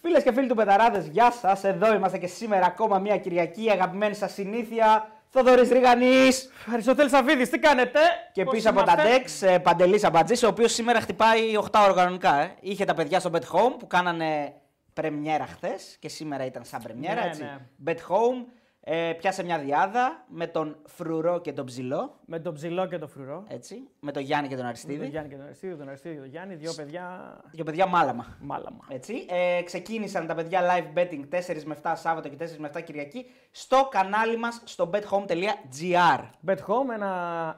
Φίλες 0.00 0.22
και 0.22 0.32
φίλοι 0.32 0.46
του 0.48 0.54
Πεταράδες, 0.54 1.06
γεια 1.06 1.30
σας. 1.30 1.64
Εδώ 1.64 1.94
είμαστε 1.94 2.18
και 2.18 2.26
σήμερα 2.26 2.66
ακόμα 2.66 2.98
μια 2.98 3.18
Κυριακή. 3.18 3.70
Αγαπημένη 3.70 4.14
σας 4.14 4.32
συνήθεια. 4.32 5.10
Θοδωρής 5.30 5.70
Ρίγανης. 5.70 6.50
Αριστοτέλης 6.72 7.10
Σαββίδης, 7.12 7.50
τι 7.50 7.58
κάνετε; 7.58 7.98
Και 8.32 8.44
Πώς 8.44 8.54
πίσω 8.54 8.70
από 8.70 8.82
τα 8.82 8.92
είμαστε; 8.92 9.46
Dex, 9.46 9.48
ε, 9.54 9.58
Παντελής 9.58 10.04
Αμπατζής, 10.04 10.42
ο 10.42 10.48
οποίος 10.48 10.72
σήμερα 10.72 11.00
χτυπάει 11.00 11.56
8 11.56 11.80
ώρα 11.82 11.92
κανονικά. 11.92 12.40
Ε. 12.40 12.54
Είχε 12.60 12.84
τα 12.84 12.94
παιδιά 12.94 13.20
στο 13.20 13.30
Bet 13.32 13.36
Home 13.56 13.78
που 13.78 13.86
κάνανε 13.86 14.52
πρεμιέρα 14.92 15.46
χθες 15.46 15.96
και 16.00 16.08
σήμερα 16.08 16.44
ήταν 16.44 16.64
σαν 16.64 16.82
πρεμιέρα. 16.82 17.20
Ναι, 17.22 17.26
έτσι. 17.28 17.42
ναι. 17.42 17.56
Bet 17.86 17.98
Home. 18.12 18.44
Ε, 18.90 19.12
πιάσε 19.12 19.44
μια 19.44 19.58
διάδα 19.58 20.24
με 20.28 20.46
τον 20.46 20.76
Φρουρό 20.86 21.40
και 21.40 21.52
τον 21.52 21.64
Ψηλό. 21.66 22.14
Με 22.30 22.38
τον 22.38 22.54
ψηλό 22.54 22.86
και 22.86 22.98
τον 22.98 23.08
φρουρό. 23.08 23.44
Έτσι, 23.48 23.88
με 24.00 24.12
τον 24.12 24.22
Γιάννη 24.22 24.48
και 24.48 24.54
τον 24.54 24.62
Με 24.62 24.68
Αριστίδη. 24.68 24.98
τον 24.98 25.08
Γιάννη 25.08 25.28
και 25.28 25.34
τον 25.36 25.44
Αριστίδη, 25.44 25.74
τον 25.76 25.88
Αριστίδη 25.88 26.14
και 26.14 26.20
τον 26.20 26.30
Γιάννη, 26.30 26.54
δύο 26.54 26.72
παιδιά 26.76 27.36
Δύο 27.50 27.64
παιδιά 27.64 27.86
μάλαμα. 27.86 28.26
μάλαμα. 28.40 28.84
Έτσι. 28.88 29.26
Ε, 29.58 29.62
ξεκίνησαν 29.62 30.26
τα 30.26 30.34
παιδιά 30.34 30.60
live 30.62 30.98
betting 30.98 31.28
4 31.28 31.62
με 31.64 31.74
7 31.82 31.92
Σάββατο 31.96 32.28
και 32.28 32.36
4 32.36 32.56
με 32.58 32.70
7 32.74 32.80
Κυριακή 32.80 33.26
στο 33.50 33.88
κανάλι 33.90 34.36
μας 34.38 34.60
στο 34.64 34.90
bethome.gr. 34.94 36.20
Bet 36.46 36.56
Home, 36.66 36.92
ένα 36.94 37.10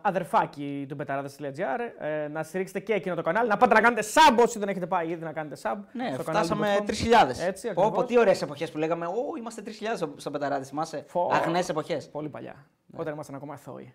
αδερφάκι 0.03 0.87
του 0.89 0.97
Πεταράδε.gr. 0.97 1.81
Ε, 2.05 2.29
να 2.29 2.43
στηρίξετε 2.43 2.81
και 2.81 2.93
εκείνο 2.93 3.15
το 3.15 3.23
κανάλι. 3.23 3.49
Να 3.49 3.57
πάτε 3.57 3.75
να 3.75 3.81
κάνετε 3.81 4.03
sub 4.15 4.37
όσοι 4.43 4.59
δεν 4.59 4.69
έχετε 4.69 4.87
πάει 4.87 5.09
ήδη 5.09 5.25
να 5.25 5.33
κάνετε 5.33 5.57
sub. 5.63 5.77
Ναι, 5.93 6.11
στο 6.15 6.23
κανάλι 6.23 6.49
του 6.49 6.55
φτάσαμε 6.55 6.77
Bet 6.79 6.83
Home. 6.83 6.87
3.000. 6.87 7.47
Έτσι, 7.47 7.67
Πω, 7.69 7.75
πω, 7.75 7.81
ακριβώς. 7.87 8.07
τι 8.07 8.19
ωραίες 8.19 8.43
εποχές 8.43 8.71
που 8.71 8.79
λέγαμε. 8.79 9.07
Ω, 9.07 9.13
είμαστε 9.39 9.63
3.000 9.63 9.97
στο- 9.97 10.15
στο 10.17 10.31
πεταράδι. 10.31 10.65
Θυμάσαι. 10.65 11.05
Φω. 11.29 11.35
Αγνές 11.35 11.63
εποχές. 11.69 12.09
Πολύ 12.09 12.29
παλιά. 12.29 12.67
Όταν 12.97 13.13
ήμασταν 13.13 13.35
ακόμα 13.35 13.55
αθώοι. 13.55 13.95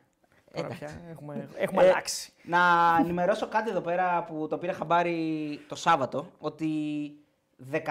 Τώρα 0.53 0.67
Εντάξει. 0.67 0.85
πια 0.85 1.01
έχουμε, 1.11 1.47
έχουμε 1.57 1.83
Ε, 1.83 1.87
αλλάξει. 1.89 2.33
Να 2.43 2.59
ενημερώσω 2.99 3.47
κάτι 3.47 3.69
εδώ 3.69 3.81
πέρα 3.81 4.23
που 4.23 4.47
το 4.47 4.57
πήρε 4.57 4.71
χαμπάρι 4.71 5.59
το 5.67 5.75
Σάββατο. 5.75 6.31
Ότι 6.39 6.69
14 7.71 7.83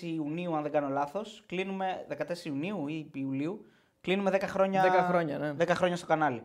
Ιουνίου, 0.00 0.56
αν 0.56 0.62
δεν 0.62 0.72
κάνω 0.72 0.88
λάθος, 0.88 1.42
κλείνουμε. 1.46 2.06
14 2.08 2.44
Ιουνίου 2.44 2.88
ή 2.88 3.10
Ιουλίου, 3.14 3.66
κλείνουμε 4.00 4.30
10 4.30 4.40
χρόνια. 4.46 4.82
10 4.82 5.06
χρόνια, 5.08 5.38
ναι. 5.38 5.54
10 5.58 5.68
χρόνια 5.68 5.96
στο 5.96 6.06
κανάλι. 6.06 6.42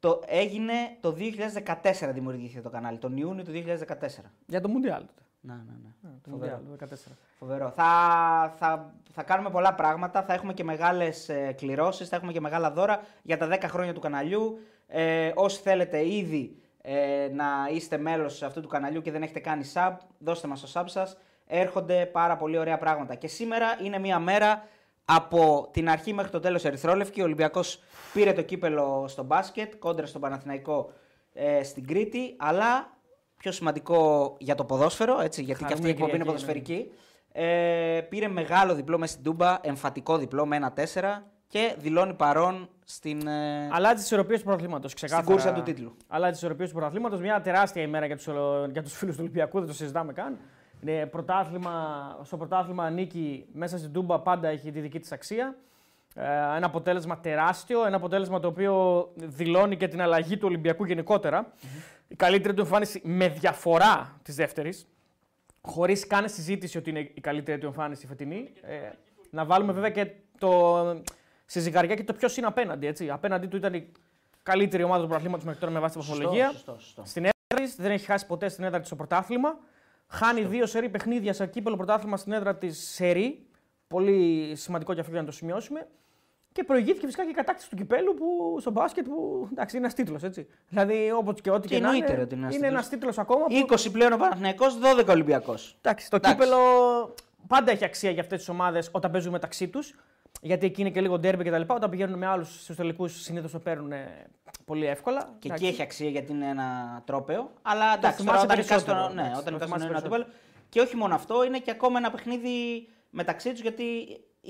Το 0.00 0.22
έγινε 0.26 0.72
το 1.00 1.12
2014 1.12 2.12
δημιουργήθηκε 2.12 2.60
το 2.60 2.70
κανάλι, 2.70 2.98
τον 2.98 3.16
Ιούνιο 3.16 3.44
του 3.44 3.50
2014. 3.52 4.30
Για 4.46 4.60
το 4.60 4.68
Μουντιάλ 4.68 5.00
τότε. 5.00 5.22
Να, 5.40 5.54
ναι, 5.54 5.62
ναι. 5.82 6.10
Ναι, 6.10 6.18
Το 6.22 6.30
Φοβερό. 6.30 6.60
Μουντιάλ, 6.68 6.88
το 6.88 6.96
14. 7.08 7.12
Φοβερό. 7.38 7.70
Θα, 7.70 8.54
θα, 8.56 8.94
θα 9.12 9.22
κάνουμε 9.22 9.50
πολλά 9.50 9.74
πράγματα. 9.74 10.22
Θα 10.22 10.32
έχουμε 10.34 10.52
και 10.52 10.64
μεγάλες 10.64 11.28
ε, 11.28 11.52
κληρώσεις, 11.52 12.08
θα 12.08 12.16
έχουμε 12.16 12.32
και 12.32 12.40
μεγάλα 12.40 12.70
δώρα 12.70 13.00
για 13.22 13.38
τα 13.38 13.48
10 13.50 13.58
χρόνια 13.62 13.94
του 13.94 14.00
καναλιού. 14.00 14.58
Ε, 14.86 15.32
όσοι 15.34 15.60
θέλετε 15.60 16.08
ήδη 16.08 16.62
ε, 16.82 17.28
να 17.32 17.46
είστε 17.72 17.98
μέλος 17.98 18.42
αυτού 18.42 18.60
του 18.60 18.68
καναλιού 18.68 19.00
και 19.00 19.10
δεν 19.10 19.22
έχετε 19.22 19.40
κάνει 19.40 19.70
sub, 19.74 19.96
δώστε 20.18 20.48
μας 20.48 20.60
το 20.60 20.70
sub 20.74 20.84
σας. 20.86 21.16
Έρχονται 21.46 22.06
πάρα 22.06 22.36
πολύ 22.36 22.58
ωραία 22.58 22.78
πράγματα. 22.78 23.14
Και 23.14 23.28
σήμερα 23.28 23.66
είναι 23.82 23.98
μια 23.98 24.18
μέρα 24.18 24.62
από 25.04 25.68
την 25.72 25.88
αρχή 25.88 26.12
μέχρι 26.12 26.30
το 26.30 26.40
τέλος 26.40 26.64
ερυθρόλευκη. 26.64 27.20
Ο 27.20 27.24
Ολυμπιακός 27.24 27.82
πήρε 28.12 28.32
το 28.32 28.42
κύπελο 28.42 29.04
στο 29.08 29.22
μπάσκετ, 29.22 29.74
κόντρα 29.78 30.06
στον 30.06 30.20
Παναθηναϊκό 30.20 30.92
ε, 31.32 31.62
στην 31.62 31.86
Κρήτη. 31.86 32.34
Αλλά 32.38 32.97
πιο 33.38 33.52
σημαντικό 33.52 34.34
για 34.38 34.54
το 34.54 34.64
ποδόσφαιρο, 34.64 35.20
έτσι, 35.20 35.42
γιατί 35.42 35.64
και 35.64 35.72
αυτή 35.72 35.88
η 35.88 35.94
Χαρούμενη 35.94 36.20
εκπομπή 36.20 36.32
είναι 36.32 36.46
Κυριακή, 36.46 36.64
ποδοσφαιρική. 36.64 36.92
Ε, 37.32 38.00
πήρε 38.08 38.28
μεγάλο 38.28 38.74
διπλό 38.74 38.98
μέσα 38.98 39.12
στην 39.12 39.24
Τούμπα, 39.24 39.58
εμφατικό 39.62 40.16
διπλό 40.18 40.46
με 40.46 40.56
ένα 40.56 40.72
4 40.76 41.22
και 41.48 41.74
δηλώνει 41.78 42.14
παρόν 42.14 42.68
στην. 42.84 43.26
Ε, 43.26 43.68
Αλλάζει 43.72 43.94
τις 43.94 44.04
ισορροπίες 44.04 44.38
του 44.38 44.44
πρωταθλήματος. 44.44 44.94
Ξεκάθαρα. 44.94 45.26
κούρσα 45.26 45.52
του 45.52 45.62
τίτλου. 45.62 45.96
Αλλάζει 46.08 46.30
τις 46.30 46.40
ισορροπίες 46.40 46.68
του 46.68 46.74
πρωταθλήματος. 46.74 47.20
Μια 47.20 47.40
τεράστια 47.40 47.82
ημέρα 47.82 48.06
για 48.06 48.16
τους 48.16 48.28
για 48.72 48.82
τους 48.82 48.96
φίλους 48.96 49.14
του 49.14 49.20
Ολυμπιακού, 49.22 49.58
δεν 49.58 49.68
το 49.68 49.74
συζητάμε 49.74 50.12
καν. 50.12 50.38
Είναι 50.80 51.06
πρωτάθλημα, 51.06 51.72
στο 52.22 52.36
πρωτάθλημα 52.36 52.90
νίκη 52.90 53.46
μέσα 53.52 53.78
στην 53.78 53.92
Τούμπα 53.92 54.20
πάντα 54.20 54.48
έχει 54.48 54.70
τη 54.70 54.80
δική 54.80 54.98
της 54.98 55.12
αξία. 55.12 55.56
Ε, 56.14 56.56
ένα 56.56 56.66
αποτέλεσμα 56.66 57.18
τεράστιο, 57.18 57.86
ένα 57.86 57.96
αποτέλεσμα 57.96 58.40
το 58.40 58.48
οποίο 58.48 59.08
δηλώνει 59.14 59.76
και 59.76 59.88
την 59.88 60.00
αλλαγή 60.00 60.36
του 60.36 60.46
Ολυμπιακού 60.46 60.84
γενικότερα. 60.84 61.52
Η 62.08 62.14
καλύτερη 62.14 62.54
του 62.54 62.60
εμφάνιση 62.60 63.00
με 63.04 63.28
διαφορά 63.28 64.20
της 64.22 64.34
δεύτερης. 64.34 64.86
Χωρίς 65.60 66.06
καν 66.06 66.28
συζήτηση 66.28 66.78
ότι 66.78 66.90
είναι 66.90 67.00
η 67.00 67.20
καλύτερη 67.20 67.58
του 67.58 67.66
εμφάνιση 67.66 68.06
φετινή. 68.06 68.52
Ε, 68.62 68.90
να 69.30 69.44
βάλουμε 69.44 69.72
βέβαια 69.72 69.90
και 69.90 70.10
το, 70.38 71.02
στη 71.46 71.60
ζυγαριά 71.60 71.94
και 71.94 72.04
το 72.04 72.12
ποιος 72.12 72.36
είναι 72.36 72.46
απέναντι. 72.46 72.86
Έτσι. 72.86 73.10
Απέναντί 73.10 73.46
του 73.46 73.56
ήταν 73.56 73.74
η 73.74 73.92
καλύτερη 74.42 74.82
ομάδα 74.82 75.00
του 75.00 75.06
πρωταθλήματος 75.06 75.44
μέχρι 75.44 75.60
τώρα 75.60 75.72
με 75.72 75.80
βάση 75.80 75.98
τη 75.98 76.04
βαθμολογία. 76.06 76.50
Σωστό, 76.50 76.76
σωστό. 76.78 77.02
Στην 77.04 77.24
έδρα 77.24 77.64
της 77.66 77.76
δεν 77.76 77.90
έχει 77.90 78.04
χάσει 78.04 78.26
ποτέ 78.26 78.48
στην 78.48 78.64
έδρα 78.64 78.78
της 78.78 78.86
στο 78.86 78.96
πρωτάθλημα. 78.96 79.58
Χάνει 80.06 80.44
δύο 80.44 80.66
σερή 80.66 80.88
παιχνίδια 80.88 81.32
σε 81.32 81.46
κύπελο 81.46 81.76
πρωτάθλημα 81.76 82.16
στην 82.16 82.32
έδρα 82.32 82.56
της 82.56 82.88
σερή. 82.88 83.46
Πολύ 83.88 84.52
σημαντικό 84.56 84.94
και 84.94 85.00
αυτό 85.00 85.12
για 85.12 85.20
να 85.20 85.26
το 85.26 85.32
σημειώσουμε. 85.32 85.88
Και 86.58 86.64
προηγήθηκε 86.64 87.04
φυσικά 87.06 87.24
και 87.24 87.30
η 87.30 87.32
κατάκτηση 87.32 87.70
του 87.70 87.76
κυπέλου 87.76 88.14
που, 88.14 88.56
στο 88.60 88.70
μπάσκετ 88.70 89.06
που 89.06 89.48
εντάξει, 89.52 89.76
είναι 89.76 89.84
ένας 89.84 89.96
τίτλος. 89.96 90.22
Δηλαδή, 90.68 91.10
όπως 91.16 91.40
και 91.40 91.50
ό,τι 91.50 91.68
Και 91.68 91.74
και, 91.74 91.80
να 91.80 91.86
εννοείται 91.88 92.12
είναι, 92.12 92.22
ότι 92.22 92.34
είναι 92.34 92.42
ένας 92.44 92.56
είναι 92.56 92.66
ένας 92.66 92.88
τίτλος. 92.88 93.14
τίτλο 93.16 93.22
ακόμα. 93.28 93.46
Που, 93.46 93.74
20 93.76 93.90
πλέον 93.92 94.12
ο 94.12 94.16
Παναθηναϊκός, 94.16 94.78
12 94.78 95.08
Ολυμπιακός. 95.08 95.76
εντάξει, 95.82 96.10
το 96.10 96.16
Εντάξει. 96.16 96.34
κύπελο 96.36 96.58
πάντα 97.46 97.70
έχει 97.70 97.84
αξία 97.84 98.10
για 98.10 98.22
αυτές 98.22 98.38
τις 98.38 98.48
ομάδες 98.48 98.88
όταν 98.92 99.10
παίζουν 99.10 99.32
μεταξύ 99.32 99.68
τους. 99.68 99.94
Γιατί 100.40 100.66
εκεί 100.66 100.80
είναι 100.80 100.90
και 100.90 101.00
λίγο 101.00 101.18
ντέρμπι 101.18 101.44
κτλ. 101.44 101.60
Όταν 101.66 101.90
πηγαίνουν 101.90 102.18
με 102.18 102.26
άλλους 102.26 102.62
στους 102.62 102.76
τελικούς 102.76 103.22
συνήθως 103.22 103.50
το 103.52 103.58
παίρνουν 103.58 103.92
ε, 103.92 104.26
πολύ 104.64 104.86
εύκολα. 104.86 105.20
Και 105.38 105.46
Εντάξει. 105.46 105.64
εκεί 105.64 105.72
έχει 105.72 105.82
αξία 105.82 106.08
γιατί 106.08 106.32
είναι 106.32 106.46
ένα 106.48 107.02
τρόπαιο. 107.06 107.50
Αλλά 107.62 107.94
εντάξει, 107.94 108.16
θυμάσαι 108.18 108.24
τώρα 108.36 108.42
όταν 108.42 108.56
νικάς 108.56 108.68
περισσότερο, 108.68 109.06
τον- 109.06 109.14
ναι, 109.14 109.20
εντάξει, 109.22 109.40
όταν 109.40 109.44
το 109.44 109.64
νικάς 109.64 109.68
τον 109.70 109.78
θυμάσαι 109.80 109.92
ένα 109.92 110.02
τούπελ. 110.02 110.24
Και 110.68 110.80
όχι 110.80 110.96
μόνο 110.96 111.14
αυτό, 111.14 111.44
είναι 111.44 111.58
και 111.58 111.70
ακόμα 111.70 111.98
ένα 111.98 112.10
παιχνίδι 112.10 112.88
μεταξύ 113.10 113.50
τους 113.50 113.60
γιατί 113.60 113.84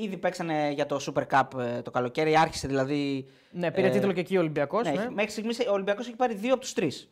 ήδη 0.02 0.16
παίξανε 0.16 0.70
για 0.70 0.86
το 0.86 1.00
Super 1.06 1.22
Cup 1.38 1.60
ε, 1.60 1.82
το 1.82 1.90
καλοκαίρι. 1.90 2.36
Άρχισε 2.36 2.66
δηλαδή. 2.66 3.28
Ναι, 3.50 3.70
πήρε 3.70 3.86
ε, 3.86 3.90
τίτλο 3.90 4.12
και 4.12 4.20
εκεί 4.20 4.36
ο 4.36 4.40
Ολυμπιακός. 4.40 4.82
Ναι, 4.84 4.90
έχει- 4.90 5.10
Μέχρι 5.14 5.30
στιγμής 5.30 5.58
ο 5.58 5.72
Ολυμπιακός 5.72 6.06
έχει 6.06 6.16
πάρει 6.16 6.34
δύο 6.34 6.52
από 6.52 6.60
τους 6.60 6.72
τρεις. 6.72 7.10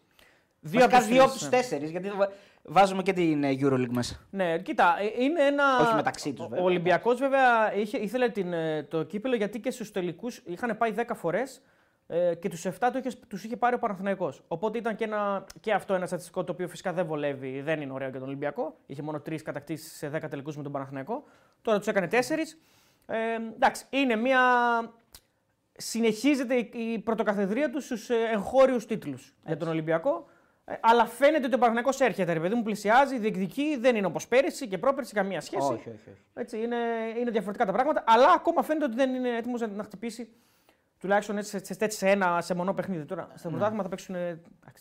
Δύο 0.61 0.81
Βασικά 0.81 0.97
από 0.97 1.05
τους 1.06 1.15
δύο 1.15 1.23
τρεις, 1.23 1.31
από 1.31 1.33
τους 1.41 1.43
ναι. 1.50 1.56
τέσσερις, 1.56 1.91
γιατί 1.91 2.09
βα- 2.11 2.31
βάζουμε 2.62 3.03
και 3.03 3.12
την 3.12 3.44
ε, 3.44 3.56
Euroleague 3.61 3.88
μέσα. 3.91 4.27
Ναι, 4.31 4.59
κοίτα, 4.59 4.97
ε, 5.19 5.23
είναι 5.23 5.43
ένα. 5.43 5.65
Όχι 5.81 5.94
μεταξύ 5.94 6.33
τους, 6.33 6.44
Ο- 6.44 6.49
βέβαια. 6.49 6.65
Ο 6.65 6.67
Ολυμπιακός 6.67 7.19
βέβαια 7.19 7.75
είχε, 7.75 7.99
ήθελε 7.99 8.29
την, 8.29 8.53
ε, 8.53 8.83
το 8.83 9.03
κύπελο 9.03 9.35
γιατί 9.37 9.61
και 9.61 9.71
στους 9.71 9.91
τελικούς 9.93 10.43
είχαν 10.44 10.77
πάει 10.77 10.93
10 10.97 11.15
φορές 11.15 11.61
ε, 12.06 12.35
και 12.35 12.49
τους 12.49 12.65
7 12.65 12.71
του 12.93 12.99
είχε, 12.99 13.11
τους 13.29 13.44
είχε 13.44 13.56
πάρει 13.56 13.75
ο 13.75 13.79
Παναθηναϊκός. 13.79 14.43
Οπότε 14.49 14.79
ήταν 14.79 14.97
και, 14.97 15.05
ένα, 15.05 15.44
και 15.61 15.73
αυτό 15.73 15.94
ένα 15.94 16.06
στατιστικό 16.06 16.44
το 16.44 16.53
οποίο 16.53 16.69
φυσικά 16.69 16.93
δεν 16.93 17.06
βολεύει, 17.06 17.61
δεν 17.61 17.81
είναι 17.81 17.93
ωραίο 17.93 18.09
για 18.09 18.19
τον 18.19 18.29
Ολυμπιακό. 18.29 18.77
Είχε 18.87 19.03
μόνο 19.03 19.19
3 19.29 19.43
κατακτήσεις 19.43 19.97
σε 19.97 20.09
10 20.09 20.29
τελικούς 20.31 20.56
με 20.56 20.62
τον 20.62 20.73
Παναθηναϊκό. 20.73 21.25
Τώρα 21.66 21.78
τους 21.78 21.86
έκανε 21.86 22.08
4. 22.10 22.14
Ε, 23.06 23.16
εντάξει, 23.54 23.84
είναι 23.90 24.16
μια. 24.16 24.40
Συνεχίζεται 25.76 26.54
η, 26.54 26.70
η 26.72 26.98
πρωτοκαθεδρία 26.98 27.70
τους 27.70 27.84
στους 27.84 28.10
εγχώριους 28.10 28.86
τίτλους 28.86 29.34
για 29.46 29.56
τον 29.56 29.68
Ολυμπιακό. 29.68 30.28
Ε, 30.64 30.74
αλλά 30.80 31.06
φαίνεται 31.06 31.46
ότι 31.46 31.54
ο 31.54 31.58
Παναθηναϊκός 31.58 32.00
έρχεται, 32.00 32.32
ρε 32.32 32.40
παιδί 32.40 32.54
μου, 32.54 32.62
πλησιάζει, 32.62 33.18
διεκδικεί, 33.18 33.76
δεν 33.80 33.96
είναι 33.96 34.06
όπως 34.06 34.28
πέρυσι 34.28 34.68
και 34.68 34.78
πρόπερσι 34.78 35.14
καμία 35.14 35.40
σχέση. 35.40 35.72
Όχι, 35.72 35.88
όχι, 35.88 35.88
όχι. 35.88 36.22
Έτσι, 36.34 36.62
είναι, 36.62 36.76
είναι 37.18 37.30
διαφορετικά 37.30 37.66
τα 37.66 37.72
πράγματα, 37.72 38.04
αλλά 38.06 38.32
ακόμα 38.34 38.62
φαίνεται 38.62 38.84
ότι 38.84 38.94
δεν 38.94 39.14
είναι 39.14 39.36
έτοιμος 39.36 39.60
να, 39.60 39.66
να 39.66 39.82
χτυπήσει 39.82 40.28
τουλάχιστον 41.06 41.38
έτσι, 41.38 41.50
σε, 41.50 41.75
σε, 41.75 41.91
σε 41.91 42.08
ένα 42.08 42.41
σε 42.41 42.55
μονό 42.55 42.75
παιχνίδι. 42.75 43.05
Τώρα 43.05 43.29
στο 43.35 43.49
πρωτάθλημα 43.49 43.82
θα 43.82 43.88
παίξουν 43.88 44.14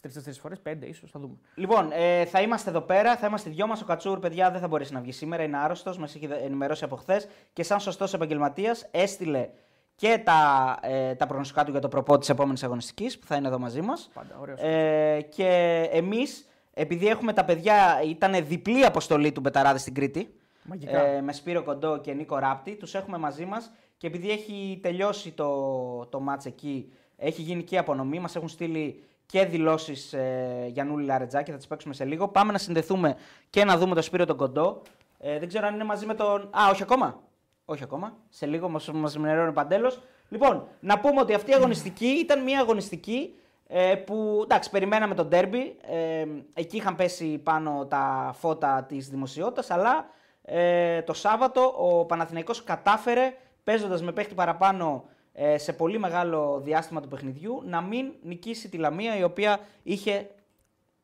τρει-τέσσερι 0.01 0.35
φορές, 0.35 0.59
πέντε 0.59 0.85
ίσως, 0.85 1.11
θα 1.11 1.19
δούμε. 1.19 1.35
Λοιπόν, 1.55 1.89
ε, 1.91 2.25
θα 2.25 2.41
είμαστε 2.41 2.69
εδώ 2.69 2.81
πέρα, 2.81 3.15
θα 3.15 3.27
είμαστε 3.27 3.49
δυο 3.49 3.67
μας. 3.67 3.81
Ο 3.81 3.85
Κατσούρ, 3.85 4.19
παιδιά, 4.19 4.51
δεν 4.51 4.59
θα 4.59 4.67
μπορέσει 4.67 4.93
να 4.93 4.99
βγει 4.99 5.11
σήμερα, 5.11 5.43
είναι 5.43 5.57
άρρωστος, 5.57 5.97
μας 5.97 6.15
έχει 6.15 6.29
ενημερώσει 6.43 6.83
από 6.83 6.95
χθες 6.95 7.27
και 7.53 7.63
σαν 7.63 7.79
σωστός 7.79 8.13
επαγγελματίας 8.13 8.87
έστειλε 8.91 9.49
και 9.95 10.21
τα, 10.23 10.77
ε, 10.81 11.15
τα 11.15 11.25
προγνωστικά 11.25 11.63
του 11.63 11.71
για 11.71 11.79
το 11.79 11.87
προπό 11.87 12.17
της 12.17 12.29
επόμενης 12.29 12.63
αγωνιστικής 12.63 13.19
που 13.19 13.25
θα 13.25 13.35
είναι 13.35 13.47
εδώ 13.47 13.59
μαζί 13.59 13.81
μας. 13.81 14.09
Πάντα, 14.13 14.37
ωραίος. 14.39 14.61
Ε, 14.61 15.21
και 15.21 15.81
εμείς, 15.91 16.47
επειδή 16.73 17.07
έχουμε 17.07 17.33
τα 17.33 17.45
παιδιά, 17.45 18.01
ήταν 18.05 18.45
διπλή 18.45 18.85
αποστολή 18.85 19.31
του 19.31 19.39
Μπεταράδες 19.39 19.81
στην 19.81 19.93
Κρήτη. 19.93 20.39
Μαγικά. 20.63 21.05
Ε, 21.05 21.21
με 21.21 21.33
Σπύρο 21.33 21.63
Κοντό 21.63 21.97
και 21.97 22.13
Νίκο 22.13 22.39
Ράπτη. 22.39 22.75
Τους 22.75 22.93
έχουμε 22.95 23.17
μαζί 23.17 23.45
μας 23.45 23.71
και 23.97 24.07
επειδή 24.07 24.31
έχει 24.31 24.79
τελειώσει 24.81 25.31
το, 25.31 26.05
το 26.05 26.19
μάτς 26.19 26.45
εκεί, 26.45 26.91
έχει 27.17 27.41
γίνει 27.41 27.63
και 27.63 27.75
η 27.75 27.77
απονομή. 27.77 28.19
Μας 28.19 28.35
έχουν 28.35 28.47
στείλει 28.47 29.03
και 29.25 29.45
δηλώσεις 29.45 30.13
ε, 30.13 30.65
Γιαννούλη 30.67 31.05
Λαρετζάκη, 31.05 31.51
θα 31.51 31.57
τις 31.57 31.67
παίξουμε 31.67 31.93
σε 31.93 32.05
λίγο. 32.05 32.27
Πάμε 32.27 32.51
να 32.51 32.57
συνδεθούμε 32.57 33.15
και 33.49 33.63
να 33.63 33.77
δούμε 33.77 33.93
τον 33.93 34.03
Σπύρο 34.03 34.25
τον 34.25 34.37
Κοντό. 34.37 34.81
Ε, 35.19 35.39
δεν 35.39 35.47
ξέρω 35.47 35.67
αν 35.67 35.73
είναι 35.73 35.83
μαζί 35.83 36.05
με 36.05 36.13
τον. 36.13 36.41
Α, 36.41 36.69
όχι 36.71 36.83
ακόμα. 36.83 37.23
Όχι 37.65 37.83
ακόμα. 37.83 38.17
Σε 38.29 38.45
λίγο 38.45 38.69
μας 38.69 38.91
μας 38.91 39.15
ενημερώνει 39.15 39.49
ο 39.49 39.53
Παντέλος. 39.53 40.01
Λοιπόν, 40.29 40.67
να 40.79 40.99
πούμε 40.99 41.19
ότι 41.21 41.33
αυτή 41.33 41.51
η 41.51 41.53
αγωνιστική 41.53 42.05
ήταν 42.05 42.43
μια 42.43 42.59
αγωνιστική 42.59 43.33
ε, 43.67 43.95
που 43.95 44.39
εντάξει, 44.43 44.69
περιμέναμε 44.69 45.15
τον 45.15 45.27
ντέρμπι. 45.27 45.75
Ε, 45.81 46.25
εκεί 46.53 46.77
είχαν 46.77 46.95
πέσει 46.95 47.37
πάνω 47.37 47.85
τα 47.85 48.33
φώτα 48.37 48.83
της 48.87 49.09
δημοσιότητας, 49.09 49.71
αλλά 49.71 50.09
ε, 50.41 51.01
το 51.01 51.13
Σάββατο 51.13 51.73
ο 51.77 52.05
Παναθηναϊκός 52.05 52.63
κατάφερε 52.63 53.33
παίζοντας 53.65 54.01
με 54.01 54.11
παίχτη 54.11 54.33
παραπάνω 54.33 55.05
ε, 55.33 55.57
σε 55.57 55.73
πολύ 55.73 55.99
μεγάλο 55.99 56.61
διάστημα 56.63 57.01
του 57.01 57.07
παιχνιδιού 57.07 57.61
να 57.65 57.81
μην 57.81 58.13
νικήσει 58.21 58.69
τη 58.69 58.77
Λαμία 58.77 59.17
η 59.17 59.23
οποία 59.23 59.59
είχε 59.83 60.29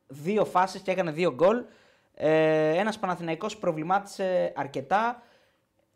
δύο 0.07 0.45
φάσεις 0.45 0.81
και 0.81 0.91
έκανε 0.91 1.11
δύο 1.11 1.33
γκολ. 1.33 1.63
Ε, 2.15 2.77
Ένας 2.77 2.99
Παναθηναϊκός 2.99 3.57
προβλημάτισε 3.57 4.53
αρκετά. 4.55 5.21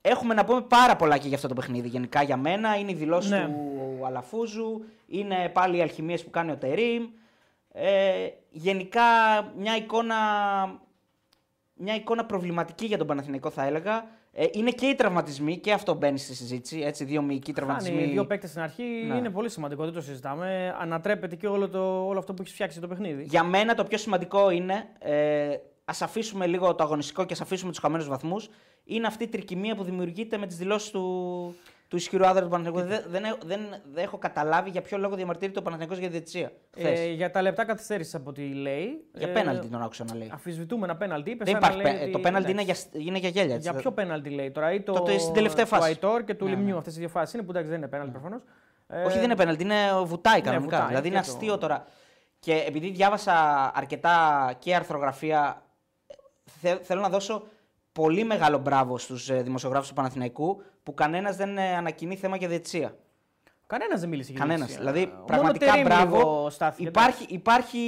Έχουμε 0.01 0.33
να 0.33 0.45
πούμε 0.45 0.61
πάρα 0.61 0.95
πολλά 0.95 1.17
και 1.17 1.27
για 1.27 1.35
αυτό 1.35 1.47
το 1.47 1.53
παιχνίδι. 1.53 1.87
Γενικά 1.87 2.21
για 2.23 2.37
μένα 2.37 2.75
είναι 2.77 2.91
η 2.91 2.95
δηλώση 2.95 3.29
Ναι. 3.29 3.45
του 3.45 4.05
Αλαφούζου, 4.05 4.83
είναι 5.07 5.49
πάλι 5.53 5.77
οι 5.77 5.81
αλχημίες 5.81 6.23
που 6.23 6.29
κάνει 6.29 6.51
ο 6.51 6.57
Τερίμ. 6.57 7.03
Ε, 7.71 8.27
γενικά 8.49 9.01
μια 9.57 9.75
εικόνα, 9.75 10.15
μια 11.73 11.95
εικόνα 11.95 12.25
προβληματική 12.25 12.85
για 12.85 12.97
τον 12.97 13.07
Παναθηναϊκό 13.07 13.49
θα 13.49 13.63
έλεγα. 13.65 14.05
Ε, 14.37 14.45
είναι 14.51 14.71
και 14.71 14.85
οι 14.85 14.95
τραυματισμοί 14.95 15.57
και 15.57 15.71
αυτό 15.71 15.93
μπαίνει 15.93 16.17
στη 16.17 16.35
συζήτηση. 16.35 16.79
Έτσι, 16.79 17.03
δύο 17.03 17.21
μυϊκοί 17.21 17.53
τραυματισμοί. 17.53 17.99
Χάνει 17.99 18.11
δύο 18.11 18.25
παίκτες 18.25 18.49
στην 18.49 18.61
αρχή 18.61 18.83
Ναι. 18.83 19.15
είναι 19.15 19.29
πολύ 19.29 19.49
σημαντικό, 19.49 19.83
δεν 19.83 19.93
το 19.93 20.01
συζητάμε. 20.01 20.75
Ανατρέπεται 20.79 21.35
και 21.35 21.47
όλο, 21.47 21.69
το, 21.69 22.05
όλο 22.07 22.19
αυτό 22.19 22.33
που 22.33 22.41
έχεις 22.41 22.53
φτιάξει 22.53 22.79
το 22.79 22.87
παιχνίδι. 22.87 23.23
Για 23.23 23.43
μένα 23.43 23.75
το 23.75 23.83
πιο 23.83 23.97
σημαντικό 23.97 24.49
είναι, 24.49 24.87
ε, 24.99 25.55
ας 25.85 26.01
αφήσουμε 26.01 26.47
λίγο 26.47 26.75
το 26.75 26.83
αγωνιστικό 26.83 27.25
και 27.25 27.33
ας 27.33 27.41
αφήσουμε 27.41 27.71
τους 27.71 27.79
χαμένους 27.79 28.07
βαθμούς, 28.07 28.49
είναι 28.83 29.07
αυτή 29.07 29.23
η 29.23 29.27
τρικυμία 29.27 29.75
που 29.75 29.83
δημιουργείται 29.83 30.37
με 30.37 30.47
τις 30.47 30.57
δηλώσεις 30.57 30.89
του, 30.89 31.55
του 31.87 31.95
ισχυρού 31.95 32.25
άδρας 32.25 32.43
του 32.43 32.49
Παναθηναϊκού. 32.49 32.89
Δεν, 32.89 33.03
δεν, 33.07 33.23
έχω- 33.23 33.37
δεν, 33.45 33.59
δεν 33.93 34.03
έχω 34.03 34.17
καταλάβει 34.17 34.69
για 34.69 34.81
ποιο 34.81 34.97
λόγο 34.97 35.15
διαμαρτύρεται 35.15 35.59
ο 35.59 35.61
Παναθηναϊκός 35.61 35.99
για 35.99 36.09
διαιτησία. 36.09 36.51
χθες. 36.77 36.99
Ε, 36.99 37.05
για 37.11 37.31
τα 37.31 37.41
λεπτά 37.41 37.65
καθυστέρησης 37.65 38.15
από 38.15 38.29
ό,τι 38.29 38.41
λέει. 38.53 39.05
για 39.13 39.27
ε, 39.27 39.31
πέναλτι 39.31 39.67
τον 39.67 39.81
άκουσα 39.81 40.03
να 40.03 40.15
λέει. 40.15 40.29
Αφισβητούμενα 40.33 40.95
πέναλτι. 40.95 41.31
Είπες 41.31 41.51
Δεν 41.51 41.61
σαν 41.61 41.61
να 41.61 41.67
υπάρχει, 41.67 41.83
λέει 41.83 41.93
πέ- 41.93 42.01
ότι- 42.03 42.11
το 42.11 42.19
πέναλτι 42.19 42.51
είναι 42.51 42.61
εντάξει. 42.61 42.87
για, 42.91 43.01
είναι 43.01 43.17
για 43.17 43.29
γέλια. 43.29 43.55
έτσι. 43.55 43.69
Για 43.69 43.79
ποιο 43.79 43.91
πέναλτι 43.91 44.29
λέει 44.29 44.51
τώρα, 44.51 44.73
ή 44.73 44.81
το, 44.81 44.93
Το- 44.93 45.01
το- 45.01 45.19
στην 45.19 45.33
τελευταία 45.33 45.65
φάση. 45.65 45.81
του 45.81 45.87
Αϊτόρ 45.87 46.23
και 46.23 46.33
του 46.33 46.43
Ναι, 46.45 46.49
Λιμνιού. 46.49 46.71
ναι. 46.71 46.77
Αυτές 46.77 46.95
οι 46.95 46.99
δύο 46.99 47.09
φάσεις 47.09 47.33
είναι 47.33 47.43
που 47.43 47.51
εντάξει 47.51 47.69
δεν 47.69 47.77
είναι 47.77 47.87
πέναλτι 47.87 48.11
προφανώς. 48.11 48.41
Όχι, 49.05 49.15
δεν 49.15 49.23
είναι 49.23 49.35
πέναλτι, 49.35 49.63
είναι 49.63 49.75
βουτάει 50.05 50.41
κανονικά. 50.41 50.69
βουτάει 50.75 50.87
δηλαδή 50.87 51.07
είναι 51.07 51.19
και 51.19 51.25
το- 51.25 51.31
αστείο 51.31 51.57
τώρα. 51.57 51.85
Και 52.39 52.63
επειδή 52.67 52.89
διάβασα 52.89 53.33
αρκετά 53.75 54.53
και 54.59 54.75
αρθρογραφία, 54.75 55.61
θε- 56.61 56.83
θέλω 56.83 57.01
να 57.01 57.09
δώσω 57.09 57.43
πολύ 57.91 58.23
μεγάλο 58.23 58.57
μπράβο 58.57 58.97
στους 58.97 59.41
δημοσιογράφους 59.41 59.87
του 59.87 59.93
Παναθηναϊκού 59.93 60.61
που 60.85 60.93
κανένας 60.93 61.35
δεν 61.35 61.57
ε, 61.57 61.75
ανακοινεί 61.75 62.15
θέμα 62.15 62.35
για 62.35 62.47
διαιτησία. 62.47 62.95
Κανένας 63.67 63.99
δεν 63.99 64.09
μίλησε 64.09 64.31
για 64.31 64.39
Κανένας. 64.39 64.67
διαιτησία. 64.67 64.91
Δηλαδή, 64.91 65.11
Μόνο 65.11 65.25
πραγματικά 65.25 65.65
Τερίμ 65.71 65.83
μπράβο. 65.87 66.15
λίγο 66.17 66.49
στάθηκε, 66.49 66.87
Υπάρχει, 66.87 67.25
υπάρχει, 67.29 67.79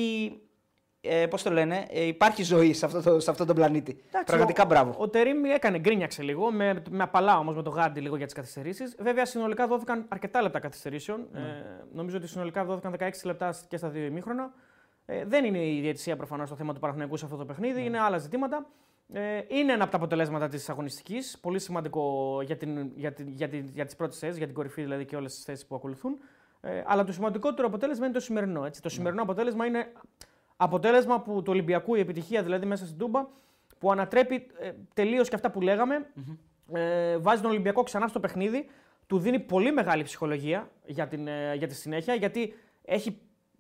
ε, 1.01 1.27
πώς 1.27 1.43
το 1.43 1.51
λένε, 1.51 1.85
ε, 1.89 2.03
υπάρχει 2.03 2.43
ζωή 2.43 2.73
σε 2.73 2.85
αυτό, 2.85 3.01
το, 3.01 3.19
σε 3.19 3.29
αυτό 3.31 3.45
τον 3.45 3.55
πλανήτη. 3.55 3.91
Εντάξει, 4.07 4.25
πραγματικά 4.25 4.63
ο, 4.63 4.65
μπράβο. 4.65 4.95
Ο 4.97 5.09
Τερήμ 5.09 5.45
έκανε, 5.45 5.79
γκρίνιαξε 5.79 6.21
λίγο, 6.23 6.51
με, 6.51 6.81
με 6.89 7.03
απαλά 7.03 7.37
όμως 7.37 7.55
με 7.55 7.61
το 7.61 7.69
γάντι 7.69 7.99
λίγο 7.99 8.15
για 8.15 8.25
τις 8.25 8.35
καθυστερήσεις. 8.35 8.95
Βέβαια, 8.99 9.25
συνολικά 9.25 9.67
δόθηκαν 9.67 10.05
αρκετά 10.07 10.41
λεπτά 10.41 10.59
καθυστερήσεων. 10.59 11.27
Ναι. 11.31 11.39
Ε, 11.39 11.83
νομίζω 11.93 12.17
ότι 12.17 12.27
συνολικά 12.27 12.65
δόθηκαν 12.65 12.95
16 12.99 13.09
λεπτά 13.23 13.53
και 13.67 13.77
στα 13.77 13.89
δύο 13.89 14.05
ημίχρονα. 14.05 14.53
Ε, 15.05 15.25
δεν 15.25 15.45
είναι 15.45 15.65
η 15.65 15.79
διαιτησία 15.81 16.15
προφανώς 16.15 16.49
το 16.49 16.55
θέμα 16.55 16.73
του 16.73 16.79
Παναθηναϊκού 16.79 17.17
σε 17.17 17.25
αυτό 17.25 17.37
το 17.37 17.45
παιχνίδι, 17.45 17.79
Ναι. 17.79 17.85
είναι 17.85 17.99
άλλα 17.99 18.17
ζητήματα. 18.17 18.65
Ε, 19.13 19.41
είναι 19.47 19.73
ένα 19.73 19.83
από 19.83 19.91
τα 19.91 19.97
αποτελέσματα 19.97 20.47
της 20.47 20.69
αγωνιστικής. 20.69 21.37
Πολύ 21.41 21.59
σημαντικό 21.59 22.39
για, 22.45 22.57
την, 22.57 22.91
για, 22.95 23.13
την, 23.13 23.27
για, 23.29 23.49
την, 23.49 23.69
για 23.73 23.85
τις 23.85 23.95
πρώτες 23.95 24.17
θέσεις, 24.19 24.37
για 24.37 24.45
την 24.45 24.55
κορυφή 24.55 24.81
δηλαδή 24.81 25.05
και 25.05 25.15
όλες 25.15 25.33
τις 25.33 25.43
θέσεις 25.43 25.65
που 25.65 25.75
ακολουθούν. 25.75 26.17
Ε, 26.61 26.83
αλλά 26.85 27.03
το 27.03 27.11
σημαντικότερο 27.11 27.67
αποτέλεσμα 27.67 28.05
είναι 28.05 28.13
το 28.13 28.19
σημερινό. 28.19 28.65
Έτσι. 28.65 28.79
Ναι. 28.83 28.89
Το 28.89 28.95
σημερινό 28.95 29.21
αποτέλεσμα 29.21 29.65
είναι 29.65 29.91
αποτέλεσμα 30.57 31.21
που 31.21 31.41
του 31.41 31.51
Ολυμπιακού 31.51 31.95
η 31.95 31.99
επιτυχία 31.99 32.43
δηλαδή 32.43 32.65
μέσα 32.65 32.85
στην 32.85 32.97
Τούμπα 32.97 33.27
που 33.79 33.91
ανατρέπει 33.91 34.47
ε, 34.59 34.71
τελείως 34.93 35.29
και 35.29 35.35
αυτά 35.35 35.51
που 35.51 35.61
λεγαμε 35.61 36.05
Ε, 36.73 37.17
βάζει 37.17 37.41
τον 37.41 37.51
Ολυμπιακό 37.51 37.83
ξανά 37.83 38.07
στο 38.07 38.19
παιχνίδι. 38.19 38.69
Του 39.07 39.19
δίνει 39.19 39.39
πολύ 39.39 39.71
μεγάλη 39.71 40.03
ψυχολογία 40.03 40.71
για, 40.85 41.07
την, 41.07 41.27
ε, 41.27 41.53
για 41.55 41.67
τη 41.67 41.75
συνέχεια 41.75 42.13
γιατί 42.13 42.53
έχει 42.85 43.17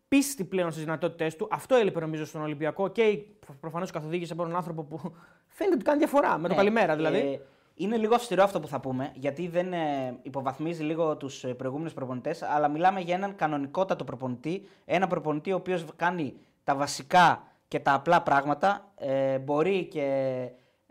πίστη 0.07 0.43
πλέον 0.43 0.71
στις 0.71 0.83
δυνατότητές 0.83 1.35
του. 1.35 1.47
Αυτό 1.51 1.75
έλειπε 1.75 1.99
νομίζω 1.99 2.25
στον 2.25 2.41
Ολυμπιακό 2.41 2.87
και 2.87 3.19
προφανώς 3.59 3.91
καθοδήγησε 3.91 4.33
από 4.33 4.43
έναν 4.43 4.55
άνθρωπο 4.55 4.83
που 4.83 4.99
φαίνεται 5.57 5.75
ότι 5.75 5.83
κάνει 5.83 5.97
διαφορά 5.97 6.37
με 6.37 6.41
το 6.41 6.47
Ναι, 6.47 6.55
καλημέρα 6.55 6.95
δηλαδή. 6.95 7.17
ε, 7.17 7.39
είναι 7.79 7.97
λίγο 7.97 8.15
αυστηρό 8.15 8.43
αυτό 8.43 8.59
που 8.59 8.67
θα 8.67 8.79
πούμε, 8.79 9.11
γιατί 9.15 9.47
δεν 9.47 9.73
ε, 9.73 10.17
υποβαθμίζει 10.21 10.83
λίγο 10.83 11.17
τους 11.17 11.45
προηγούμενους 11.57 11.93
προπονητές, 11.93 12.41
αλλά 12.41 12.67
μιλάμε 12.67 12.99
για 12.99 13.15
έναν 13.15 13.35
κανονικότατο 13.35 14.03
προπονητή. 14.03 14.67
Ένα 14.85 15.07
προπονητή 15.07 15.51
ο 15.51 15.55
οποίος 15.55 15.85
κάνει 15.95 16.33
τα 16.63 16.75
βασικά 16.75 17.43
και 17.67 17.79
τα 17.79 17.93
απλά 17.93 18.21
πράγματα. 18.21 18.91
Ε, 18.95 19.37
μπορεί 19.37 19.85
και 19.85 20.03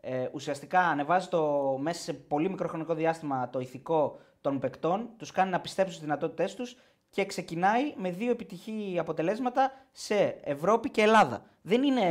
ε, 0.00 0.28
ουσιαστικά 0.32 0.80
ανεβάζει 0.80 1.28
το, 1.28 1.76
μέσα 1.80 2.02
σε 2.02 2.12
πολύ 2.12 2.50
μικρό 2.50 2.68
χρονικό 2.68 2.94
διάστημα 2.94 3.50
το 3.50 3.60
ηθικό 3.60 4.18
των 4.40 4.58
παικτών, 4.58 5.08
τους 5.16 5.30
κάνει 5.30 5.50
να 5.50 5.60
πιστέψουν 5.60 5.94
στις 5.94 6.06
δυνατότητές 6.06 6.54
τους 6.54 6.76
και 7.16 7.24
ξεκινάει 7.24 7.94
με 7.96 8.10
δύο 8.10 8.30
επιτυχή 8.30 8.96
αποτελέσματα 8.98 9.72
σε 9.92 10.36
Ευρώπη 10.44 10.90
και 10.90 11.02
Ελλάδα. 11.02 11.42
Δεν 11.62 11.82
είναι, 11.82 12.04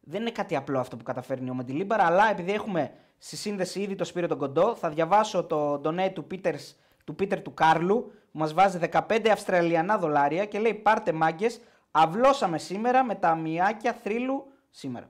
δεν 0.00 0.20
είναι 0.20 0.30
κάτι 0.30 0.56
απλό 0.56 0.78
αυτό 0.78 0.96
που 0.96 1.02
καταφέρνει 1.02 1.50
ο 1.50 1.54
Μεντιλίμπαρα, 1.54 2.04
αλλά 2.04 2.30
επειδή 2.30 2.52
έχουμε 2.52 2.92
στη 3.18 3.36
σύνδεση 3.36 3.80
ήδη 3.80 3.94
το 3.94 4.04
Σπύριο 4.04 4.28
τον 4.28 4.38
Κοντό, 4.38 4.74
θα 4.74 4.88
διαβάσω 4.88 5.44
το 5.44 5.80
donate 5.84 6.12
του, 6.12 6.26
Peters, 6.30 6.74
του 7.04 7.14
Πίτερ 7.14 7.42
του 7.42 7.54
Κάρλου, 7.54 8.12
που 8.32 8.38
μας 8.38 8.52
βάζει 8.52 8.78
15 8.92 9.28
Αυστραλιανά 9.32 9.98
δολάρια 9.98 10.44
και 10.44 10.58
λέει 10.58 10.74
πάρτε 10.74 11.12
μάγκες, 11.12 11.60
αυλώσαμε 11.90 12.58
σήμερα 12.58 13.04
με 13.04 13.14
τα 13.14 13.34
μοιάκια 13.34 13.92
θρύλου 13.92 14.52
σήμερα. 14.70 15.08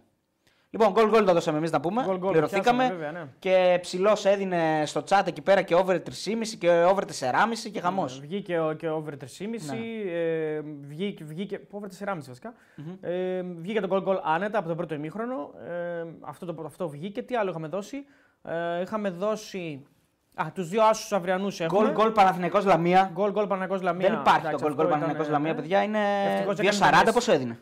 Λοιπόν, 0.71 0.91
γκολ 0.93 1.09
γκολ 1.11 1.25
το 1.25 1.33
δώσαμε 1.33 1.59
εμείς 1.59 1.71
να 1.71 1.81
πούμε. 1.81 2.03
Γκολ 2.05 2.19
γκολ, 2.19 2.31
Πληρωθήκαμε. 2.31 2.79
πιάσαμε, 2.85 3.05
βέβαια, 3.05 3.21
ναι. 3.23 3.29
Και 3.39 3.79
ψηλός 3.81 4.25
έδινε 4.25 4.83
στο 4.87 5.03
chat 5.09 5.23
εκεί 5.27 5.41
πέρα 5.43 5.63
και 5.63 5.75
over 5.75 5.95
3,5 6.01 6.57
και 6.59 6.71
over 6.71 7.05
4,5 7.05 7.71
και 7.73 7.81
χαμός. 7.81 8.21
Βγήκε 8.21 8.59
ο- 8.61 8.73
και 8.73 8.89
over 8.89 9.17
3,5. 9.17 9.73
Ναι. 9.73 10.11
Ε, 10.13 10.61
βγήκε, 10.81 11.25
βγήκε. 11.25 11.61
Over 11.71 11.89
4,5 11.89 12.29
βασικά 12.29 12.55
Ε, 13.01 13.43
βγήκε 13.43 13.81
το 13.81 13.89
γκολ 13.91 14.09
γκολ 14.09 14.19
άνετα 14.23 14.59
από 14.59 14.69
το 14.69 14.75
πρώτο 14.75 14.95
ημίχρονο. 14.95 15.51
Ε, 15.69 16.05
αυτό, 16.21 16.47
το, 16.47 16.63
αυτό 16.67 16.89
βγήκε. 16.89 17.23
Τι 17.23 17.37
άλλο 17.37 17.51
είχαμε 17.51 17.69
δώσει; 17.69 18.05
Ε, 18.43 18.81
είχαμε 18.81 19.11
δώσει. 19.11 19.87
Α, 20.35 20.47
τους 20.55 20.69
δύο 20.69 20.83
άσους 20.85 21.13
αυριανούς 21.13 21.61
έχουμε. 21.61 21.81
Γκολ 21.85 21.93
γκολ 21.93 22.11
Παναθηναϊκός 22.11 22.65
Λαμία. 22.65 23.11
Γκολ 23.13 23.31
γκολ 23.33 23.47
Παναγό 23.47 23.79
Λαμία. 23.83 24.09
Δεν 24.11 24.19
υπάρχει 24.21 24.41
Εντάξει, 24.47 24.65
το 24.65 24.65
γκολ 24.65 24.75
γκολ 24.75 24.85
αυτό 24.85 24.99
Παναθηναϊκός 24.99 25.27
ήταν, 25.27 25.33
Λαμία, 25.33 25.53
ναι. 25.55 25.61
παιδιά. 25.61 25.83
Είναι 25.83 25.99
Ευτυχώς 26.35 26.59
έκανε 26.59 26.99
2,40 27.01 27.05
το 27.07 27.13
πόσο 27.13 27.33
έδινε; 27.33 27.59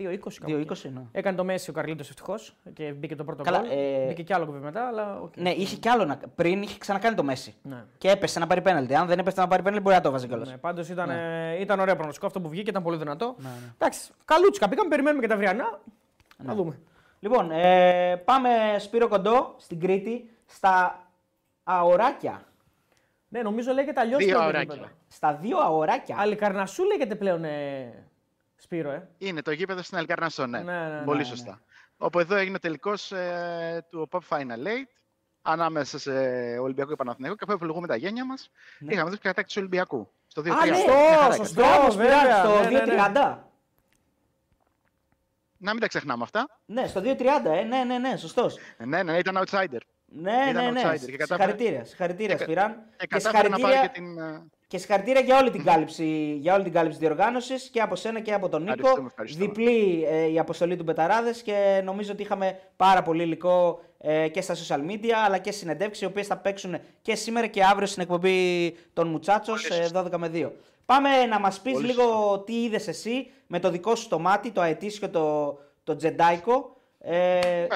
2-20 0.00 0.18
κάπου 0.40 0.52
2,20 0.52 0.70
εκεί. 0.70 0.88
ναι. 0.88 1.00
Έκανε 1.12 1.36
το 1.36 1.44
Μέσι 1.44 1.70
ο 1.70 1.72
Καρλίτος 1.72 2.08
ευτυχώς 2.08 2.56
και 2.72 2.92
μπήκε 2.92 3.16
το 3.16 3.24
πρώτο 3.24 3.42
Καλά, 3.42 3.58
γκολ. 3.58 3.68
ε, 3.70 4.06
Μπήκε 4.06 4.22
κι 4.22 4.32
άλλο 4.32 4.44
γκολ 4.46 4.58
μετά, 4.58 4.86
αλλά. 4.86 5.20
οκ. 5.20 5.36
Ναι, 5.36 5.50
είχε 5.50 5.76
κι 5.76 5.88
άλλο 5.88 6.04
να... 6.04 6.16
πριν, 6.34 6.62
είχε 6.62 6.78
ξανακάνει 6.78 7.14
το 7.14 7.22
Μέση. 7.22 7.54
Ναι. 7.62 7.84
Και 7.98 8.10
έπεσε 8.10 8.38
να 8.38 8.46
πάρει 8.46 8.60
πέναλτι. 8.62 8.94
Αν 8.94 9.06
δεν 9.06 9.18
έπεσε 9.18 9.40
να 9.40 9.46
πάρει 9.48 9.62
πέναλτι, 9.62 9.82
μπορεί 9.84 9.96
να 9.96 10.02
το 10.02 10.10
βάζει 10.10 10.26
κιόλας. 10.26 10.48
Ναι, 10.48 10.56
Πάντως 10.56 10.88
ήταν, 10.88 11.10
ε, 11.10 11.56
ήταν 11.60 11.80
ωραίο 11.80 11.94
προγνωστικό 11.94 12.26
αυτό 12.26 12.40
που 12.40 12.48
βγήκε, 12.48 12.70
ήταν 12.70 12.82
πολύ 12.82 12.96
δυνατό. 12.96 13.34
Ναι, 13.38 13.48
ναι. 13.48 13.72
Εντάξει, 13.74 14.10
καλούτσικα 14.24 14.68
πήγαμε, 14.68 14.88
περιμένουμε 14.88 15.22
και 15.22 15.28
τα 15.28 15.34
αυριανά. 15.34 15.80
Να 16.36 16.54
δούμε. 16.54 16.78
Λοιπόν, 17.20 17.50
ε, 17.50 18.16
πάμε 18.24 18.48
Σπύρο 18.78 19.08
Κοντό 19.08 19.54
στην 19.58 19.80
Κρήτη 19.80 20.30
στα 20.46 21.06
αοράκια. 21.64 22.42
Ναι, 23.28 23.42
νομίζω 23.42 23.72
λέγεται 23.72 24.00
αλλιώς 24.00 24.24
Δύο 24.24 24.38
το 24.38 24.44
ωράκια. 24.44 24.74
γήπεδο. 24.74 24.92
Στα 25.08 25.34
δύο 25.34 25.58
αοράκια. 25.58 26.16
Αλικαρνασού 26.18 26.84
λέγεται 26.84 27.14
πλέον 27.14 27.44
ε, 27.44 28.04
Σπύρο, 28.62 28.90
ε. 28.90 29.08
Είναι 29.18 29.42
το 29.42 29.50
γήπεδο 29.50 29.82
στην 29.82 29.98
Αλκαρνασό, 29.98 30.46
ναι. 30.46 30.58
Ναι, 30.58 30.72
ναι, 30.88 30.98
ναι, 30.98 31.04
Πολύ 31.04 31.18
ναι, 31.18 31.24
σωστά. 31.24 31.60
Όπου 31.98 32.18
εδώ 32.18 32.34
έγινε 32.36 32.58
τελικός 32.58 33.12
ε, 33.12 33.86
του 33.90 34.08
Pop 34.12 34.18
Final 34.28 34.40
8 34.66 34.68
ανάμεσα 35.42 35.98
σε 35.98 36.10
Ολυμπιακό 36.58 36.90
και 36.90 36.96
Παναθηναϊκό 36.96 37.36
και 37.36 37.44
αφού 37.46 37.52
επιλογούμε 37.56 37.86
τα 37.86 37.96
γένια 37.96 38.24
μας, 38.26 38.50
Ναι. 38.78 38.92
είχαμε 38.92 39.08
δώσει 39.10 39.20
κατάκτηση 39.22 39.54
του 39.58 39.60
Ολυμπιακού. 39.66 40.10
Στο 40.26 40.42
2-3. 40.42 40.48
Α, 40.50 40.64
ναι, 40.64 40.70
Μια 40.70 40.74
σωστό, 40.74 40.92
χαρά 41.20 41.34
σωστό. 41.34 41.60
έκανε. 41.60 41.76
Μπράβο, 41.76 41.90
Σπυράκη, 41.92 42.26
βέβαια, 42.26 42.44
στο 42.44 42.70
ναι, 42.70 42.94
ναι, 42.94 43.02
2.30. 43.36 43.38
Να 45.62 45.70
μην 45.72 45.80
τα 45.80 45.86
ξεχνάμε 45.88 46.22
αυτά. 46.22 46.58
Ναι, 46.66 46.86
στο 46.86 47.00
2.30, 47.00 47.50
ε, 47.50 47.62
ναι, 47.62 47.84
ναι, 47.84 47.98
ναι, 47.98 48.16
σωστός. 48.16 48.56
Ε, 48.76 48.84
Ναι, 48.84 49.02
ναι, 49.02 49.18
ήταν 49.18 49.38
outsider. 49.44 49.78
Ναι, 50.12 50.46
Ήταν 50.50 50.64
ναι, 50.64 50.70
ναι. 50.70 50.82
outsider 50.90 51.04
και 51.10 51.16
κατάφερε- 51.16 51.26
Συγχαρητήρια, 51.26 51.84
συγχαρητήρια, 51.84 52.34
και- 52.36 52.42
Σπυράν. 52.42 52.72
Και 52.72 52.96
Και 52.98 53.06
κατάφερε 53.06 53.48
να 53.48 53.58
πάρει 53.58 53.72
συγχαρητήρια, 53.74 53.86
και 53.86 54.40
την. 54.40 54.50
Ε, 54.70 54.76
και 54.76 54.78
συγχαρητήρια 54.78 55.20
για 55.20 55.38
όλη 55.38 55.50
την 55.50 55.64
κάλυψη, 55.64 56.36
για 56.40 56.54
όλη 56.54 56.62
την 56.62 56.72
κάλυψη 56.72 56.98
διοργάνωσης 56.98 57.68
και 57.68 57.80
από 57.80 57.96
σένα 57.96 58.20
και 58.20 58.32
από 58.32 58.48
τον 58.48 58.62
Νίκο. 58.62 58.72
Ευχαριστούμε, 58.72 59.06
ευχαριστούμε. 59.06 59.44
Διπλή 59.46 60.04
ε, 60.04 60.30
η 60.30 60.38
αποστολή 60.38 60.76
του 60.76 60.82
Μπεταράδες 60.82 61.42
και 61.42 61.82
νομίζω 61.84 62.12
ότι 62.12 62.22
είχαμε 62.22 62.58
πάρα 62.76 63.02
πολύ 63.02 63.22
υλικό 63.22 63.80
ε, 63.98 64.28
και 64.28 64.40
στα 64.40 64.54
social 64.54 64.90
media 64.90 65.12
αλλά 65.24 65.38
και 65.38 65.52
συνεντεύξεις 65.52 66.02
οι 66.02 66.06
οποίες 66.06 66.26
θα 66.26 66.36
παίξουν 66.36 66.76
και 67.02 67.14
σήμερα 67.14 67.46
και 67.46 67.64
αύριο 67.64 67.86
στην 67.86 68.02
εκπομπή 68.02 68.70
των 68.92 69.08
Μουτσάτσος 69.08 69.66
Πολύ 69.68 69.80
ε, 69.80 69.82
σωστά. 69.82 70.04
12 70.04 70.16
με 70.18 70.30
2. 70.34 70.50
Πάμε 70.86 71.26
να 71.26 71.40
μας 71.40 71.60
πεις 71.60 71.72
Πολύ 71.72 71.86
λίγο 71.86 72.38
τι 72.46 72.62
είδες 72.62 72.88
εσύ 72.88 73.30
με 73.46 73.58
το 73.58 73.70
δικό 73.70 73.94
σου 73.94 74.08
το 74.08 74.18
μάτι, 74.18 74.50
το 74.50 74.60
αετήσιο, 74.60 75.08
το, 75.08 75.58
το 75.84 75.96
τζεντάικο. 75.96 76.74
Ε, 77.02 77.66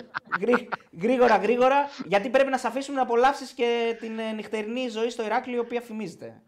γρή- 0.40 0.68
γρήγορα, 1.02 1.36
γρήγορα, 1.36 1.76
γιατί 2.06 2.28
πρέπει 2.28 2.50
να 2.50 2.58
σε 2.58 2.66
αφήσουμε 2.66 2.96
να 2.96 3.02
απολαύσεις 3.02 3.50
και 3.50 3.96
την 4.00 4.18
ε, 4.18 4.32
νυχτερινή 4.32 4.88
ζωή 4.88 5.10
στο 5.10 5.24
Ηράκλειο, 5.24 5.56
η 5.56 5.60
οποία 5.60 5.80
φημίζεται. 5.80 6.42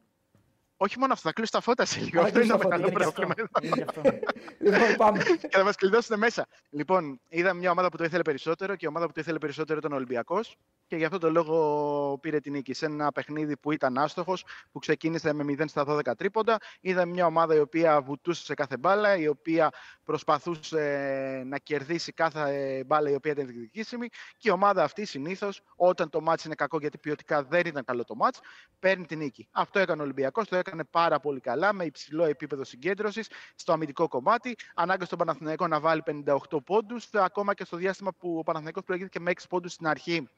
Όχι 0.76 0.99
μόνο 0.99 1.12
αυτό, 1.12 1.28
θα 1.28 1.35
κλείσει 1.35 1.52
τα 1.52 1.61
φώτα 1.61 1.85
σε 1.85 2.00
λίγο. 2.00 2.21
Α, 2.21 2.25
Αυτό 2.25 2.40
είναι 2.40 2.52
το 2.52 2.59
κλείσει 2.59 2.68
τα 2.68 2.78
μεγάλο 2.78 2.92
φώτα, 2.92 3.12
πρόβλημα. 3.12 3.35
Είναι 3.62 3.76
και 3.76 3.85
αυτό. 3.88 4.02
Λοιπόν, 4.59 4.97
πάμε. 4.97 5.23
και 5.40 5.49
θα 5.50 5.64
μας 5.64 5.76
κλειδώσουν 5.76 6.18
μέσα. 6.18 6.47
Λοιπόν, 6.71 7.21
είδαμε 7.28 7.61
μια 7.61 7.71
ομάδα 7.71 7.88
που 7.88 7.97
το 7.97 8.04
ήθελε 8.04 8.23
περισσότερο 8.23 8.76
και 8.76 8.85
η 8.85 8.88
ομάδα 8.88 9.06
που 9.06 9.12
το 9.12 9.21
ήθελε 9.21 9.38
περισσότερο 9.38 9.78
ήταν 9.78 9.92
ο 9.92 9.95
Ολυμπιακός. 9.95 10.56
Και 10.87 10.97
γι' 10.97 11.04
αυτό 11.04 11.18
το 11.18 11.30
λόγο 11.30 12.18
πήρε 12.21 12.40
την 12.40 12.52
νίκη. 12.52 12.73
Σε 12.73 12.87
ένα 12.87 13.12
παιχνίδι 13.12 13.56
που 13.56 13.73
ήταν 13.73 13.99
άστοχος, 13.99 14.45
που 14.73 14.78
ξεκίνησε 14.78 15.33
με 15.33 15.45
0 15.59 15.64
στα 15.66 15.85
12 15.88 16.16
τρίποντα. 16.16 16.59
Είδαμε 16.80 17.12
μια 17.12 17.26
ομάδα 17.26 17.54
η 17.54 17.59
οποία 17.59 18.00
βουτούσε 18.00 18.45
σε 18.45 18.54
κάθε 18.54 18.76
μπάλα, 18.76 19.16
η 19.16 19.28
οποία 19.28 19.71
προσπαθούσε 20.04 21.42
να 21.47 21.59
κερδίσει 21.59 22.12
κάθε 22.12 22.83
μπάλα 22.87 23.11
η 23.11 23.14
οποία 23.14 23.33
ήταν 23.33 23.47
διεκδικήσιμη. 23.47 24.09
Και 24.37 24.49
η 24.49 24.50
ομάδα 24.50 24.83
αυτή 24.83 25.04
συνήθως, 25.04 25.62
όταν 25.76 26.11
το 26.11 26.21
μάτς 26.21 26.45
είναι 26.45 26.54
κακό, 26.54 26.78
γιατί 26.78 26.99
ποιοτικά 26.99 27.42
δεν 27.42 27.66
ήταν 27.66 27.85
καλό 27.85 28.04
το 28.04 28.14
μάτς, 28.14 28.40
παίρνει 28.78 29.06
την 29.06 29.18
νίκη. 29.18 29.49
Αυτό 29.50 29.78
έκανε 29.78 30.00
ο 30.00 30.04
Ολυμπιακός, 30.04 30.49
το 30.49 30.56
έκανε 30.66 30.85
πάρα 30.85 31.20
πολύ 31.20 31.40
καλά, 31.40 31.73
με 31.73 31.85
υψηλό 31.85 32.25
επίπεδο 32.25 32.64
συγκέντρωσης 32.64 33.28
στο 33.54 33.73
αμυντικό 33.73 34.08
κομμάτι. 34.08 34.56
Ανάγκασε 34.75 35.08
τον 35.08 35.18
Παναθηναϊκό 35.18 35.66
να 35.66 35.80
βάλει 35.80 36.02
58 36.06 36.64
πόντους, 36.64 37.08
ακόμα 37.12 37.54
και 37.54 37.64
στο 37.64 37.76
διάστημα 37.76 38.12
που 38.12 38.38
ο 38.38 38.42
Παναθηναϊκός 38.42 38.85
προηγήθηκε 38.85 39.20
με 39.20 39.30
6 39.30 39.35
πόντους 39.49 39.73
στην 39.73 39.87
αρχή 39.87 40.28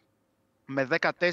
με 0.68 0.88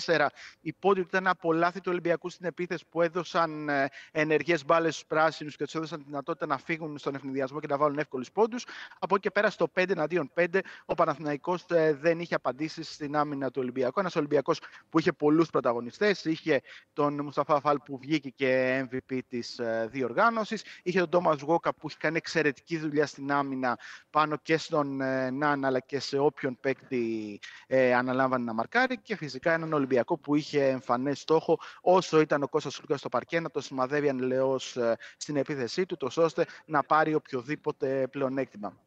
14 0.06 0.28
η 0.62 0.74
πόντι 0.74 1.02
του 1.02 1.08
ήταν 1.08 1.28
από 1.28 1.54
λάθη 1.54 1.80
του 1.82 1.92
Ολυμπιακού 1.92 2.30
στην 2.30 2.46
επίθεση 2.46 2.86
που 2.90 3.02
έδωσαν 3.02 3.70
ε, 3.70 3.90
ενεργές 4.12 4.66
μπάλες 4.66 4.94
στους 4.94 5.08
πράσινους 5.08 5.56
και 5.56 5.64
τους 5.64 5.76
έδωσαν 5.76 6.00
τη 6.00 6.06
δυνατότητα 6.06 6.46
να 6.46 6.58
φύγουν 6.58 6.98
στον 6.98 7.16
ευνηδιασμό 7.16 7.60
και 7.60 7.68
να 7.70 7.78
βάλουν 7.78 7.98
εύκολους 7.98 8.32
πόντους. 8.32 8.66
Από 9.00 9.16
εκεί 9.16 9.24
και 9.24 9.32
πέρα 9.32 9.50
στο 9.50 9.72
5 9.76 9.90
εναντίον 9.90 10.32
5 10.36 10.60
ο 10.86 10.94
Παναθηναϊκός 10.94 11.66
ε, 11.70 11.94
δεν 11.94 12.20
είχε 12.20 12.36
απαντήσεις 12.36 12.94
στην 12.94 13.16
άμυνα 13.16 13.52
του 13.52 13.60
Ολυμπιακού. 13.62 14.00
Ένας 14.00 14.16
Ολυμπιακός 14.16 14.60
που 14.90 15.00
είχε 15.00 15.12
πολλούς 15.12 15.50
πρωταγωνιστές, 15.50 16.26
είχε 16.26 16.62
τον 16.94 17.24
Μουσταφά 17.24 17.60
Φάλ 17.60 17.78
που 17.86 17.98
βγήκε 17.98 18.30
και 18.30 18.80
MVP 18.92 19.20
της 19.28 19.60
ε, 19.60 19.88
διοργάνωσης, 19.92 20.64
είχε 20.84 21.00
τον 21.00 21.10
Τόμας 21.10 21.42
Γόκα 21.42 21.74
που 21.74 21.88
είχε 21.88 21.98
κάνει 22.00 22.18
εξαιρετική 22.18 22.78
δουλειά 22.78 23.06
στην 23.06 23.32
άμυνα 23.32 23.80
πάνω 24.10 24.38
και 24.38 24.58
στον 24.58 24.96
Νάν 25.32 25.66
αλλά 25.66 25.80
και 25.80 26.00
σε 26.00 26.18
όποιον 26.18 26.58
παίκτη 26.60 27.40
ε, 27.68 27.94
αναλάμβανε 27.94 28.44
να 28.44 28.54
μαρκάρει 28.54 28.98
και 28.98 29.16
φυσικά 29.26 29.54
έναν 29.54 29.74
Ολυμπιακό 29.74 30.18
που 30.18 30.36
είχε 30.36 30.68
εμφανές 30.68 31.20
στόχο 31.20 31.60
όσο 31.82 32.20
ήταν 32.20 32.44
ο 32.44 32.48
Κώστας 32.48 32.80
Λούκας 32.80 33.00
στο 33.00 33.10
παρκέ 33.10 33.40
να 33.40 33.52
το 33.52 33.62
σημαδεύει 33.62 34.10
ανελαιώς 34.10 34.78
στην 35.18 35.36
επίθεσή 35.36 35.86
του, 35.86 35.98
τόσο 35.98 36.24
ώστε 36.24 36.46
να 36.66 36.84
πάρει 36.84 37.14
οποιοδήποτε 37.14 38.08
πλεονέκτημα. 38.08 38.85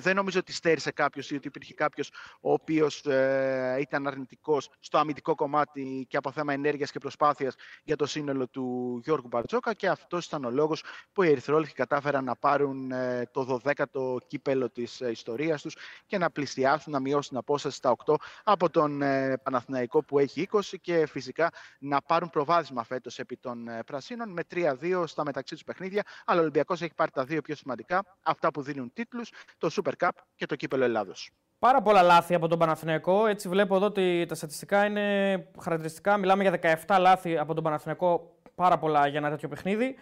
Δεν 0.00 0.16
νομίζω 0.16 0.38
ότι 0.38 0.52
στέρισε 0.52 0.90
κάποιος 0.90 1.30
ή 1.30 1.34
ότι 1.34 1.46
υπήρχε 1.46 1.74
κάποιος 1.74 2.12
ο 2.40 2.52
οποίος 2.52 3.06
ε, 3.06 3.76
ήταν 3.80 4.06
αρνητικός 4.06 4.70
στο 4.80 4.98
αμυντικό 4.98 5.34
κομμάτι 5.34 6.06
και 6.08 6.16
από 6.16 6.32
θέμα 6.32 6.52
ενέργειας 6.52 6.90
και 6.90 6.98
προσπάθειας 6.98 7.54
για 7.84 7.96
το 7.96 8.06
σύνολο 8.06 8.48
του 8.48 9.00
Γιώργου 9.04 9.28
Μπαρτζόκα. 9.28 9.74
Και 9.74 9.88
αυτός 9.88 10.26
ήταν 10.26 10.44
ο 10.44 10.50
λόγος 10.50 10.82
που 11.12 11.22
οι 11.22 11.28
Ερυθρόλευκοι 11.28 11.74
κατάφεραν 11.74 12.24
να 12.24 12.36
πάρουν 12.36 12.90
ε, 12.92 13.28
το 13.32 13.60
12ο 13.64 14.16
κύπελο 14.26 14.70
της 14.70 15.00
ε, 15.00 15.10
ιστορίας 15.10 15.62
τους 15.62 15.76
και 16.06 16.18
να 16.18 16.30
πλησιάσουν, 16.30 16.92
να 16.92 17.00
μειώσουν 17.00 17.28
την 17.28 17.36
απόσταση 17.36 17.76
στα 17.76 17.96
8 18.04 18.14
από 18.44 18.70
τον 18.70 19.02
ε, 19.02 19.36
Παναθηναϊκό 19.42 20.02
που 20.02 20.18
έχει 20.18 20.48
20 20.52 20.60
και 20.80 21.06
φυσικά 21.06 21.50
να 21.78 22.02
πάρουν 22.02 22.30
προβάδισμα 22.30 22.84
φέτος 22.84 23.18
επί 23.18 23.36
των 23.36 23.68
ε, 23.68 23.82
Πρασίνων 23.82 24.30
με 24.32 24.42
3-2 24.54 25.04
στα 25.06 25.24
μεταξύ 25.24 25.54
τους 25.54 25.64
παιχνίδια. 25.64 26.02
Αλλά 26.24 26.38
ο 26.38 26.42
Ολυμπιακός 26.42 26.82
έχει 26.82 26.94
πάρει 26.94 27.10
τα 27.10 27.24
δύο 27.24 27.40
πιο 27.40 27.54
σημαντικά, 27.54 28.18
αυτά 28.22 28.50
που 28.50 28.62
δίνουν 28.62 28.92
τίτλους, 28.92 29.30
το 29.58 29.70
Super 29.72 29.89
Cup 30.00 30.08
και 30.34 30.46
το 30.46 30.56
κύπελο 30.56 30.84
Ελλάδος. 30.84 31.30
Πάρα 31.58 31.82
πολλά 31.82 32.02
λάθη 32.02 32.34
από 32.34 32.48
τον 32.48 32.58
Παναθηναϊκό. 32.58 33.26
Έτσι 33.26 33.48
βλέπω 33.48 33.76
εδώ 33.76 33.86
ότι 33.86 34.24
τα 34.28 34.34
στατιστικά 34.34 34.84
είναι 34.84 35.46
χαρακτηριστικά. 35.62 36.16
Μιλάμε 36.16 36.42
για 36.42 36.76
17 36.86 36.96
λάθη 37.00 37.38
από 37.38 37.54
τον 37.54 37.64
Παναθηναϊκό, 37.64 38.36
πάρα 38.54 38.78
πολλά 38.78 39.06
για 39.06 39.18
ένα 39.18 39.30
τέτοιο 39.30 39.48
παιχνίδι. 39.48 39.94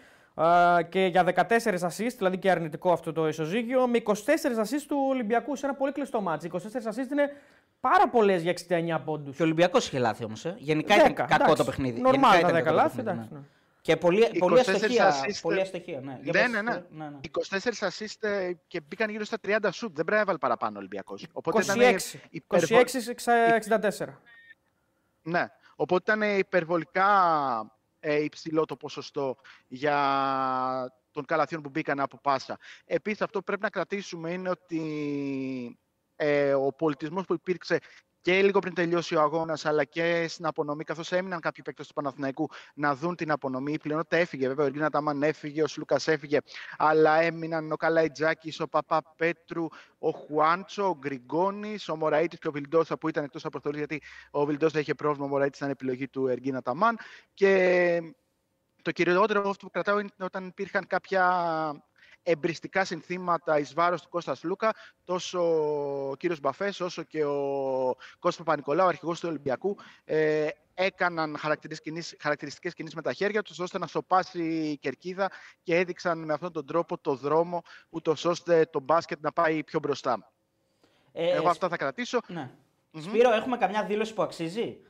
Και 0.89 1.07
για 1.07 1.25
14 1.25 1.81
assist, 1.81 2.15
δηλαδή 2.17 2.39
και 2.39 2.51
αρνητικό 2.51 2.93
αυτό 2.93 3.13
το 3.13 3.29
ισοζύγιο, 3.29 3.87
με 3.87 4.03
24 4.05 4.11
assist 4.13 4.85
του 4.89 4.97
Ολυμπιακού 5.09 5.57
σε 5.57 5.67
ένα 5.67 5.75
πολύ 5.75 5.93
κλειστό 5.93 6.21
μάτσο. 6.21 6.49
24 6.53 6.57
assist 6.57 7.11
είναι 7.11 7.31
πάρα 7.81 8.09
πολλές 8.09 8.43
για 8.43 8.55
69 8.69 8.99
πόντους. 9.05 9.37
Και 9.37 9.43
ο 9.43 9.45
Ολυμπιακός 9.45 9.87
είχε 9.87 9.99
λάθη 9.99 10.25
όμως. 10.25 10.45
Ε. 10.45 10.55
Γενικά 10.59 10.95
ήταν 10.95 11.15
κακό 11.15 11.55
το 11.55 11.65
παιχνίδι. 11.65 12.01
Νορμάλ 12.01 12.41
τα 12.41 12.53
10 12.53 12.73
λάθη. 12.73 13.01
Εντάξει, 13.01 13.29
ναι. 13.33 13.39
Και 13.81 13.97
πολλή, 13.97 14.31
πολλή 14.39 14.61
αστοχία. 14.61 15.13
Assist, 15.13 15.39
Πολλή 15.43 15.61
αστοχία 15.61 16.01
ναι. 16.01 16.21
Ναι, 16.23 16.47
ναι, 16.47 16.63
ναι. 16.63 16.85
ναι, 16.91 17.09
ναι. 17.09 17.19
24 17.49 17.89
assist 17.89 18.53
και 18.67 18.81
μπήκαν 18.81 19.11
γύρω 19.11 19.25
στα 19.25 19.37
30 19.47 19.69
σουτ. 19.73 19.97
Δεν 19.97 20.05
πρέπει 20.05 20.11
να 20.11 20.21
έβαλε 20.21 20.39
παραπάνω 20.39 20.77
ο 20.77 20.79
Ολυμπιακός. 20.79 21.27
26, 21.43 21.97
υπερβο... 22.31 22.81
26-64. 23.99 24.07
Ναι. 25.23 25.47
Οπότε 25.77 26.13
ήταν 26.13 26.39
υπερβολικά 26.39 27.09
ε, 28.01 28.23
υψηλό 28.23 28.65
το 28.65 28.77
ποσοστό 28.77 29.37
για 29.67 29.97
των 31.11 31.25
καλαθιών 31.25 31.63
που 31.63 31.69
μπήκαν 31.69 32.01
από 32.01 32.19
πάσα. 32.23 32.59
Επίσης 32.85 33.21
αυτό 33.21 33.39
που 33.39 33.45
πρέπει 33.45 33.63
να 33.63 33.71
κρατήσουμε 33.71 34.33
είναι 34.33 34.49
ότι 34.49 35.79
ε, 36.17 36.55
ο 36.55 36.73
πολιτισμός 36.73 37.25
που 37.25 37.35
υπήρξε 37.35 37.79
και 38.29 38.43
λίγο 38.43 38.59
πριν 38.59 38.75
τελειώσει 38.75 39.15
ο 39.15 39.21
αγώνας, 39.21 39.67
αλλά 39.67 39.85
και 39.85 40.27
στην 40.29 40.47
απονομή, 40.47 40.85
καθώς 40.85 41.13
έμειναν 41.13 41.41
κάποιοι 41.41 41.65
παίκτες 41.65 41.87
του 41.87 41.95
Παναθηναϊκού 41.95 42.49
να 42.75 42.95
δουν 42.95 43.17
την 43.17 43.31
απονομή. 43.31 43.73
Η 43.73 43.79
πλειονότητα 43.79 44.17
έφυγε, 44.17 44.49
βέβαια. 44.49 44.65
Ο 44.65 44.67
Εργίνα 44.67 44.91
Ταμάν 44.91 45.23
έφυγε, 45.23 45.63
ο 45.63 45.67
Σλούκας 45.67 46.09
έφυγε, 46.09 46.39
αλλά 46.77 47.21
έμειναν 47.21 47.73
ο 47.73 47.77
Καλαϊτζάκης, 47.77 48.61
ο 48.61 48.69
Παπά 48.69 49.03
Πέτρου, 49.17 49.67
ο 49.99 50.11
Χουάντσο, 50.11 50.89
ο 50.89 50.97
Γκριγκόνης, 50.99 51.89
ο 51.89 51.97
Μωραήτης 51.97 52.39
και 52.39 52.49
ο 52.49 52.51
Βιλντόσα 52.51 52.97
που 52.99 53.09
ήταν 53.09 53.25
εκτός 53.25 53.45
αποστολής, 53.45 53.79
γιατί 53.79 54.03
ο 54.31 54.45
Βιλντόσα 54.45 54.79
είχε 54.79 54.95
πρόβλημα. 54.95 55.27
Ο 55.27 55.29
Μωραήτης 55.29 55.59
ήταν 55.59 55.71
επιλογή 55.71 56.09
του 56.09 56.27
Εργίνα 56.27 56.63
Ταμάν. 56.63 56.99
Και 57.35 58.01
το 58.83 58.91
κυριότερο 58.91 59.49
αυτό 59.49 59.67
που 59.67 59.71
κρατάω 59.71 59.99
είναι 59.99 60.11
όταν 60.19 60.47
υπήρχαν 60.47 60.87
κάποια 60.87 61.25
εμπριστικά 62.31 62.85
συνθήματα 62.85 63.59
εις 63.59 63.75
βάρος 63.75 64.03
του 64.03 64.09
Κώστας 64.09 64.43
Λούκα, 64.45 64.75
τόσο 65.05 65.41
ο 66.11 66.17
κύριος 66.17 66.41
Μπαφές 66.41 66.81
όσο 66.81 67.03
και 67.03 67.25
ο 67.25 67.97
Κώστας 68.19 68.37
Παπα-Νικολάου, 68.45 68.87
αρχηγός 68.87 69.21
του 69.21 69.29
Ολυμπιακού, 69.29 69.77
ε, 70.05 70.49
έκαναν 70.75 71.37
χαρακτηριστικές 71.39 72.75
κινήσεις 72.75 72.95
με 72.95 73.03
τα 73.03 73.13
χέρια 73.13 73.43
τους, 73.43 73.59
ώστε 73.59 73.79
να 73.79 73.87
σοπάσει 73.87 74.43
η 74.43 74.77
κερκίδα 74.77 75.31
και 75.63 75.77
έδειξαν 75.77 76.25
με 76.25 76.33
αυτόν 76.33 76.53
τον 76.53 76.67
τρόπο 76.67 76.99
το 76.99 77.15
δρόμο, 77.15 77.63
ούτως 77.89 78.25
ώστε 78.25 78.67
το 78.67 78.81
μπάσκετ 78.81 79.21
να 79.21 79.33
πάει 79.33 79.65
πιο 79.65 79.79
μπροστά. 79.79 80.33
Ε, 81.13 81.31
Εγώ 81.31 81.49
αυτά 81.49 81.69
θα 81.69 81.77
κρατήσω. 81.77 82.21
Ναι. 82.27 82.51
Mm-hmm. 82.93 83.03
Σπύρο, 83.03 83.33
έχουμε 83.33 83.57
καμιά 83.57 83.85
δήλωση 83.85 84.15
που 84.15 84.23
αξίζει 84.23 84.81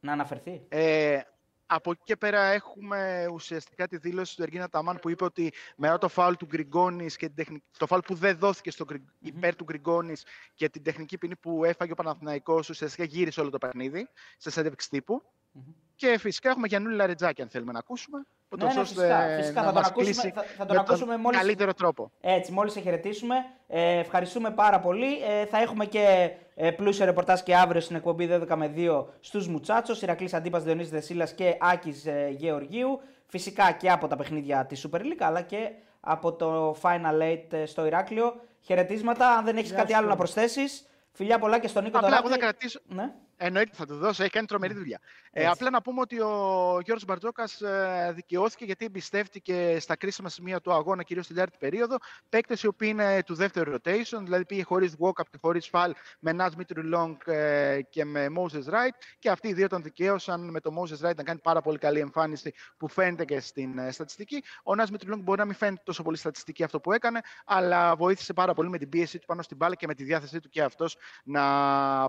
να 0.00 0.12
αναφερθεί; 0.12 0.62
Ε, 0.68 1.20
από 1.66 1.90
εκεί 1.90 2.02
και 2.04 2.16
πέρα 2.16 2.40
έχουμε 2.40 3.28
ουσιαστικά 3.32 3.86
τη 3.86 3.96
δήλωση 3.96 4.36
του 4.36 4.42
Εργίνα 4.42 4.68
Ταμάν 4.68 4.98
που 4.98 5.10
είπε 5.10 5.24
ότι 5.24 5.52
μετά 5.76 5.98
το 5.98 6.08
φάουλ 6.08 6.34
του 6.34 6.46
Γκριγκόνης 6.46 7.16
και 7.16 7.26
την 7.26 7.36
τεχνική, 7.36 7.64
το 7.78 7.86
φάουλ 7.86 8.00
που 8.00 8.14
δεν 8.14 8.38
δόθηκε 8.38 8.70
στο, 8.70 8.84
mm-hmm. 8.88 8.96
υπέρ 9.18 9.56
του 9.56 9.64
Γκριγκόνης 9.64 10.24
και 10.54 10.68
την 10.68 10.82
τεχνική 10.82 11.18
ποινή 11.18 11.36
που 11.36 11.64
έφαγε 11.64 11.92
ο 11.92 11.94
Παναθηναϊκός 11.94 12.68
ουσιαστικά 12.68 13.04
γύρισε 13.04 13.40
όλο 13.40 13.50
το 13.50 13.58
παιχνίδι 13.58 14.08
σε 14.36 14.50
συνέντευξη 14.50 14.88
τύπου. 14.88 15.22
Mm-hmm. 15.22 15.74
Και 15.94 16.18
φυσικά 16.18 16.50
έχουμε 16.50 16.66
Γιαννούλη 16.66 16.96
Λαρετζάκη, 16.96 17.42
αν 17.42 17.48
θέλουμε 17.48 17.72
να 17.72 17.78
ακούσουμε. 17.78 18.26
Ναι, 18.56 18.64
ναι, 18.64 18.84
φυσικά, 18.84 19.36
φυσικά. 19.36 19.62
θα 19.62 19.72
τον 19.72 19.84
ακούσουμε, 19.84 20.32
θα, 20.34 20.42
θα 20.42 20.66
τον 20.66 20.76
ακούσουμε 20.76 21.12
τον 21.12 21.20
μόλις... 21.20 21.38
καλύτερο 21.38 21.74
τρόπο. 21.74 22.10
Έτσι, 22.20 22.52
μόλις 22.52 22.72
σε 22.72 22.80
χαιρετήσουμε. 22.80 23.34
Ε, 23.66 23.98
ευχαριστούμε 23.98 24.50
πάρα 24.50 24.80
πολύ. 24.80 25.22
Ε, 25.22 25.46
θα 25.46 25.58
έχουμε 25.58 25.86
και 25.86 26.30
ε, 26.58 26.70
πλούσιο 26.70 27.04
ρεπορτάζ 27.04 27.40
και 27.40 27.56
αύριο 27.56 27.80
στην 27.80 27.96
εκπομπή 27.96 28.28
12 28.32 28.54
με 28.56 28.72
2 28.76 29.04
στους 29.20 29.48
Μουτσάτσος. 29.48 30.02
Ηρακλής 30.02 30.34
Αντίπας 30.34 30.62
Διονύσης 30.62 30.90
Δεσίλας 30.90 31.32
και 31.34 31.56
Άκης 31.60 32.06
ε, 32.06 32.28
Γεωργίου. 32.36 33.00
Φυσικά 33.26 33.72
και 33.72 33.90
από 33.90 34.06
τα 34.06 34.16
παιχνίδια 34.16 34.66
της 34.66 34.86
Super 34.86 34.98
League, 34.98 35.20
αλλά 35.20 35.40
και 35.40 35.70
από 36.00 36.32
το 36.32 36.76
Final 36.82 37.22
8 37.52 37.62
στο 37.66 37.86
Ηράκλειο. 37.86 38.40
Χαιρετίσματα. 38.60 39.28
Αν 39.28 39.44
δεν 39.44 39.56
έχεις 39.56 39.72
κάτι 39.72 39.94
άλλο 39.94 40.08
να 40.08 40.16
προσθέσεις, 40.16 40.86
φιλιά 41.12 41.38
πολλά 41.38 41.58
και 41.58 41.68
στον 41.68 41.84
Νίκο 41.84 41.98
Απλά 41.98 42.16
εγώ 42.16 42.28
θα 42.28 42.38
κρατήσω... 42.38 42.80
Ναι. 42.86 43.12
Εννοείται 43.38 43.70
θα 43.74 43.86
του 43.86 43.96
δώσω, 43.96 44.22
έχει 44.22 44.32
κάνει 44.32 44.46
τρομερή 44.46 44.74
δουλειά. 44.74 45.00
Ε, 45.30 45.46
απλά 45.46 45.70
να 45.70 45.82
πούμε 45.82 46.00
ότι 46.00 46.20
ο 46.20 46.80
Γιώργος 46.84 47.04
Μπαρτζόκας 47.04 47.60
ε, 47.60 48.12
δικαιώθηκε 48.14 48.64
γιατί 48.64 48.84
εμπιστεύτηκε 48.84 49.76
στα 49.80 49.96
κρίσιμα 49.96 50.28
σημεία 50.28 50.60
του 50.60 50.72
αγώνα, 50.72 51.02
κυρίως 51.02 51.24
στην 51.24 51.36
τέταρτη 51.36 51.58
περίοδο, 51.60 51.96
παίκτες 52.28 52.62
οι 52.62 52.66
οποίοι 52.66 52.88
είναι 52.92 53.22
του 53.22 53.34
δεύτερου 53.34 53.72
rotation, 53.72 54.20
δηλαδή 54.22 54.44
πήγε 54.44 54.62
χωρίς 54.62 54.94
walk-up 54.98 55.24
και 55.30 55.38
χωρίς 55.40 55.70
fall 55.72 55.90
με 56.18 56.32
Νάζ 56.32 56.54
Μίτρου 56.54 56.82
Long 56.94 57.32
ε, 57.32 57.80
και 57.90 58.04
με 58.04 58.26
Moses 58.36 58.72
Wright 58.72 58.94
και 59.18 59.30
αυτοί 59.30 59.48
οι 59.48 59.52
δύο 59.52 59.68
τον 59.68 59.82
δικαίωσαν 59.82 60.50
με 60.50 60.60
το 60.60 60.70
Moses 60.80 61.06
Wright 61.06 61.14
να 61.16 61.22
κάνει 61.22 61.40
πάρα 61.42 61.60
πολύ 61.62 61.78
καλή 61.78 62.00
εμφάνιση 62.00 62.54
που 62.76 62.88
φαίνεται 62.88 63.24
και 63.24 63.40
στην 63.40 63.78
ε, 63.78 63.90
στατιστική. 63.90 64.42
Ο 64.62 64.74
Νάζ 64.74 64.90
Μίτρου 64.90 65.14
Long 65.14 65.20
μπορεί 65.22 65.38
να 65.38 65.44
μην 65.44 65.54
φαίνεται 65.54 65.82
τόσο 65.84 66.02
πολύ 66.02 66.16
στατιστική 66.16 66.62
αυτό 66.62 66.80
που 66.80 66.92
έκανε, 66.92 67.20
αλλά 67.44 67.96
βοήθησε 67.96 68.32
πάρα 68.32 68.54
πολύ 68.54 68.68
με 68.68 68.78
την 68.78 68.88
πίεση 68.88 69.18
του 69.18 69.26
πάνω 69.26 69.42
στην 69.42 69.56
μπάλα 69.56 69.74
και 69.74 69.86
με 69.86 69.94
τη 69.94 70.04
διάθεσή 70.04 70.40
του 70.40 70.48
και 70.48 70.62
αυτός 70.62 70.96
να 71.24 71.44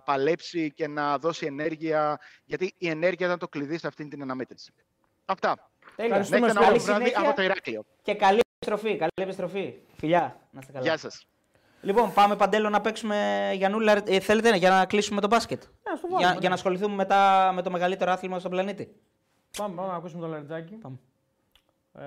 παλέψει 0.02 0.72
και 0.72 0.88
να 0.88 1.17
δώσει 1.18 1.46
ενέργεια, 1.46 2.20
γιατί 2.46 2.74
η 2.78 2.90
ενέργεια 2.90 3.26
ήταν 3.26 3.40
το 3.40 3.48
κλειδί 3.48 3.78
σε 3.78 3.88
αυτήν 3.88 4.10
την 4.10 4.22
αναμέτρηση. 4.22 4.74
Αυτά. 5.26 5.70
Τέλεια. 5.96 6.16
Ευχαριστούμε 6.16 6.50
ένα 6.50 6.62
καλό 6.62 6.80
βράδυ 6.80 7.14
από 7.16 7.34
το 7.34 7.42
Ηράκλειο. 7.42 7.84
Και 8.02 8.16
καλή 8.16 8.42
επιστροφή. 8.60 8.98
Καλή 8.98 9.12
επιστροφή. 9.16 9.74
Φιλιά. 9.96 10.40
Να 10.52 10.60
είστε 10.60 10.72
καλά. 10.72 10.86
Γεια 10.86 10.98
σας. 10.98 11.28
Λοιπόν, 11.82 12.14
πάμε 12.14 12.36
παντέλο 12.36 12.70
να 12.70 12.82
παίξουμε 12.82 13.52
Γιαννούλα. 13.56 14.04
Ε, 14.06 14.20
θέλετε 14.20 14.50
ναι, 14.50 14.58
για 14.58 14.70
να 14.70 14.86
κλείσουμε 14.86 15.22
το 15.22 15.28
μπάσκετ; 15.28 15.64
Yeah, 15.64 16.18
για, 16.18 16.38
για 16.40 16.50
να 16.50 16.56
ασχοληθούμε 16.56 16.96
μετά 16.96 17.52
με 17.54 17.62
το 17.62 17.72
μεγαλύτερο 17.72 18.12
άθλημα 18.12 18.40
στον 18.40 18.52
πλανήτη. 18.52 18.96
Πάμε, 19.58 19.76
πάμε 19.76 19.88
να 19.88 19.96
ακούσουμε 19.96 20.22
το 20.22 20.28
Λαριτζάκι. 20.28 20.74
Πάμε. 20.74 20.98
Ε, 21.94 22.02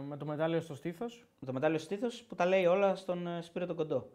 με 0.00 0.16
το 0.16 0.24
μετάλλιο 0.24 0.60
στο 0.60 0.74
στήθος. 0.74 1.26
Με 1.38 1.46
το 1.46 1.52
μετάλλιο 1.52 1.78
στήθος 1.78 2.24
που 2.28 2.34
τα 2.34 2.46
λέει 2.46 2.66
όλα 2.66 2.94
στον 2.94 3.26
ε, 3.26 3.42
Σπύρο 3.42 3.66
τον 3.66 3.76
Κοντό. 3.76 4.10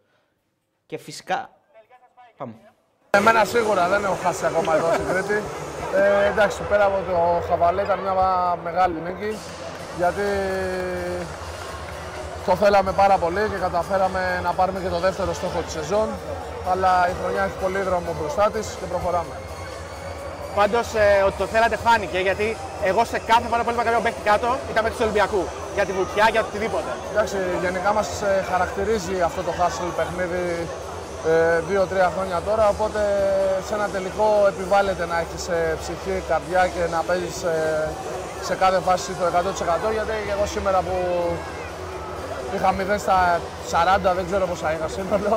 Και 0.86 0.98
φυσικά. 0.98 1.60
Πάμε. 2.38 2.75
Εμένα 3.20 3.44
σίγουρα 3.46 3.88
δεν 3.88 4.04
έχω 4.04 4.18
χάσει 4.24 4.46
ακόμα 4.46 4.72
εδώ 4.78 4.90
στην 4.94 5.08
Κρήτη. 5.10 5.38
Ε, 6.00 6.28
εντάξει, 6.32 6.60
πέρα 6.70 6.86
από 6.86 7.00
το 7.10 7.18
Χαβαλέ 7.48 7.82
ήταν 7.82 8.00
μια 8.00 8.14
μεγάλη 8.64 8.98
νίκη 9.06 9.32
γιατί 9.98 10.28
το 12.46 12.56
θέλαμε 12.62 12.92
πάρα 12.92 13.18
πολύ 13.24 13.44
και 13.52 13.60
καταφέραμε 13.68 14.22
να 14.44 14.52
πάρουμε 14.58 14.80
και 14.84 14.92
το 14.96 15.00
δεύτερο 15.06 15.34
στόχο 15.34 15.60
της 15.66 15.74
σεζόν. 15.78 16.08
Αλλά 16.72 16.92
η 17.12 17.14
χρονιά 17.22 17.44
έχει 17.48 17.58
πολύ 17.66 17.82
δρόμο 17.90 18.10
μπροστά 18.20 18.46
της 18.54 18.66
και 18.80 18.86
προχωράμε. 18.92 19.36
Πάντως 20.60 20.88
ε, 21.04 21.08
ότι 21.28 21.38
το 21.42 21.46
θέλατε 21.54 21.78
φάνηκε 21.86 22.20
γιατί 22.28 22.48
εγώ 22.90 23.02
σε 23.12 23.18
κάθε 23.32 23.48
φορά 23.50 23.62
που 23.64 23.70
έλεγα 23.70 23.84
κάποιον 23.88 24.04
παίχτη 24.06 24.22
κάτω 24.32 24.50
ήταν 24.72 24.82
με 24.86 24.90
τους 24.92 25.02
Ολυμπιακούς. 25.06 25.48
Για 25.76 25.86
τη 25.88 25.92
βουτιά, 25.98 26.26
για 26.34 26.42
οτιδήποτε. 26.48 26.92
Εντάξει, 27.12 27.38
γενικά 27.64 27.90
μας 27.98 28.08
ε, 28.22 28.46
χαρακτηρίζει 28.52 29.16
αυτό 29.30 29.42
το 29.48 29.52
hustle 29.60 29.92
παιχνίδι 29.98 30.46
ε, 30.62 30.85
δύο-τρία 31.70 32.12
χρόνια 32.16 32.40
τώρα. 32.48 32.66
Οπότε 32.74 33.02
σε 33.68 33.74
ένα 33.78 33.88
τελικό 33.96 34.28
επιβάλλεται 34.54 35.06
να 35.12 35.18
έχεις 35.24 35.44
ε, 35.48 35.78
ψυχή, 35.82 36.16
καρδιά 36.32 36.62
και 36.74 36.84
να 36.94 37.00
παίζεις 37.08 37.38
ε, 37.44 37.90
σε 38.48 38.56
κάθε 38.56 38.80
φάση 38.88 39.10
το 39.20 39.26
100%. 39.90 39.92
Γιατί 39.98 40.16
εγώ 40.34 40.46
σήμερα 40.56 40.80
που 40.88 40.96
είχα 42.56 42.70
0 42.80 43.00
στα 43.06 43.18
40, 43.72 44.16
δεν 44.18 44.26
ξέρω 44.30 44.46
πόσα 44.52 44.68
είχα 44.74 44.88
σύνολο. 44.96 45.34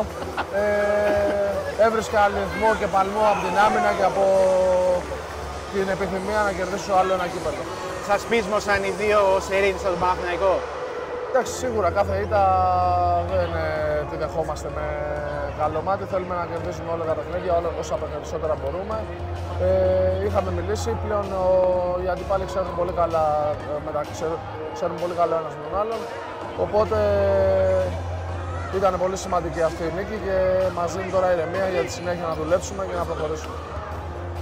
Ε, 0.55 1.85
έβρισκα 1.87 2.18
αριθμό 2.27 2.70
και 2.81 2.87
παλμό 2.94 3.24
από 3.33 3.40
την 3.46 3.57
άμυνα 3.66 3.90
και 3.98 4.07
από 4.11 4.24
την 5.72 5.87
επιθυμία 5.94 6.40
να 6.46 6.53
κερδίσω 6.59 6.92
άλλο 7.01 7.12
ένα 7.18 7.27
κύπελο. 7.33 7.62
Σας 8.09 8.20
πείσμωσαν 8.29 8.81
οι 8.87 8.92
δύο 9.01 9.20
σερίδε 9.46 9.79
στον 9.83 9.98
Παναθηναϊκό. 10.03 10.55
Εντάξει, 11.29 11.53
σίγουρα 11.62 11.91
κάθε 11.91 12.14
ήττα 12.25 12.43
δεν 13.33 13.51
ε, 13.64 14.05
τη 14.11 14.17
δεχόμαστε 14.17 14.69
με 14.77 14.87
καλό 15.61 15.81
μάτι. 15.87 16.05
Θέλουμε 16.12 16.35
να 16.41 16.45
κερδίσουμε 16.51 16.91
όλα 16.95 17.05
τα 17.11 17.14
παιχνίδια, 17.19 17.53
όλα 17.59 17.69
όσα 17.83 17.95
περισσότερα 18.03 18.55
μπορούμε. 18.61 18.97
Ε, 19.67 20.27
είχαμε 20.27 20.51
μιλήσει, 20.59 20.91
πλέον 21.05 21.27
ο, 21.43 21.47
οι 22.03 22.09
αντιπάλοι 22.14 22.45
ξέρουν 22.51 22.73
πολύ 22.81 22.93
καλά, 23.01 23.25
ε, 23.73 23.79
μεταξύ, 23.87 24.12
ξέρουν, 24.19 24.38
ξέρουν 24.77 24.97
πολύ 25.03 25.14
καλά 25.21 25.35
ένας 25.43 25.55
με 25.59 25.62
τον 25.67 25.75
άλλον. 25.81 26.01
Οπότε 26.64 26.99
ήταν 28.79 28.93
πολύ 29.03 29.17
σημαντική 29.25 29.62
αυτή 29.71 29.83
η 29.91 29.93
νίκη 29.97 30.17
και 30.27 30.37
μας 30.79 30.88
δίνει 30.95 31.11
τώρα 31.17 31.27
ηρεμία 31.35 31.67
για 31.75 31.83
τη 31.87 31.93
συνέχεια 31.99 32.27
να 32.31 32.35
δουλέψουμε 32.41 32.83
και 32.88 32.97
να 33.01 33.05
προχωρήσουμε. 33.11 33.55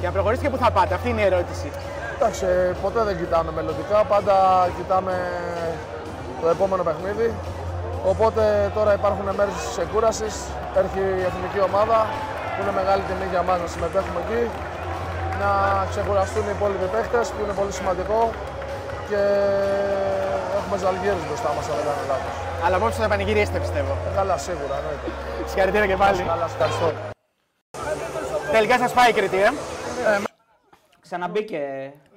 Για 0.00 0.08
να 0.10 0.14
προχωρήσετε 0.16 0.48
πού 0.52 0.58
θα 0.64 0.70
πάτε, 0.76 0.92
αυτή 0.98 1.08
είναι 1.12 1.22
η 1.24 1.28
ερώτηση. 1.32 1.68
Εντάξει, 2.16 2.46
ποτέ 2.82 3.00
δεν 3.08 3.16
κοιτάμε 3.20 3.50
μελλοντικά, 3.58 3.98
πάντα 4.12 4.34
κοιτάμε 4.76 5.14
το 6.40 6.46
επόμενο 6.54 6.82
παιχνίδι. 6.88 7.28
Οπότε 8.12 8.42
τώρα 8.76 8.92
υπάρχουν 9.00 9.26
μέρες 9.38 9.54
της 9.66 9.78
εκκούραση. 9.84 10.28
Έρχει 10.80 11.02
η 11.20 11.24
εθνική 11.30 11.60
ομάδα 11.70 11.98
που 12.52 12.58
είναι 12.62 12.74
μεγάλη 12.80 13.02
τιμή 13.08 13.26
για 13.34 13.42
μας 13.48 13.58
να 13.64 13.68
συμμετέχουμε 13.74 14.20
εκεί. 14.24 14.42
Να 15.42 15.50
ξεκουραστούν 15.92 16.44
οι 16.48 16.52
υπόλοιποι 16.58 16.86
παίχτε 16.94 17.20
που 17.32 17.40
είναι 17.44 17.54
πολύ 17.60 17.72
σημαντικό 17.78 18.20
και 19.08 19.20
έχουμε 20.58 20.76
ζαλγίρες 20.82 21.22
μπροστά 21.26 21.50
μας, 21.56 21.64
αν 21.70 21.74
δεν 21.78 21.84
κάνω 21.88 22.04
λάθος. 22.12 22.34
Αλλά 22.64 22.78
μόνο 22.78 22.90
θα 22.90 23.08
πανηγυρίσετε, 23.08 23.58
πιστεύω. 23.64 23.92
Ε, 24.08 24.14
καλά, 24.18 24.36
σίγουρα, 24.46 24.74
εννοείται. 24.80 25.08
Συγχαρητήρια 25.50 25.86
και 25.86 25.96
πάλι. 25.96 26.22
Καλά, 26.22 26.44
ευχαριστώ. 26.44 26.92
Τελικά 28.52 28.78
σας 28.78 28.92
πάει 28.92 29.10
η 29.10 29.12
Κρήτη, 29.12 29.38
ε. 29.42 29.50
Ξαναμπήκε 31.00 31.60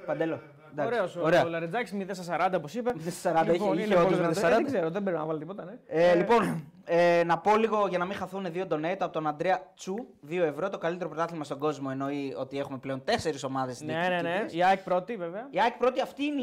Παντέλο. 0.05 0.39
Ωραίο. 0.85 1.09
Ωραία. 1.21 1.45
Ο 1.45 1.47
Λαρετζάκης 1.47 1.93
0 1.93 2.13
στα 2.13 2.23
40, 2.23 2.57
όπως 2.57 2.73
είπε. 2.73 2.91
0 2.95 3.11
στα 3.11 3.31
40, 3.31 3.43
είχε- 3.43 3.51
Λοιπόν, 3.51 3.77
είχε 3.77 3.85
είναι 3.85 3.95
όντως 3.95 4.05
πολύ 4.17 4.21
0 4.27 4.31
στα 4.33 4.47
δυνατό. 4.47 4.55
40. 4.55 4.63
Δεν 4.63 4.65
ξέρω, 4.73 4.89
δεν 4.89 5.03
πρέπει 5.03 5.17
να 5.17 5.25
βάλει 5.25 5.39
τίποτα. 5.39 5.63
Ναι. 5.65 5.77
Ε, 5.87 6.15
λοιπόν, 6.15 6.63
ε, 6.85 7.23
να 7.25 7.37
πω 7.37 7.57
λίγο 7.57 7.87
για 7.87 7.97
να 7.97 8.05
μην 8.05 8.15
χαθούν 8.15 8.51
δύο 8.51 8.65
donate 8.71 8.97
από 8.99 9.09
τον 9.13 9.27
Αντρέα 9.27 9.61
Τσου, 9.75 9.95
2 10.29 10.43
ευρώ. 10.43 10.69
Το 10.69 10.77
καλύτερο 10.77 11.09
πρωτάθλημα 11.09 11.43
στον 11.43 11.59
κόσμο 11.59 11.87
εννοεί 11.91 12.33
ότι 12.37 12.59
έχουμε 12.59 12.77
πλέον 12.77 13.03
4 13.05 13.43
ομάδες 13.43 13.75
στην 13.75 13.87
ναι, 13.87 14.07
ναι, 14.07 14.21
ναι. 14.21 14.45
Η 14.49 14.63
ΑΕΚ 14.63 14.79
πρώτη, 14.83 15.15
βέβαια. 15.15 15.47
Η 15.49 15.59
ΑΕΚ 15.59 15.77
πρώτη, 15.77 16.01
αυτή 16.01 16.23
είναι 16.23 16.41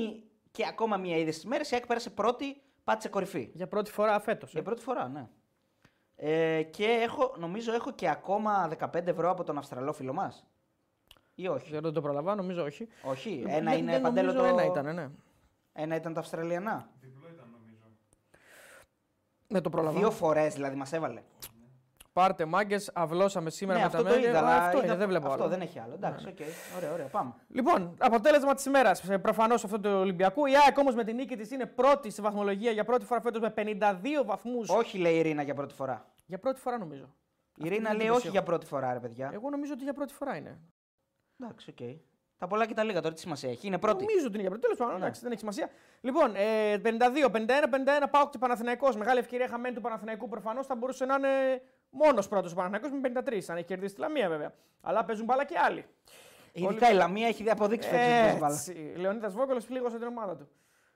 και 0.50 0.64
ακόμα 0.68 0.96
μία 0.96 1.16
είδε 1.16 1.30
στι 1.30 1.46
μέρε. 1.46 1.62
Η 1.64 1.68
ΑΕΚ 1.72 1.86
πέρασε 1.86 2.10
πρώτη, 2.10 2.60
πάτησε 2.84 3.08
κορυφή. 3.08 3.50
Για 3.52 3.66
πρώτη 3.66 3.90
φορά 3.90 4.20
φέτος. 4.20 4.52
Για 4.52 4.62
πρώτη 4.62 4.82
φορά, 4.82 5.08
ναι. 5.08 5.26
Ε, 6.18 6.62
και 6.62 6.84
έχω, 6.84 7.34
νομίζω 7.38 7.72
έχω 7.74 7.92
και 7.92 8.08
ακόμα 8.10 8.68
15 8.80 9.06
ευρώ 9.10 9.30
από 9.30 9.44
τον 9.44 9.58
Αυστραλό 9.58 9.92
φίλο 9.92 10.12
μας. 10.12 10.46
Ή 11.38 11.48
όχι. 11.48 11.78
Δεν 11.78 11.92
το 11.92 12.00
προλαβαίνω, 12.00 12.34
νομίζω 12.36 12.64
όχι. 12.64 12.88
Όχι. 13.02 13.44
Ένα 13.46 13.70
Δεν- 13.70 13.78
είναι 13.78 13.92
δεν 13.92 14.00
παντέλο 14.02 14.32
νομίζω 14.32 14.54
το. 14.54 14.60
Ένα 14.60 14.64
ήταν, 14.70 14.94
ναι. 14.94 15.08
Ένα 15.72 15.94
ήταν 15.96 16.12
τα 16.14 16.20
Αυστραλιανά. 16.20 16.88
Δεν 19.48 19.62
το 19.62 19.70
προλαβαίνω. 19.70 19.98
Δύο 20.00 20.10
φορές 20.10 20.54
δηλαδή 20.54 20.76
μας 20.76 20.92
έβαλε. 20.92 21.22
Πάρτε 22.12 22.44
μάγκες, 22.44 22.90
αυλώσαμε 22.94 23.50
σήμερα 23.50 23.78
ναι, 23.78 23.84
με 23.84 23.90
τα 23.90 23.96
αυτό 23.98 24.08
το 24.10 24.14
μέλη. 24.14 24.28
είδα. 24.28 24.38
Α, 24.38 24.42
αλλά 24.42 24.56
Αυτό 24.64 24.76
είδα- 24.76 24.86
είναι, 24.86 24.96
δεν 24.96 25.08
βλέπω 25.08 25.26
Αυτό 25.28 25.42
άλλο. 25.42 25.50
δεν 25.50 25.60
έχει 25.60 25.78
άλλο. 25.78 25.94
Εντάξει, 25.94 26.26
οκ. 26.28 26.38
Ωραία, 26.76 26.92
ωραία, 26.92 27.06
πάμε. 27.06 27.32
Λοιπόν, 27.48 27.94
αποτέλεσμα 27.98 28.54
της 28.54 28.64
ημέρας. 28.64 29.02
Προφανώς 29.22 29.64
αυτό 29.64 29.80
του 29.80 29.90
Ολυμπιακού. 29.90 30.46
Η 30.46 30.52
ΑΕΚ 30.66 30.78
όμως 30.78 30.94
με 30.94 31.04
την 31.04 31.14
νίκη 31.16 31.36
της 31.36 31.50
είναι 31.50 31.66
πρώτη 31.66 32.10
στη 32.10 32.22
βαθμολογία 32.22 32.70
για 32.70 32.84
πρώτη 32.84 33.04
φορά 33.04 33.20
φέτος 33.20 33.40
με 33.40 33.50
52 33.50 34.24
βαθμούς. 34.24 34.68
Όχι, 34.68 34.98
λέει 34.98 35.16
η 35.18 35.22
Ρίνα 35.22 35.42
για 35.42 35.54
πρώτη 35.54 35.74
φορά. 35.74 36.06
Για 36.26 36.38
πρώτη 36.38 36.60
φορά 36.60 36.78
νομίζω. 36.78 37.14
Η 37.56 37.68
Ρίνα 37.68 37.74
την 37.74 37.82
λέει 37.82 37.92
εντύπωση 37.94 38.10
όχι 38.10 38.26
έχω. 38.26 38.30
για 38.36 38.42
πρώτη 38.42 38.66
φορά, 38.66 38.92
ρε 38.92 38.98
παιδιά. 39.00 39.30
Εγώ 39.32 39.50
νομίζω 39.50 39.72
ότι 39.72 39.82
για 39.84 39.92
πρώτη 39.92 40.12
φορά 40.12 40.36
είναι. 40.36 40.60
Εντάξει, 41.40 41.70
οκ. 41.70 41.98
Τα 42.38 42.46
πολλά 42.46 42.66
και 42.66 42.74
τα 42.74 42.82
λίγα 42.84 43.00
τώρα 43.00 43.14
τι 43.14 43.20
σημασία 43.20 43.50
έχει; 43.50 43.66
Είναι 43.66 43.78
πρώτη. 43.78 44.04
Νομίζω 44.04 44.26
ότι 44.26 44.32
είναι 44.32 44.40
για 44.40 44.48
πρώτη. 44.50 44.62
Τέλος 44.64 44.78
πάντων, 44.78 44.94
Ναι. 44.94 45.00
εντάξει, 45.00 45.20
δεν 45.20 45.30
έχει 45.30 45.40
σημασία. 45.40 45.68
Λοιπόν, 46.00 46.32
ε, 46.36 46.78
52, 46.78 47.30
51, 47.30 47.68
51 47.68 48.08
ΠΑΟΚ 48.10 48.28
και 48.28 48.38
Παναθηναϊκός. 48.38 48.96
Μεγάλη 48.96 49.18
ευκαιρία 49.18 49.48
χαμένη 49.48 49.74
του 49.74 49.80
Παναθηναϊκού. 49.80 50.28
Προφανώς 50.28 50.66
θα 50.66 50.74
μπορούσε 50.74 51.04
να 51.04 51.14
είναι 51.14 51.62
μόνος 51.90 52.28
πρώτος 52.28 52.52
ο 52.52 52.54
Παναθηναϊκός 52.54 52.90
με 52.90 52.98
53, 53.00 53.48
αν 53.50 53.56
έχει 53.56 53.66
κερδίσει 53.66 53.94
τη 53.94 54.00
Λαμία 54.00 54.28
βέβαια. 54.28 54.52
Αλλά 54.80 55.04
παίζουν 55.04 55.24
μπάλα 55.24 55.44
και 55.44 55.58
άλλοι. 55.58 55.84
Ειδικά 56.52 56.90
η 56.90 56.94
Λαμία 56.94 57.26
έχει 57.26 57.50
αποδείξει 57.50 57.88
φέτος 57.88 58.04
ότι 58.06 58.20
παίζει 58.22 58.38
μπάλα. 58.38 58.54
Έτσι. 58.54 58.92
Λεωνίδας 58.96 59.34
Βόκολος 59.34 59.60
πλήγωσε 59.66 59.98
την 59.98 60.06
ομάδα 60.06 60.36
του. 60.36 60.48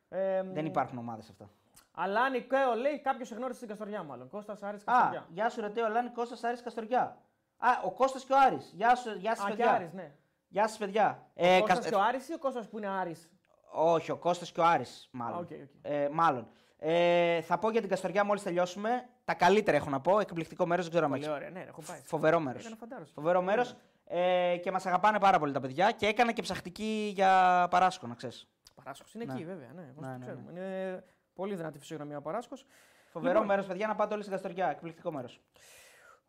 Ε, 0.09 0.42
Δεν 0.42 0.66
υπάρχουν 0.66 0.98
ομάδες 0.98 1.29
αυτά. 1.29 1.50
Αλάνι 1.94 2.40
Κέο 2.40 2.74
λέει 2.74 3.00
κάποιος 3.00 3.33
εγνώρισε 3.33 3.59
την 3.59 3.68
Καστοριά 3.68 4.03
μάλλον. 4.03 4.29
Κώστας 4.29 4.62
Άρης 4.62 4.83
Α, 4.83 4.85
Καστοριά. 4.92 5.26
γεια 5.29 5.48
σου 5.48 5.61
Ρετέο 5.61 5.88
Λάνη, 5.88 6.09
Κώστας 6.09 6.44
Άρης 6.44 6.62
Καστοριά. 6.62 7.18
Α, 7.59 7.68
ο 7.85 7.90
Κώστας 7.90 8.24
και 8.24 8.33
ο 8.33 8.37
Άρης. 8.46 8.72
Γεια 8.76 8.94
σου, 8.94 9.11
γεια 9.18 9.35
σας 9.37 9.44
Α, 9.44 9.48
και 9.50 9.57
παιδιά. 9.57 9.72
Άρης, 9.72 9.92
ναι. 9.92 10.12
Γεια 10.53 10.69
σας 10.69 10.79
παιδιά. 10.79 11.27
Ο 11.35 11.47
Ε, 11.47 11.59
Κώστας 11.61 11.77
Κασ- 11.79 11.89
και 11.89 11.95
ο 11.95 12.01
Άρης 12.03 12.29
ή 12.29 12.33
ο 12.35 12.39
Κώστας 12.39 12.69
που 12.69 12.79
είναι 12.79 12.89
Άρης; 12.89 13.31
Όχι, 13.73 14.11
ο 14.11 14.17
Κώστας 14.17 14.53
και 14.53 14.61
ο 14.61 14.65
Άρης, 14.65 15.09
μάλλον. 15.13 15.37
Α, 15.39 15.41
οκ, 15.41 15.51
οκ. 15.51 15.69
Ε, 15.83 16.09
μάλλον. 16.13 16.49
Ε, 16.79 17.41
θα 17.41 17.59
πω 17.59 17.71
για 17.71 17.81
την 17.81 17.91
Καστοριά 17.91 18.25
μόλις 18.25 18.43
τελειώσουμε. 18.43 19.09
Τα 19.25 19.35
καλύτερα 19.35 19.77
έχω 19.77 19.91
να 19.91 20.01
πω. 20.01 20.21
Εκπληκτικό 20.21 20.67
μέρος, 20.67 20.85
δεν 20.85 20.93
ξέρω 20.93 21.05
αν 21.07 21.11
Πολύ 21.13 21.25
έχεις. 21.25 21.35
ωραία, 21.37 21.51
ναι, 21.51 21.61
έχω 21.69 21.83
πάει. 21.87 22.01
Φοβερό 22.05 22.41
μέρος. 22.41 22.65
Ήταν 22.65 22.77
φαντάρος. 22.77 23.11
Φοβερό 23.15 23.43
μέρος. 23.43 23.75
Ε, 24.05 24.57
και 24.63 24.71
μας 24.71 24.87
αγαπάνε 24.87 25.19
πάρα 25.19 25.39
πολύ 25.39 25.53
τα 25.53 25.61
παιδιά 25.61 25.91
και 25.91 26.07
έκανα 26.07 26.33
και 26.33 26.43
ψαχτική 26.43 27.11
για 27.15 27.67
Παράσκο, 27.71 28.07
να 28.07 28.15
ξέρεις. 28.15 28.49
Παράσκος 28.75 29.15
είναι 29.15 29.25
Ναι. 29.25 29.33
εκεί 29.33 29.45
βέβαια, 29.45 29.73
ναι, 29.75 29.83
όπως 29.91 30.07
Ναι, 30.07 30.13
το 30.13 30.19
ναι, 30.19 30.25
ξέρουμε. 30.25 30.51
Είναι 30.51 31.05
πολύ 31.35 31.55
δυνατή 31.55 31.79
φυσιογνωμία 31.79 32.17
ο 32.17 32.23
Παράσκος. 32.23 32.67
Φοβερό 33.09 33.33
Λοιπόν. 33.33 33.47
μέρος, 33.47 33.67
παιδιά, 33.67 33.87
να 33.87 33.95
πάτε 33.95 34.13
όλοι 34.15 34.23
στην 34.23 34.35
Καστοριά. 34.35 34.71
Εκπληκτικό 34.71 35.13
μέρος. 35.13 35.41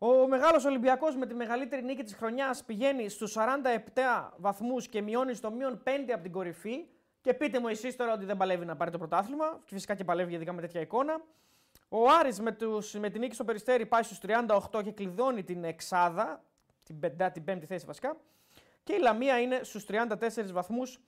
Ο 0.04 0.28
μεγάλος 0.28 0.66
Ολυμπιακός 0.66 1.16
με 1.16 1.26
τη 1.26 1.34
μεγαλύτερη 1.34 1.84
νίκη 1.84 2.04
της 2.04 2.14
χρονιάς 2.14 2.64
πηγαίνει 2.64 3.10
στους 3.10 3.36
47 3.38 4.30
βαθμούς 4.38 4.88
και 4.88 5.02
μειώνει 5.02 5.34
στο 5.34 5.52
μείον 5.52 5.82
5 5.84 5.90
από 6.14 6.24
την 6.24 6.32
κορυφή. 6.32 6.86
Και 7.22 7.34
πείτε 7.34 7.60
μου 7.60 7.68
εσείς 7.68 7.96
τώρα 7.96 8.14
ότι 8.14 8.26
δεν 8.26 8.38
παλεύει 8.38 8.66
να 8.66 8.76
πάρει 8.76 8.92
το 8.92 8.98
πρωτάθλημα. 8.98 9.60
Και 9.66 9.74
φυσικά 9.74 9.96
και 9.96 10.04
παλεύει 10.04 10.34
ειδικά 10.34 10.54
με 10.54 10.62
τέτοια 10.62 10.82
εικόνα. 10.82 11.22
Ο 11.90 12.10
Άρης 12.20 12.40
με, 12.40 12.52
τους, 12.52 12.94
με 12.94 13.10
την 13.10 13.22
νίκη 13.22 13.34
στο 13.34 13.44
Περιστέρι 13.44 13.86
πάει 13.86 14.04
στους 14.04 14.20
38 14.72 14.84
και 14.84 14.92
κλειδώνει 14.92 15.44
την 15.44 15.64
εξάδα, 15.64 16.44
την, 16.86 17.00
πεντά, 17.00 17.32
την 17.32 17.44
πέμπτη 17.44 17.66
θέση 17.66 17.86
βασικά. 17.86 18.18
Και 18.84 18.94
η 18.94 19.00
Λαμία 19.00 19.40
είναι 19.40 19.60
στους 19.64 19.86
34 19.88 20.52
βαθμούς. 20.52 21.00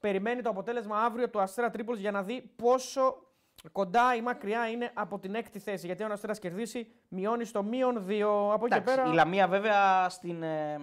Περιμένει 0.00 0.42
το 0.42 0.50
αποτέλεσμα 0.50 0.98
αύριο 0.98 1.24
από 1.24 1.32
το 1.32 1.40
Αστέρα 1.40 1.70
Τρίπολης 1.70 2.00
για 2.00 2.10
να 2.10 2.22
δει 2.22 2.52
πόσο 2.56 3.27
κοντά 3.72 4.14
ή 4.16 4.20
μακριά 4.20 4.68
είναι 4.68 4.90
από 4.94 5.18
την 5.18 5.34
έκτη 5.34 5.58
θέση. 5.58 5.86
Γιατί 5.86 6.02
αν 6.02 6.10
ο 6.10 6.12
Αστέρας 6.12 6.38
κερδίσει, 6.38 6.90
μειώνει 7.08 7.44
στο 7.44 7.62
μείον 7.62 8.04
2. 8.08 8.52
Από 8.52 8.66
εκεί 8.66 8.74
και 8.74 8.80
Εντάξει, 8.80 8.94
πέρα. 8.94 9.08
Η 9.10 9.12
Λαμία, 9.14 9.48
βέβαια, 9.48 10.08
στην, 10.08 10.42
ε, 10.42 10.80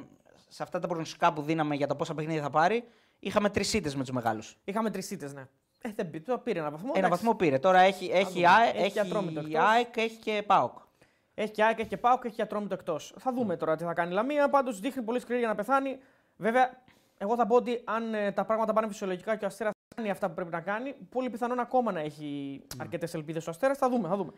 σε 0.47 0.63
αυτά 0.63 0.79
τα 0.79 0.87
προγνωστικά 0.87 1.33
που 1.33 1.41
δίναμε 1.41 1.75
για 1.75 1.87
το 1.87 1.95
πόσα 1.95 2.13
παιχνίδια 2.13 2.41
θα 2.41 2.49
πάρει, 2.49 2.83
είχαμε 3.19 3.49
τρεις 3.49 3.73
ήττες 3.73 3.95
με 3.95 4.01
τους 4.01 4.11
μεγάλους. 4.11 4.57
Είχαμε 4.63 4.89
τρεις 4.89 5.11
ήττες, 5.11 5.33
ναι. 5.33 5.47
Ε, 5.81 5.89
δεν 5.95 6.09
πει, 6.09 6.19
το 6.21 6.37
πήρε 6.37 6.59
ένα 6.59 6.71
βαθμό. 6.71 6.91
Ένα 6.95 7.05
εντάξει. 7.05 7.23
βαθμό 7.23 7.35
πήρε. 7.37 7.59
Τώρα 7.59 7.79
έχει, 7.79 8.09
έχει, 8.13 8.33
δούμε. 8.33 8.47
ΑΕ, 8.47 8.69
Έχει 8.69 8.77
και 8.77 8.83
έχει 8.83 8.99
Ατρόμητο 8.99 9.39
εκτός. 9.39 9.55
ΑΕΚ, 9.61 9.97
έχει 9.97 10.17
και 10.17 10.43
ΠΑΟΚ. 10.45 10.77
Έχει 11.33 11.51
και 11.51 11.63
ΑΕΚ, 11.63 11.79
έχει 11.79 11.87
και 11.89 11.97
ΠΑΟΚ, 11.97 12.25
έχει 12.25 12.35
και 12.35 12.41
Ατρόμητο 12.41 12.73
εκτός. 12.73 13.13
Θα 13.19 13.33
δούμε 13.33 13.57
τώρα 13.57 13.75
τι 13.75 13.83
θα 13.83 13.93
κάνει 13.93 14.11
η 14.11 14.13
Λαμία. 14.13 14.49
Πάντως 14.49 14.79
δείχνει 14.79 15.03
πολύ 15.03 15.19
σκληρή 15.19 15.39
για 15.39 15.49
να 15.49 15.55
πεθάνει. 15.55 15.99
Βέβαια, 16.37 16.83
εγώ 17.17 17.35
θα 17.35 17.45
πω 17.47 17.55
ότι 17.55 17.81
αν 17.83 18.13
ε, 18.13 18.31
τα 18.31 18.45
πράγματα 18.45 18.73
πάνε 18.73 18.87
φυσιολογικά 18.87 19.35
και 19.35 19.43
ο 19.43 19.47
Αστέρας 19.47 19.73
κάνει 19.95 20.09
αυτά 20.09 20.27
που 20.27 20.33
πρέπει 20.33 20.51
να 20.51 20.59
κάνει, 20.61 20.95
πολύ 21.09 21.29
πιθανόν 21.29 21.59
ακόμα 21.59 21.91
να 21.91 21.99
έχει 21.99 22.61
αρκετές 22.79 23.13
ελπίδες 23.13 23.47
ο 23.47 23.49
Αστέρας. 23.49 23.77
Θα 23.77 23.89
δούμε, 23.89 24.07
θα 24.07 24.15
δούμε. 24.15 24.31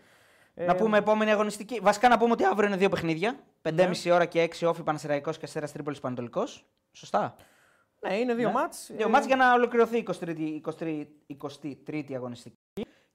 Να 0.54 0.64
Ε, 0.72 0.74
πούμε 0.74 0.98
επόμενη 0.98 1.32
αγωνιστική. 1.32 1.80
Βασικά 1.80 2.08
να 2.08 2.18
πούμε 2.18 2.32
ότι 2.32 2.44
αύριο 2.44 2.68
είναι 2.68 2.78
δύο 2.78 2.90
παιχνίδια. 2.90 3.32
Ναι. 3.32 3.40
5,5 3.62 4.12
ώρα 4.12 4.26
και 4.26 4.42
6 4.42 4.68
όφη 4.68 4.84
Πανασυραϊκό 4.84 5.32
και 5.32 5.40
Αστέρας 5.44 5.72
Τρίπολης 5.72 6.00
Πανατολικό. 6.00 6.44
Σωστά. 6.92 7.36
Ναι, 8.00 8.18
είναι 8.18 8.34
δύο 8.34 8.48
Ναι. 8.48 8.54
μάτς. 8.54 8.90
Δύο 8.96 9.08
Ε, 9.08 9.10
μάτς 9.10 9.26
για 9.26 9.36
να 9.36 9.54
ολοκληρωθεί 9.54 9.98
η 9.98 10.00
23η, 10.00 10.40
23η, 10.42 11.08
23η 11.28 12.14
αγωνιστική. 12.16 12.56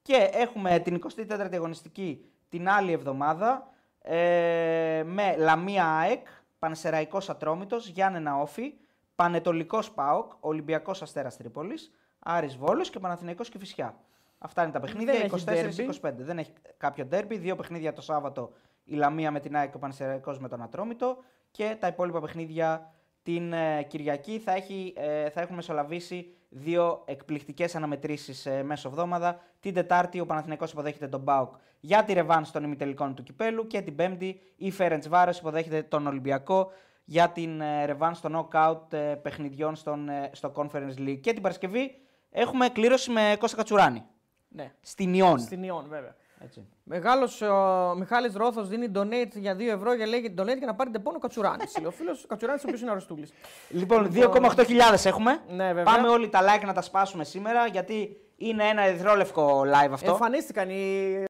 Και 0.02 0.28
έχουμε 0.32 0.78
την 0.78 0.94
24η 0.94 1.54
αγωνιστική 1.54 2.24
την 2.48 2.68
άλλη 2.68 2.92
εβδομάδα 2.92 3.68
ε, 4.02 5.02
με 5.06 5.34
Λαμία 5.38 5.86
ΑΕΚ, 5.86 6.26
Πανσεραϊκός 6.58 7.30
Ατρόμητος, 7.30 7.86
Γιάννενα 7.88 8.36
Όφη, 8.40 8.74
Πανετολικός 9.14 9.90
ΠΑΟΚ, 9.90 10.32
Ολυμπιακός 10.40 11.02
Αστέρας 11.02 11.36
Τρίπολης, 11.36 11.92
Άρης 12.22 12.56
Βόλος 12.56 12.90
και 12.90 12.98
Παναθηναϊκός 12.98 13.48
Κηφισιά. 13.48 13.94
Αυτά 14.38 14.62
είναι 14.62 14.72
τα 14.72 14.80
παιχνίδια, 14.80 15.12
Δεν 15.12 15.64
έχει 15.66 16.00
24-25. 16.02 16.12
Δεν 16.16 16.38
έχει 16.38 16.52
κάποιο 16.76 17.04
ντέρμπι, 17.04 17.36
δύο 17.36 17.56
παιχνίδια 17.56 17.92
το 17.92 18.00
Σάββατο 18.00 18.52
η 18.84 18.94
Λαμία 18.94 19.30
με 19.30 19.40
την 19.40 19.56
ΑΕΚ 19.56 19.70
και 19.70 19.76
ο 19.76 19.78
Πανσεραϊκός 19.78 20.38
με 20.38 20.48
τον 20.48 20.62
Ατρόμητο 20.62 21.16
και 21.50 21.76
τα 21.80 21.86
υπόλοιπα 21.86 22.20
παιχνίδια 22.20 22.92
την 23.22 23.52
ε, 23.52 23.82
Κυριακή 23.82 24.38
θα, 24.38 24.52
έχει, 24.52 24.92
ε, 24.96 25.30
θα 25.30 25.40
έχουν 25.40 25.54
μεσολαβήσει 25.54 26.34
δύο 26.48 27.02
εκπληκτικές 27.04 27.74
αναμετρήσεις 27.74 28.46
ε, 28.46 28.62
μέσω 28.62 28.88
εβδόμαδα. 28.88 29.40
Την 29.60 29.74
Τετάρτη 29.74 30.20
ο 30.20 30.26
Παναθηναϊκός 30.26 30.72
υποδέχεται 30.72 31.08
τον 31.08 31.20
Μπάουκ 31.20 31.54
για 31.80 32.04
τη 32.04 32.12
ρεβάνς 32.12 32.50
των 32.50 32.64
ημιτελικών 32.64 33.14
του 33.14 33.22
κυπέλου 33.22 33.66
και 33.66 33.80
την 33.80 33.94
Πέμπτη 33.94 34.40
η 34.56 34.70
Φέρεντς 34.70 35.08
Βάρος 35.08 35.38
υποδέχεται 35.38 35.82
τον 35.82 36.06
Ολυμπιακό 36.06 36.70
για 37.04 37.28
την 37.28 37.60
ε, 37.60 37.84
ρεβάνς 37.84 38.20
των 38.20 38.48
knockout 38.50 38.92
ε, 38.92 39.14
παιχνιδιών 39.22 39.76
στον, 39.76 40.08
ε, 40.08 40.30
στο 40.32 40.52
Conference 40.54 40.98
League. 40.98 41.20
Και 41.20 41.32
την 41.32 41.42
Παρασκευή 41.42 41.94
έχουμε 42.32 42.68
κλήρωση 42.68 43.10
με 43.10 43.36
Κώστα 43.38 43.56
Κατσουράνη 43.56 44.04
Ναι, 44.48 44.72
στην 44.80 45.14
Ιόν. 45.14 45.38
στην 45.38 45.62
Ιόν 45.62 45.86
βέβαια. 45.88 46.14
Έτσι. 46.44 46.66
Μεγάλος 46.82 47.40
ο 47.42 47.94
Μιχάλης 47.98 48.34
Ρόθος 48.34 48.68
δίνει 48.68 48.88
donate 48.94 49.32
για 49.34 49.54
2 49.56 49.60
ευρώ 49.60 49.94
για 49.94 50.06
λέγει 50.06 50.34
donate 50.38 50.56
για 50.58 50.66
να 50.66 50.74
πάρει 50.74 50.90
τεπώνο 50.90 51.18
Κατσουράνης. 51.18 51.72
ο 51.86 51.90
φίλος 51.90 52.24
Κατσουράνης, 52.28 52.62
ο 52.62 52.66
οποίος 52.66 52.80
είναι 52.80 52.90
αριστούγλι. 52.90 53.28
Λοιπόν, 53.68 54.10
2,8 54.14 54.62
χιλιάδες 54.66 55.04
έχουμε. 55.04 55.40
Ναι, 55.48 55.66
βέβαια. 55.66 55.82
Πάμε 55.84 56.08
όλοι 56.08 56.28
τα 56.28 56.40
like 56.42 56.64
να 56.66 56.72
τα 56.72 56.82
σπάσουμε 56.82 57.24
σήμερα 57.24 57.66
γιατί 57.66 58.16
είναι 58.36 58.64
ένα 58.68 58.82
ερυθρόλευκο 58.82 59.60
live 59.66 59.90
αυτό. 59.92 60.10
Εμφανίστηκαν 60.10 60.70
οι. 60.70 61.24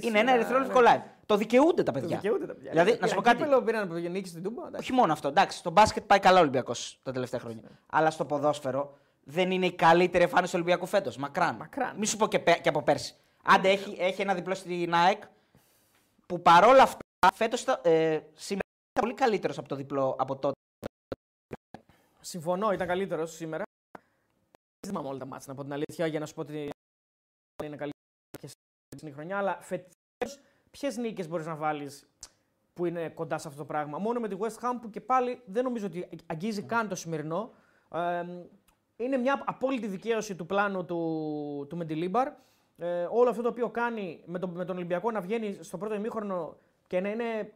Είναι 0.00 0.18
ένα 0.18 0.32
ερυθρόλευκο 0.32 0.80
live. 0.80 1.00
Το 1.26 1.36
δικαιούνται 1.36 1.82
τα 1.82 1.92
Το 1.92 2.00
παιδιά. 2.00 2.16
δικαιούνται 2.16 2.46
τα 2.46 2.54
παιδιά. 2.54 2.70
Δηλαδή, 2.70 2.96
να 3.00 3.06
σου 3.06 3.14
πω 3.14 3.20
κάτι. 3.20 3.36
Κύπελο 3.36 3.62
πήραν 3.62 3.82
από 3.82 3.92
το 3.92 3.98
νίκης 3.98 4.30
στην 4.30 4.42
Τούμπα. 4.42 4.60
εντάξει. 4.66 4.80
Όχι 4.80 4.92
μόνο 4.92 5.12
αυτό. 5.12 5.28
Εντάξει, 5.28 5.58
στο 5.58 5.70
μπάσκετ 5.70 6.02
πάει 6.04 6.18
καλά 6.18 6.38
ο 6.38 6.40
Ολυμπιακός 6.40 7.00
τα 7.02 7.12
τελευταία 7.12 7.40
χρόνια. 7.40 7.62
Αλλά 7.86 8.10
στο 8.10 8.24
ποδόσφαιρο 8.24 8.98
δεν 9.28 9.50
είναι 9.50 9.66
η 9.66 9.72
καλύτερη 9.72 10.24
εμφάνιση 10.24 10.52
του 10.52 10.58
Ολυμπιακού 10.62 10.86
φέτος. 10.86 11.16
Μακράν. 11.16 11.56
Μακράν. 11.56 11.96
Μη 11.96 12.06
σου 12.06 12.16
πω 12.16 12.28
και, 12.28 12.38
πε- 12.38 12.60
και 12.60 12.68
από 12.68 12.82
πέρσι. 12.82 13.14
Άντε, 13.42 13.68
έχει, 13.68 13.96
έχει 13.98 14.22
ένα 14.22 14.34
διπλό 14.34 14.54
στην 14.54 14.94
ΑΕΚ 14.94 15.22
που 16.26 16.42
παρόλα 16.42 16.82
αυτά 16.82 17.04
φέτος 17.34 17.64
ε, 17.82 18.20
σήμερα 18.34 18.68
ήταν 18.90 19.00
πολύ 19.00 19.14
καλύτερος 19.14 19.58
από 19.58 19.68
το 19.68 19.74
διπλό 19.74 20.16
από 20.18 20.36
τότε. 20.36 20.54
Συμφωνώ, 22.20 22.72
ήταν 22.72 22.86
καλύτερος 22.86 23.34
σήμερα. 23.34 23.62
Δεν 24.80 24.90
θυμάμαι 24.90 25.08
όλα 25.08 25.18
τα 25.18 25.26
μάτια, 25.26 25.46
να 25.48 25.54
πω 25.54 25.62
την 25.62 25.72
αλήθεια, 25.72 26.06
για 26.06 26.20
να 26.20 26.26
σου 26.26 26.34
πω 26.34 26.40
ότι 26.40 26.70
είναι 27.64 27.76
καλύτερος 27.76 27.94
και 28.40 28.48
στην 28.96 29.12
χρονιά. 29.12 29.38
Αλλά 29.38 29.58
φέτος, 29.60 30.40
ποιες 30.70 30.96
νίκες 30.96 31.28
μπορείς 31.28 31.46
να 31.46 31.54
βάλεις 31.54 32.06
που 32.74 32.86
είναι 32.86 33.08
κοντά 33.08 33.38
σε 33.38 33.48
αυτό 33.48 33.60
το 33.60 33.66
πράγμα. 33.66 33.98
Μόνο 33.98 34.20
με 34.20 34.28
τη 34.28 34.36
West 34.40 34.58
Ham 34.60 34.78
που 34.80 34.90
και 34.90 35.00
πάλι 35.00 35.42
δεν 35.46 35.64
νομίζω 35.64 35.86
ότι 35.86 36.08
αγγίζει 36.26 36.62
καν 36.62 36.88
το 36.88 36.94
σημερινό. 36.94 37.52
Ε, 37.92 38.24
είναι 38.96 39.16
μια 39.16 39.42
απόλυτη 39.46 39.86
δικαίωση 39.86 40.34
του 40.34 40.46
πλάνου 40.46 40.84
του, 40.84 41.66
του 41.68 41.76
Μεντιλίμπαρ. 41.76 42.28
Ε, 42.78 43.06
όλο 43.10 43.30
αυτό 43.30 43.42
το 43.42 43.48
οποίο 43.48 43.68
κάνει 43.68 44.22
με 44.26 44.38
τον, 44.38 44.50
με 44.50 44.64
τον 44.64 44.76
Ολυμπιακό 44.76 45.10
να 45.10 45.20
βγαίνει 45.20 45.58
στο 45.60 45.78
πρώτο 45.78 45.94
ημίχρονο 45.94 46.56
και 46.86 47.00
να 47.00 47.08
είναι 47.08 47.52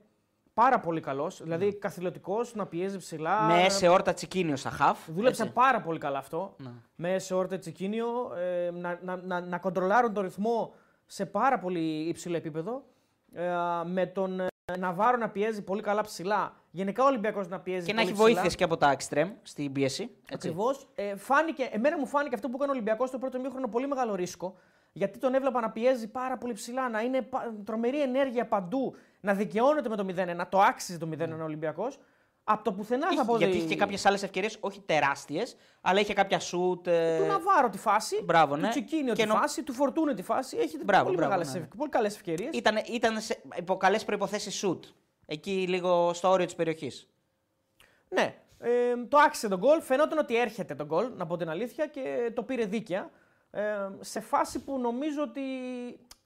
πάρα 0.54 0.80
πολύ 0.80 1.00
καλός. 1.00 1.42
Δηλαδή 1.42 1.74
καθηλωτικός, 1.74 2.54
να 2.54 2.66
πιέζει 2.66 2.98
ψηλά. 2.98 3.42
Με 3.42 3.68
σε 3.68 3.88
όρτα 3.88 4.12
τσικίνιο 4.12 4.56
στα 4.56 4.70
χαφ. 4.70 4.98
Δούλεψε 5.10 5.42
έτσι. 5.42 5.54
πάρα 5.54 5.80
πολύ 5.80 5.98
καλά 5.98 6.18
αυτό. 6.18 6.54
Ναι. 6.56 6.70
Με 6.94 7.18
σε 7.18 7.34
όρτε 7.34 7.58
τσικίνιο, 7.58 8.32
ε, 8.36 8.70
να, 8.70 8.98
να, 9.02 9.16
να, 9.16 9.40
να 9.40 9.58
κοντρολάρουν 9.58 10.12
τον 10.12 10.22
ρυθμό 10.22 10.74
σε 11.06 11.26
πάρα 11.26 11.58
πολύ 11.58 12.08
υψηλό 12.08 12.36
επίπεδο. 12.36 12.82
Ε, 13.32 13.50
με 13.84 14.06
τον 14.06 14.40
ε, 14.40 14.46
Ναβάρο 14.78 15.16
να 15.16 15.28
πιέζει 15.28 15.62
πολύ 15.62 15.82
καλά 15.82 16.02
ψηλά. 16.02 16.59
Γενικά 16.70 17.02
ο 17.02 17.06
Ολυμπιακός 17.06 17.48
να 17.48 17.60
πιέζει 17.60 17.86
Και 17.86 17.92
να 17.92 17.98
πολύ 18.00 18.12
έχει 18.12 18.22
βοήθειες 18.22 18.54
και 18.54 18.64
από 18.64 18.76
τα 18.76 18.96
extreme 18.96 19.30
στην 19.42 19.72
πίεση. 19.72 20.02
έτσι. 20.02 20.48
Ακριβώς. 20.48 20.88
Ε, 20.94 21.16
φάνηκε, 21.16 21.68
εμένα 21.72 21.98
μου 21.98 22.06
φάνηκε 22.06 22.34
αυτό 22.34 22.48
που 22.48 22.54
έκανε 22.56 22.70
ο 22.70 22.74
Ολυμπιακός 22.74 23.08
στο 23.08 23.18
πρώτο 23.18 23.40
μήχρονο 23.40 23.68
πολύ 23.68 23.86
μεγάλο 23.88 24.14
ρίσκο. 24.14 24.54
Γιατί 24.92 25.18
τον 25.18 25.34
έβλεπα 25.34 25.60
να 25.60 25.70
πιέζει 25.70 26.08
πάρα 26.08 26.38
πολύ 26.38 26.52
ψηλά, 26.52 26.88
να 26.88 27.00
είναι 27.00 27.22
πα- 27.22 27.54
τρομερή 27.64 28.00
ενέργεια 28.02 28.46
παντού, 28.46 28.94
να 29.20 29.34
δικαιώνεται 29.34 29.88
με 29.88 29.96
το 29.96 30.04
0-1. 30.04 30.48
Το 30.48 30.60
άξιζε 30.60 30.98
το 30.98 31.06
0-1 31.06 31.40
ο 31.40 31.44
Ολυμπιακός. 31.44 31.98
Από 32.44 32.64
το 32.64 32.72
πουθενά 32.72 33.06
θα 33.06 33.12
Είχε- 33.12 33.24
πω 33.24 33.36
γιατί 33.36 33.52
ότι- 33.52 33.60
είχε 33.62 33.68
και 33.74 33.76
κάποιες 33.80 34.06
άλλες 34.06 34.22
ευκαιρίες, 34.22 34.56
όχι 34.60 34.80
τεράστιες, 34.80 35.56
αλλά 35.80 36.00
είχε 36.00 36.12
κάποια 36.12 36.38
σουτ. 36.40 36.86
ε, 36.86 37.18
Του 37.18 37.26
Ναβάρο 37.26 37.68
τη 37.68 37.78
φάση, 37.78 38.22
Μπράβο, 38.24 38.54
του 38.54 38.60
ναι. 38.60 38.68
Τσικίνιο 38.68 39.14
Και 39.14 39.22
τη 39.22 39.28
νο- 39.28 39.34
φάση, 39.34 39.62
του 39.62 39.72
Φορτούνε 39.72 40.14
τη 40.14 40.22
φάση. 40.22 40.56
Έχει 40.56 40.78
Μπράβο, 40.84 41.04
πολύ, 41.04 41.16
μπράβο, 41.16 41.30
μεγάλες, 41.32 41.52
ναι, 41.52 41.58
ναι. 41.60 41.64
ευ- 41.66 41.76
πολύ 41.76 41.90
καλές 41.90 42.14
ευκαιρίες. 42.14 42.50
Ήταν, 42.56 42.76
ήταν 42.92 43.20
σε, 43.20 43.40
υπό 43.56 43.76
καλές 43.76 44.04
προποθέσει 44.04 44.50
σουτ. 44.50 44.84
Εκεί 45.32 45.66
λίγο 45.68 46.12
στο 46.12 46.28
όριο 46.28 46.44
της 46.46 46.54
περιοχής. 46.54 47.08
Ναι, 48.08 48.34
ε, 48.58 48.70
το 49.08 49.18
άξιζε 49.18 49.48
τον 49.48 49.58
γκολ. 49.58 49.80
Φαινόταν 49.80 50.18
ότι 50.18 50.36
έρχεται 50.36 50.74
τον 50.74 50.86
γκολ, 50.86 51.10
να 51.16 51.26
πω 51.26 51.36
την 51.36 51.48
αλήθεια, 51.48 51.86
και 51.86 52.32
το 52.34 52.42
πήρε 52.42 52.64
δίκαια. 52.64 53.10
Ε, 53.50 53.62
σε 54.00 54.20
φάση 54.20 54.64
που 54.64 54.78
νομίζω 54.78 55.22
ότι. 55.22 55.40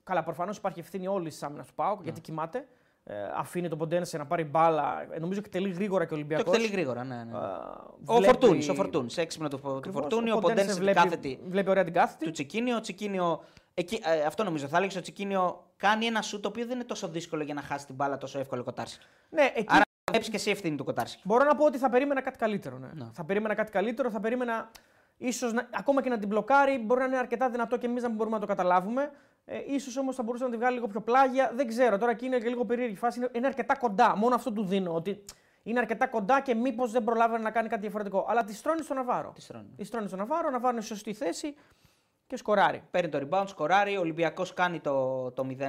Καλά, 0.04 0.22
προφανώς 0.22 0.56
υπάρχει 0.56 0.80
ευθύνη 0.80 1.06
όλης 1.06 1.32
της 1.32 1.42
άμυνας 1.42 1.66
του 1.66 1.74
Πάουκ, 1.74 2.02
γιατί 2.02 2.20
κοιμάται. 2.20 2.66
Ε, 3.04 3.14
αφήνει 3.34 3.68
τον 3.68 3.78
Ποντένσε 3.78 4.18
να 4.18 4.26
πάρει 4.26 4.44
μπάλα. 4.44 5.06
Ε, 5.10 5.18
νομίζω 5.18 5.40
και 5.40 5.48
τελεί 5.48 5.70
γρήγορα 5.70 6.04
και 6.04 6.14
ο 6.14 6.16
Το 6.16 6.22
Ολυμπιακό. 6.22 6.50
εκτελεί 6.50 6.66
γρήγορα, 6.66 7.04
ναι. 7.04 7.24
ναι. 7.24 7.38
Ο 8.04 8.22
Φορτούνης, 8.22 8.68
ο 8.68 8.74
Φορτούνης. 8.74 9.16
Έξυπνο 9.18 9.48
του, 9.48 9.80
του 9.82 9.92
Φορτούνη, 9.92 10.30
ο 10.30 10.38
Ποντένσε 10.38 10.66
την 10.66 10.76
βλέπει, 10.76 10.96
κάθετη 10.96 11.40
βλέπει 11.48 11.70
ωραία 11.70 11.84
την 11.84 11.92
κάθετη. 11.92 12.24
του 12.24 12.30
Τσικίνιο. 12.30 12.76
Ο 12.76 12.80
Τσικίνιο 12.80 13.42
εκεί, 13.74 14.00
ε, 14.04 14.24
αυτό 14.24 14.44
νομίζω. 14.44 14.68
Θα 14.68 14.76
έλεγε 14.76 14.98
ο 14.98 15.00
Τσικίνιο 15.00 15.70
κάνει 15.76 16.06
ένα 16.06 16.22
σουτ 16.22 16.42
το 16.42 16.48
οποίο 16.48 16.66
δεν 16.66 16.74
είναι 16.74 16.84
τόσο 16.84 17.08
δύσκολο 17.08 17.42
για 17.42 17.54
να 17.54 17.62
χάσει 17.62 17.86
την 17.86 17.94
μπάλα 17.94 18.18
τόσο 18.18 18.38
εύκολο 18.38 18.62
κοτάρσι. 18.62 18.98
Ναι, 19.30 19.52
εκεί 19.54 19.66
Άρα 19.68 19.82
βλέπει 20.10 20.30
και 20.30 20.36
εσύ 20.36 20.50
ευθύνη 20.50 20.76
του 20.76 20.84
κοτάρσι. 20.84 21.18
Μπορώ 21.24 21.44
να 21.44 21.54
πω 21.56 21.64
ότι 21.64 21.78
θα 21.78 21.90
περίμενα 21.90 22.20
κάτι 22.20 22.38
καλύτερο. 22.38 22.78
Ναι. 22.78 22.90
Ναι. 22.94 23.06
Θα 23.12 23.24
περίμενα 23.24 23.54
κάτι 23.54 23.70
καλύτερο, 23.70 24.10
θα 24.10 24.20
περίμενα 24.20 24.70
ίσως 25.16 25.52
να, 25.52 25.68
ακόμα 25.72 26.02
και 26.02 26.08
να 26.08 26.18
την 26.18 26.28
μπλοκάρει. 26.28 26.78
Μπορεί 26.78 27.00
να 27.00 27.06
είναι 27.06 27.18
αρκετά 27.18 27.50
δυνατό 27.50 27.76
και 27.76 27.86
εμείς 27.86 28.02
να 28.02 28.08
μην 28.08 28.16
μπορούμε 28.16 28.34
να 28.36 28.40
το 28.40 28.48
καταλάβουμε. 28.48 29.10
Ε, 29.44 29.58
ίσως 29.66 29.96
όμως 29.96 30.14
θα 30.16 30.22
μπορούσε 30.22 30.44
να 30.44 30.50
τη 30.50 30.56
βγάλει 30.56 30.74
λίγο 30.74 30.86
πιο 30.86 31.00
πλάγια. 31.00 31.52
Δεν 31.54 31.68
ξέρω. 31.68 31.98
Τώρα 31.98 32.12
εκεί 32.12 32.26
είναι 32.26 32.38
και 32.38 32.48
λίγο 32.48 32.64
περίεργη 32.64 32.96
φάση. 32.96 33.18
Είναι, 33.18 33.28
είναι 33.32 33.46
αρκετά 33.46 33.76
κοντά. 33.76 34.16
Μόνο 34.16 34.34
αυτό 34.34 34.52
του 34.52 34.64
δίνω. 34.64 34.94
Ότι 34.94 35.24
είναι 35.62 35.78
αρκετά 35.78 36.06
κοντά 36.06 36.40
και 36.40 36.54
μήπως 36.54 36.90
δεν 36.90 37.04
προλάβαινε 37.04 37.42
να 37.42 37.50
κάνει 37.50 37.68
κάτι 37.68 37.80
διαφορετικό. 37.80 38.26
Αλλά 38.28 38.44
τη 38.44 38.54
στρώνει 38.54 38.82
στον 38.82 38.96
Ναβάρο. 38.96 39.32
Τη 39.34 39.40
στρώνει. 39.40 39.74
Τη 39.76 39.84
στρώνει 39.84 40.06
στον 40.06 40.18
Ναβάρο, 40.18 40.46
ο 40.48 40.50
Ναβάρο 40.50 40.72
είναι 40.72 40.80
σε 40.80 40.86
σωστή 40.86 41.12
θέση 41.12 41.54
και 42.34 42.40
σκοράρει. 42.40 42.82
Παίρνει 42.90 43.08
το 43.08 43.28
rebound, 43.28 43.44
σκοράρει, 43.46 43.96
ο 43.96 44.00
Ολυμπιακός 44.00 44.52
κάνει 44.54 44.80
το, 44.80 45.30
το 45.30 45.46
0-1 45.58 45.62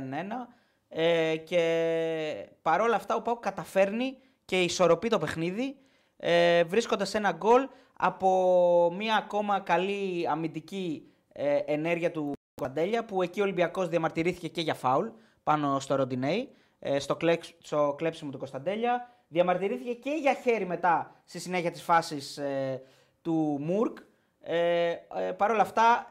ε, 0.87 1.37
και 1.37 2.49
παρόλα 2.61 2.95
αυτά 2.95 3.15
ο 3.15 3.21
Πάου 3.21 3.39
καταφέρνει 3.39 4.17
και 4.45 4.61
ισορροπεί 4.61 5.09
το 5.09 5.17
παιχνίδι 5.17 5.77
ε, 6.17 6.63
βρίσκοντας 6.63 7.13
ένα 7.13 7.31
γκολ 7.31 7.67
από 7.97 8.93
μια 8.97 9.15
ακόμα 9.15 9.59
καλή 9.59 10.27
αμυντική 10.27 11.11
ε, 11.33 11.57
ενέργεια 11.65 12.11
του 12.11 12.33
Κοντέλια 12.61 13.05
που 13.05 13.21
εκεί 13.21 13.39
ο 13.39 13.43
Ολυμπιακός 13.43 13.87
διαμαρτυρήθηκε 13.87 14.47
και 14.47 14.61
για 14.61 14.73
φάουλ 14.73 15.07
πάνω 15.43 15.79
στο 15.79 15.95
Ροντινέι, 15.95 16.49
ε, 16.79 16.99
στο, 16.99 17.15
κλέξ, 17.15 17.53
στο 17.61 17.93
κλέψιμο 17.97 18.31
του 18.31 18.37
Κωνσταντέλια. 18.37 19.09
Διαμαρτυρήθηκε 19.27 19.93
και 19.93 20.09
για 20.09 20.33
χέρι 20.33 20.65
μετά 20.65 21.21
στη 21.25 21.39
συνέχεια 21.39 21.71
της 21.71 21.81
φάσης 21.81 22.37
ε, 22.37 22.81
του 23.21 23.57
Μουρκ. 23.61 23.97
Ε, 24.41 24.89
ε, 24.89 25.31
Παρ' 25.37 25.51
όλα 25.51 25.61
αυτά 25.61 26.09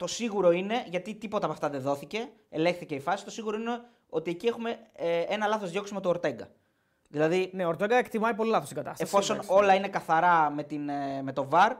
το 0.00 0.06
σίγουρο 0.06 0.50
είναι, 0.50 0.84
γιατί 0.88 1.14
τίποτα 1.14 1.44
από 1.44 1.54
αυτά 1.54 1.68
δεν 1.70 1.80
δόθηκε, 1.80 2.28
ελέγχθηκε 2.48 2.94
η 2.94 3.00
φάση, 3.00 3.24
το 3.24 3.30
σίγουρο 3.30 3.56
είναι 3.56 3.80
ότι 4.08 4.30
εκεί 4.30 4.46
έχουμε 4.46 4.78
ε, 4.92 5.20
ένα 5.20 5.46
λάθος 5.46 5.70
διώξιμο 5.70 6.00
του 6.00 6.08
Ορτέγκα. 6.10 6.48
Δηλαδή, 7.08 7.50
Ναι, 7.52 7.64
ο 7.64 7.68
Ορτέγκα 7.68 7.96
εκτιμάει 7.96 8.34
πολύ 8.34 8.50
λάθος 8.50 8.68
την 8.68 8.76
κατάσταση. 8.76 9.02
εφόσον 9.02 9.36
εντάξει. 9.36 9.52
όλα 9.52 9.74
είναι 9.74 9.88
καθαρά 9.88 10.50
με, 10.50 10.62
την, 10.62 10.88
ε, 10.88 11.22
με 11.22 11.32
το 11.32 11.48
VAR, 11.52 11.70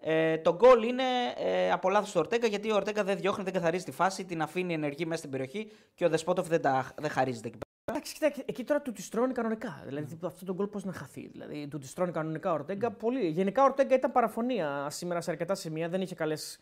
ε, 0.00 0.38
το 0.38 0.54
γκολ 0.54 0.82
είναι 0.82 1.02
ε, 1.36 1.70
από 1.72 1.90
λάθος 1.90 2.10
του 2.12 2.20
Ορτέγκα, 2.20 2.46
γιατί 2.46 2.70
ο 2.70 2.74
Ορτέγκα 2.74 3.04
δεν 3.04 3.16
διώχνει, 3.16 3.44
δεν 3.44 3.52
καθαρίζει 3.52 3.84
τη 3.84 3.92
φάση, 3.92 4.24
την 4.24 4.42
αφήνει 4.42 4.72
ενεργή 4.72 5.04
μέσα 5.04 5.18
στην 5.18 5.30
περιοχή 5.30 5.70
και 5.94 6.04
ο 6.04 6.08
Δεσπότοφ 6.08 6.48
δεν, 6.48 6.60
τα, 6.60 6.92
δεν 7.00 7.10
χαρίζεται 7.10 7.48
εκεί 7.48 7.58
πέρα. 7.58 7.66
Εντάξει, 7.84 8.14
κοίτα, 8.14 8.42
εκεί 8.46 8.64
τώρα 8.64 8.80
του 8.82 8.92
τη 8.92 9.08
τρώνε 9.08 9.32
κανονικά. 9.32 9.82
Δηλαδή 9.86 10.18
αυτό 10.24 10.44
το 10.44 10.54
γκολ 10.54 10.66
πώς 10.66 10.84
να 10.84 10.92
χαθεί. 10.92 11.28
Δηλαδή 11.28 11.68
του 11.68 11.78
τη 11.78 11.92
τρώνε 11.94 12.10
κανονικά 12.10 12.50
ο 12.50 12.54
Ορτέγκα. 12.54 12.90
Πολύ. 12.90 13.26
Γενικά 13.28 13.62
ο 13.62 13.64
Ορτέγκα 13.64 13.94
ήταν 13.94 14.12
παραφωνία 14.12 14.86
σήμερα 14.90 15.20
σε 15.20 15.30
αρκετά 15.30 15.54
σημεία. 15.54 15.88
Δεν 15.88 16.00
είχε 16.00 16.14
καλές 16.14 16.58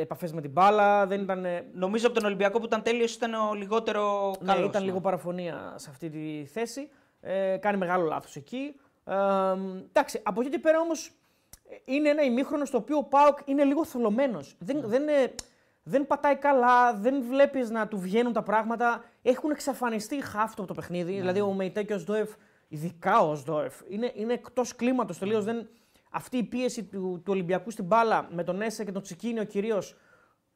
επαφές 0.00 0.32
με 0.32 0.40
την 0.40 0.50
μπάλα. 0.50 1.06
Δεν 1.06 1.20
ήταν. 1.20 1.44
ε, 1.44 1.66
Νομίζω 1.72 2.06
από 2.06 2.14
τον 2.16 2.24
Ολυμπιακό 2.24 2.58
που 2.58 2.64
ήταν 2.64 2.82
τέλειος 2.82 3.14
ήταν 3.14 3.34
ο 3.34 3.54
λιγότερο 3.54 4.34
Ναι, 4.40 4.52
καλός. 4.52 4.68
ήταν 4.68 4.84
λίγο 4.84 5.00
παραφωνία 5.00 5.74
σε 5.76 5.90
αυτή 5.90 6.10
τη 6.10 6.44
θέση. 6.46 6.88
Ε, 7.20 7.56
κάνει 7.56 7.76
μεγάλο 7.76 8.04
λάθος 8.06 8.36
εκεί. 8.36 8.74
Ε, 9.04 9.14
εντάξει, 9.88 10.20
από 10.22 10.40
εκεί 10.40 10.50
και 10.50 10.58
πέρα 10.58 10.80
όμως 10.80 11.10
είναι 11.84 12.08
ένα 12.08 12.22
ημίχρονο 12.22 12.64
στο 12.64 12.78
οποίο 12.78 12.96
ο 12.96 13.02
Πάοκ 13.02 13.38
είναι 13.44 13.64
λίγο 13.64 13.84
θολωμένος. 13.84 14.56
Δεν, 14.58 14.80
δεν, 14.84 15.08
ε, 15.08 15.34
δεν 15.82 16.06
πατάει 16.06 16.36
καλά, 16.36 16.94
δεν 16.94 17.22
βλέπεις 17.28 17.70
να 17.70 17.88
του 17.88 17.98
βγαίνουν 17.98 18.32
τα 18.32 18.42
πράγματα. 18.42 19.04
Έχουν 19.22 19.50
εξαφανιστεί 19.50 20.22
χάφτο 20.24 20.62
από 20.62 20.66
το 20.74 20.74
παιχνίδι. 20.80 21.12
Δηλαδή 21.12 21.40
ο 21.40 21.52
Μεϊτέ 21.52 21.82
και 21.82 21.94
ο 21.94 21.98
Σντόεφ, 21.98 22.30
ειδικά 22.68 23.20
ο 23.20 23.34
Σντόεφ, 23.34 23.74
είναι, 23.88 24.12
είναι 24.14 24.32
εκτός 24.32 24.76
κλίματος 24.76 25.18
τελείως. 25.18 25.44
Δεν, 25.44 25.68
αυτή 26.16 26.36
η 26.36 26.42
πίεση 26.42 26.84
του, 26.84 27.22
του 27.24 27.32
Ολυμπιακού 27.32 27.70
στην 27.70 27.84
μπάλα 27.84 28.28
με 28.30 28.44
τον 28.44 28.62
Έσε 28.62 28.84
και 28.84 28.92
τον 28.92 29.02
Τσικίνιο 29.02 29.44
κυρίως, 29.44 29.96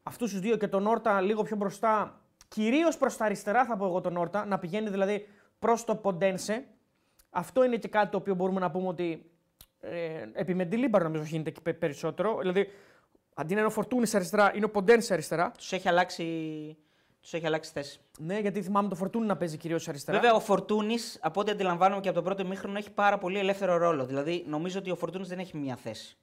αυτούς 0.03 0.31
τους 0.31 0.41
δύο 0.41 0.57
και 0.57 0.69
τον 0.69 0.87
Όρτα 0.87 1.21
λίγο 1.21 1.43
πιο 1.43 1.57
μπροστά, 1.57 2.21
κυρίως 2.49 2.97
προς 2.97 3.17
τα 3.17 3.25
αριστερά 3.25 3.65
θα 3.65 3.77
πω 3.77 3.85
εγώ 3.85 4.01
τον 4.01 4.17
Όρτα, 4.17 4.45
να 4.45 4.59
πηγαίνει 4.59 4.91
δηλαδή 4.91 5.27
προς 5.59 5.85
το 5.85 5.97
Ποντένσε. 5.97 6.67
Αυτό 7.31 7.65
είναι 7.65 7.77
και 7.77 7.89
κάτι 7.89 8.11
το 8.11 8.17
οποίο 8.17 8.35
μπορούμε 8.35 8.61
να 8.61 8.71
πούμε 8.71 8.89
ότι 8.89 9.31
ε, 9.81 10.27
επί 10.33 10.55
Μεντιλίμπαρ 10.55 11.03
νομίζω 11.03 11.23
γίνεται 11.23 11.51
και 11.51 11.73
περισσότερο. 11.73 12.39
Δηλαδή, 12.39 12.69
αντί 13.35 13.53
να 13.53 13.59
είναι 13.59 13.69
ο 13.69 13.73
Φορτούνης 13.73 14.15
αριστερά, 14.15 14.53
είναι 14.55 14.65
ο 14.65 14.71
Ποντένσε 14.71 15.13
αριστερά. 15.13 15.51
Τους 15.51 15.73
έχει 15.73 15.89
αλλάξει. 15.89 16.25
Τους 17.21 17.35
έχει 17.35 17.47
αλλάξει 17.47 17.71
θέση. 17.75 18.01
Ναι, 18.19 18.39
γιατί 18.39 18.63
θυμάμαι 18.63 18.89
το 18.89 18.95
Φορτούνη 18.95 19.27
να 19.27 19.37
παίζει 19.37 19.57
κυρίως 19.57 19.89
αριστερά. 19.89 20.19
Βέβαια, 20.19 20.35
ο 20.35 20.41
Φορτούνης, 20.41 21.19
από 21.21 21.41
ό,τι 21.41 21.51
αντιλαμβάνομαι 21.51 22.01
και 22.01 22.09
από 22.09 22.19
το 22.19 22.25
πρώτο 22.25 22.47
μήχρονο, 22.47 22.79
έχει 22.79 22.91
πάρα 22.91 23.19
πολύ 23.19 23.39
ελεύθερο 23.39 23.77
ρόλο. 23.77 24.07
Δηλαδή, 24.07 24.45
νομίζω 24.49 24.79
ότι 24.79 24.91
ο 24.91 24.97
Φορτούνης 24.97 25.29
δεν 25.29 25.39
έχει 25.39 25.57
μία 25.57 25.77
θέση. 25.77 26.17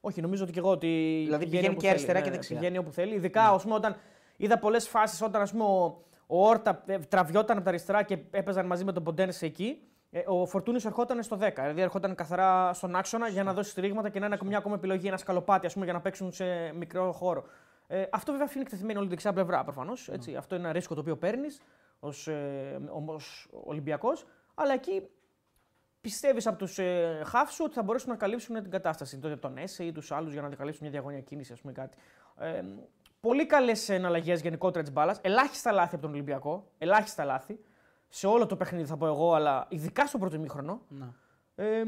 Όχι, 0.00 0.20
νομίζω 0.20 0.42
ότι 0.42 0.52
και 0.52 0.58
εγώ 0.58 0.70
ότι. 0.70 1.22
Δηλαδή, 1.24 1.44
πηγαίνει 1.44 1.68
όπου 1.68 1.80
και 1.80 1.88
αριστερά 1.88 2.12
θέλει. 2.12 2.24
και 2.24 2.30
Ναι, 2.30 2.36
δεξιά. 2.36 2.56
Πηγαίνει 2.56 2.78
όπου 2.78 2.92
θέλει. 2.92 3.14
Ειδικά 3.14 3.48
ας 3.48 3.62
πούμε, 3.62 3.74
όταν 3.74 3.96
είδα 4.36 4.58
πολλές 4.58 4.88
φάσεις 4.88 5.22
όταν 5.22 5.42
ας 5.42 5.50
πούμε, 5.50 5.64
ο, 5.64 6.04
ο 6.26 6.48
Όρτα 6.48 6.82
ε, 6.86 6.98
τραβιόταν 6.98 7.56
από 7.56 7.64
τα 7.64 7.70
αριστερά 7.70 8.02
και 8.02 8.18
έπαιζαν 8.30 8.66
μαζί 8.66 8.84
με 8.84 8.92
τον 8.92 9.02
Ποντένσε 9.02 9.46
εκεί. 9.46 9.78
Ε, 10.10 10.22
ο 10.26 10.46
Φορτούνης 10.46 10.84
ερχόταν 10.84 11.22
στο 11.22 11.38
10. 11.40 11.50
Δηλαδή 11.54 11.80
ερχόταν 11.80 12.14
καθαρά 12.14 12.72
στον 12.72 12.96
άξονα 12.96 13.28
για 13.28 13.42
να 13.42 13.52
δώσει 13.52 13.70
στηρίγματα 13.70 14.08
και 14.08 14.18
να 14.18 14.26
είναι 14.26 14.38
μια 14.44 14.58
ακόμα 14.58 14.74
επιλογή, 14.74 15.06
ένα 15.06 15.16
σκαλοπάτι 15.16 15.66
ας 15.66 15.72
πούμε, 15.72 15.84
για 15.84 15.94
να 15.94 16.00
παίξουν 16.00 16.32
σε 16.32 16.44
μικρό 16.74 17.12
χώρο. 17.12 17.44
Ε, 17.92 18.06
αυτό 18.10 18.32
βέβαια 18.32 18.46
αφήνει 18.46 18.62
εκτεθειμένη 18.62 18.98
όλη 18.98 19.06
την 19.06 19.10
δεξιά 19.10 19.32
πλευρά 19.32 19.64
προφανώς. 19.64 20.08
Ναι. 20.08 20.36
Αυτό 20.36 20.54
είναι 20.54 20.64
ένα 20.64 20.72
ρίσκο 20.72 20.94
το 20.94 21.00
οποίο 21.00 21.16
παίρνεις 21.16 21.60
ως 22.00 22.28
ε, 22.28 22.80
ως 23.06 23.48
Ολυμπιακός. 23.64 24.26
Αλλά 24.54 24.72
εκεί 24.72 25.08
πιστεύεις 26.00 26.46
από 26.46 26.58
τους 26.58 26.78
ε, 26.78 27.22
χάφ 27.24 27.52
σου 27.52 27.62
ότι 27.64 27.74
θα 27.74 27.82
μπορέσουν 27.82 28.10
να 28.10 28.16
καλύψουν 28.16 28.62
την 28.62 28.70
κατάσταση. 28.70 29.18
Τότε 29.18 29.36
τον 29.36 29.58
Έσε 29.58 29.84
ή 29.84 29.92
τους 29.92 30.12
άλλους 30.12 30.32
για 30.32 30.42
να 30.42 30.48
καλύψουν 30.48 30.82
μια 30.82 30.90
διαγωνία 30.90 31.20
κίνηση, 31.20 31.52
ας 31.52 31.60
πούμε 31.60 31.72
κάτι. 31.72 31.96
Ε, 32.38 32.62
πολύ 33.20 33.46
καλές 33.46 33.88
εναλλαγές 33.88 34.40
γενικότερα 34.40 34.82
της 34.82 34.92
μπάλας. 34.92 35.18
Ελάχιστα 35.22 35.72
λάθη 35.72 35.94
από 35.94 36.02
τον 36.02 36.12
Ολυμπιακό. 36.12 36.66
Ελάχιστα 36.78 37.24
λάθη. 37.24 37.60
Σε 38.08 38.26
όλο 38.26 38.46
το 38.46 38.56
παιχνίδι 38.56 38.86
θα 38.86 38.96
πω 38.96 39.06
εγώ, 39.06 39.34
αλλά 39.34 39.66
ειδικά 39.68 40.06
στο 40.06 40.18
πρώτο 40.18 40.36
ημίχρονο. 40.36 40.80
Να. 40.88 41.14
Ε, 41.54 41.82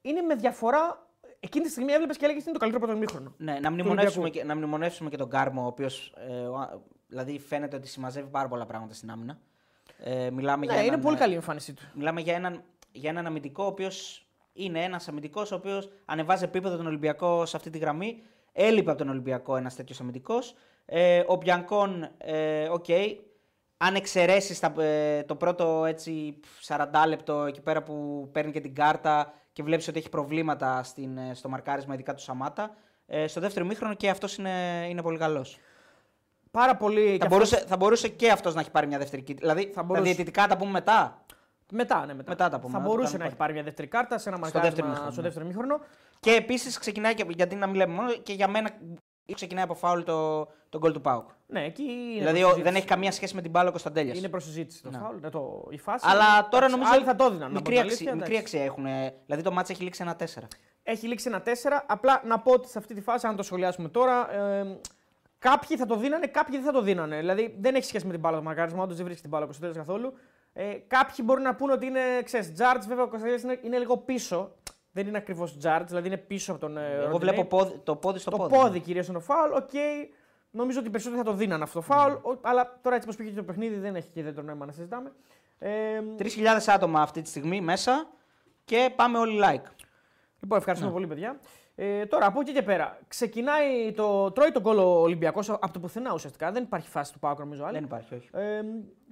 είναι 0.00 0.20
με 0.20 0.34
διαφορά. 0.34 1.05
Εκείνη 1.46 1.64
τη 1.64 1.70
στιγμή 1.70 1.92
έβλεπες 1.92 2.16
και 2.16 2.24
έλεγες 2.24 2.44
είναι 2.44 2.52
το 2.52 2.58
καλύτερο 2.58 2.84
πρώτο 2.84 2.98
ημίχρονο. 2.98 3.34
Ναι, 3.36 3.58
να 3.60 3.70
μνημονεύσουμε, 3.70 4.30
και, 4.30 4.44
να 4.44 4.56
μνημονεύσουμε 4.56 5.10
και 5.10 5.16
τον 5.16 5.30
Κάρμο, 5.30 5.62
ο 5.62 5.66
οποίος 5.66 6.14
δηλαδή 7.06 7.38
φαίνεται 7.38 7.76
ότι 7.76 7.88
συμμαζεύει 7.88 8.28
πάρα 8.28 8.48
πολλά 8.48 8.66
πράγματα 8.66 8.94
στην 8.94 9.10
άμυνα. 9.10 9.38
Ε, 9.98 10.30
μιλάμε 10.30 10.64
για 10.64 10.74
Ναι, 10.74 10.80
είναι 10.80 10.88
έναν, 10.88 11.00
πολύ 11.00 11.16
ε, 11.16 11.18
καλή 11.18 11.32
η 11.32 11.34
εμφάνισή 11.34 11.72
του. 11.72 11.82
Μιλάμε 11.94 12.20
για 12.20 12.34
έναν, 12.34 12.64
για 12.92 13.10
έναν 13.10 13.26
αμυντικό, 13.26 13.64
ο 13.64 13.66
οποίος 13.66 14.26
είναι 14.52 14.82
ένας 14.82 15.08
αμυντικός, 15.08 15.52
ο 15.52 15.54
οποίος 15.54 15.90
ανεβάζει 16.04 16.44
επίπεδο 16.44 16.76
τον 16.76 16.86
Ολυμπιακό 16.86 17.46
σε 17.46 17.56
αυτή 17.56 17.70
τη 17.70 17.78
γραμμή. 17.78 18.22
Έλειπε 18.52 18.90
από 18.90 18.98
τον 18.98 19.08
Ολυμπιακό 19.08 19.56
ένας 19.56 19.74
τέτοιος 19.74 20.00
αμυντικός. 20.00 20.54
Ε, 20.84 21.22
ο 21.26 21.36
Μπιανκόν, 21.36 22.10
ε, 22.18 22.68
οκ. 22.68 22.86
Αν 23.76 23.94
εξαιρέσεις 23.94 24.62
ε, 24.62 25.24
το 25.26 25.36
πρώτο 25.36 25.84
έτσι 25.84 26.40
40 26.66 26.86
λεπτό 27.08 27.44
εκεί 27.44 27.60
πέρα 27.60 27.82
που 27.82 28.28
παίρνει 28.32 28.52
και 28.52 28.60
την 28.60 28.74
κάρτα 28.74 29.32
και 29.56 29.62
βλέπεις 29.62 29.88
ότι 29.88 29.98
έχει 29.98 30.08
προβλήματα 30.08 30.82
στην, 30.82 31.18
ε, 31.18 31.34
στο 31.34 31.48
μαρκάρισμα, 31.48 31.94
ειδικά 31.94 32.14
του 32.14 32.22
Σαμάτα. 32.22 32.74
Ε, 33.06 33.26
στο 33.26 33.40
δεύτερο 33.40 33.66
ημίχρονο 33.66 33.94
και 33.94 34.10
αυτός 34.10 34.36
είναι, 34.36 34.86
είναι 34.88 35.02
πολύ 35.02 35.18
καλός. 35.18 35.58
Πάρα 36.50 36.76
πολύ. 36.76 37.00
και 37.02 37.08
Θα, 37.08 37.14
αυτός- 37.14 37.28
μπορούσε, 37.30 37.56
θα 37.68 37.76
μπορούσε 37.76 38.08
και 38.08 38.30
αυτός 38.30 38.54
να 38.54 38.60
έχει 38.60 38.70
πάρει 38.70 38.86
μια 38.86 38.98
δεύτερη 38.98 39.22
κίτρινη. 39.22 39.52
Δηλαδή, 39.52 39.68
Θα 39.74 39.80
τα 39.80 39.82
μπορούσε. 39.82 40.04
διαιτητικά 40.04 40.46
τα 40.46 40.56
πούμε 40.56 40.70
μετά. 40.70 41.24
Μετά, 41.72 42.06
ναι, 42.06 42.14
μετά. 42.14 42.30
Μετά 42.30 42.48
τα 42.48 42.58
πούμε, 42.58 42.72
Θα 42.72 42.78
να 42.78 42.84
το 42.84 42.90
μπορούσε 42.90 43.04
κάνουμε 43.06 43.18
να 43.18 43.24
έχει 43.24 43.36
πάλι. 43.36 43.36
πάρει 43.36 43.52
μια 43.52 43.62
δεύτερη 43.62 43.88
κάρτα 43.88 44.18
σε 44.18 44.28
ένα 44.28 44.36
Στο 44.36 44.44
μαρκάρισμα 44.46 44.70
δεύτερο 44.74 44.88
ημίχρονο, 44.88 45.10
στο 45.12 45.20
ναι. 45.20 45.26
δεύτερο 45.26 45.46
ημίχρονο. 45.46 45.80
Και 46.20 46.30
επίσης 46.32 46.78
ξεκινάει, 46.78 47.14
και, 47.14 47.24
γιατί 47.28 47.54
να 47.54 47.66
μην 47.66 47.74
λέμε 47.76 47.94
μόνο, 47.94 48.12
και 48.12 48.32
για 48.32 48.48
μένα 48.48 48.70
ξεκινάει 49.34 49.64
από 49.64 49.74
φάουλ 49.74 50.02
το, 50.02 50.40
το 50.68 50.80
goal 50.82 50.92
του 50.92 51.00
Πάουκ. 51.00 51.28
Ναι, 51.46 51.64
εκεί 51.64 51.82
είναι 51.82 52.18
Δηλαδή 52.18 52.38
ο, 52.38 52.40
προσυζήτηση. 52.40 52.62
δεν 52.62 52.74
έχει 52.74 52.86
καμία 52.86 53.12
σχέση 53.12 53.34
με 53.34 53.42
την 53.42 53.50
μπάλα 53.50 53.68
ο 53.68 53.70
Κωνσταντέλιας. 53.70 54.18
Είναι 54.18 54.28
προσυζήτηση 54.28 54.82
το 54.82 54.90
Ναι. 54.90 54.98
φάουλ, 54.98 55.16
ναι, 55.20 55.30
το, 55.30 55.66
η 55.70 55.78
φάση. 55.78 56.06
Αλλά 56.08 56.24
τώρα 56.24 56.56
Εντάξει, 56.64 56.70
νομίζω. 56.76 56.92
Άλλοι 56.94 57.04
θα 57.04 57.16
το 57.16 57.24
έδιναν. 57.24 57.52
να 57.52 57.60
πω 57.62 57.70
Μικρή, 57.70 57.74
την 57.74 57.80
αξία, 57.82 58.10
αλήθεια, 58.10 58.14
μικρή 58.14 58.34
εντάξει. 58.34 58.56
αξία 58.56 58.64
έχουν. 58.64 58.84
Δηλαδή 59.26 59.42
το 59.42 59.52
μάτς 59.52 59.70
έχει 59.70 59.82
λήξει 59.82 60.02
ένα 60.02 60.16
4. 60.18 60.24
Έχει 60.82 61.06
λήξει 61.06 61.28
ένα 61.28 61.42
4. 61.42 61.48
Απλά 61.86 62.22
να 62.24 62.38
πω 62.40 62.52
ότι 62.52 62.68
σε 62.68 62.78
αυτή 62.78 62.94
τη 62.94 63.00
φάση, 63.00 63.26
αν 63.26 63.36
το 63.36 63.42
σχολιάσουμε 63.42 63.88
τώρα, 63.88 64.34
ε, 64.34 64.78
κάποιοι 65.38 65.76
θα 65.76 65.86
το 65.86 65.96
δίνανε, 65.96 66.26
κάποιοι 66.26 66.56
δεν 66.56 66.64
θα 66.66 66.72
το 66.72 66.82
δίνανε. 66.82 67.16
Δηλαδή 67.18 67.56
δεν 67.60 67.74
έχει 67.74 67.84
σχέση 67.84 68.04
με 68.06 68.10
την 68.12 68.20
μπάλα 68.20 68.36
το 68.36 68.42
μαρκάρισμα, 68.42 68.82
όντως 68.82 68.96
δεν 68.96 69.04
βρίσκει 69.04 69.22
την 69.22 69.30
μπάλα 69.30 69.44
ο 69.44 69.46
Κωνσταντέλιας 69.46 69.86
καθόλου. 69.86 70.12
Ε, 70.52 70.64
κάποιοι 70.86 71.16
μπορούν 71.24 71.42
να 71.42 71.54
πούνε 71.54 71.72
ότι 71.72 71.86
είναι, 71.86 72.00
ξέρεις, 72.24 72.52
Τζάρτς, 72.52 72.86
βέβαια 72.86 73.04
ο 73.04 73.08
Κωνσταντέλιας 73.08 73.42
είναι, 73.42 73.58
είναι 73.62 73.78
λίγο 73.78 73.96
πίσω. 73.96 74.52
Δεν 74.96 75.06
είναι 75.06 75.16
ακριβώς 75.18 75.56
charge, 75.58 75.88
δηλαδή 75.88 76.06
είναι 76.06 76.16
πίσω 76.16 76.50
από 76.52 76.60
τον. 76.60 76.76
ε, 76.76 76.80
Εγώ 76.80 77.10
Ροντινέι. 77.10 77.18
βλέπω 77.18 77.44
πόδι, 77.44 77.80
το 77.84 77.96
πόδι 77.96 78.18
στο 78.18 78.30
το 78.30 78.36
πόδι. 78.36 78.54
πόδι 78.56 78.80
κυρίως 78.80 79.06
είναι 79.06 79.18
το 79.18 79.24
φάουλ. 79.24 79.52
Οκ, 79.52 79.70
νομίζω 80.50 80.78
ότι 80.78 80.88
οι 80.88 80.90
περισσότεροι 80.90 81.22
θα 81.22 81.30
το 81.30 81.36
δίνανε 81.36 81.62
αυτό 81.62 81.78
το 81.78 81.84
φάουλ. 81.84 82.12
ο- 82.12 82.38
Αλλά 82.42 82.78
τώρα 82.82 82.96
έτσι 82.96 83.08
πώ 83.08 83.14
πήγε 83.16 83.30
το 83.36 83.42
παιχνίδι 83.42 83.76
δεν 83.76 83.96
έχει 83.96 84.08
και 84.10 84.20
ιδιαίτερο 84.20 84.46
νόημα 84.46 84.66
να 84.66 84.72
συζητάμε. 84.72 85.12
Ε, 85.58 85.70
3.000 86.18 86.68
άτομα 86.68 87.00
αυτή 87.02 87.22
τη 87.22 87.28
στιγμή 87.28 87.60
μέσα 87.60 88.06
και 88.64 88.92
πάμε 88.96 89.18
όλοι 89.18 89.40
like. 89.44 89.70
Λοιπόν, 90.40 90.58
ευχαριστούμε 90.58 90.92
πολύ, 90.92 91.06
παιδιά. 91.06 91.38
Ε, 91.74 92.06
τώρα 92.06 92.26
από 92.26 92.40
εκεί 92.40 92.52
και 92.52 92.62
πέρα. 92.62 92.98
Ξεκινάει 93.08 93.92
το. 93.92 94.30
Τρώει 94.32 94.50
το 94.52 94.62
γκολ 94.62 94.98
ο 94.98 95.00
Ολυμπιακός 95.02 95.50
από 95.50 95.70
το 95.72 95.78
πουθενά 95.78 96.12
ουσιαστικά. 96.12 96.52
Δεν 96.52 96.62
υπάρχει 96.62 96.88
φάση 96.88 97.12
του 97.12 97.18
ΠΑΟΚ, 97.18 97.38
νομίζω. 97.38 97.64
Άλλη. 97.64 97.74
Δεν 97.74 97.84
υπάρχει, 97.84 98.14
όχι. 98.14 98.28
Ε, 98.32 98.60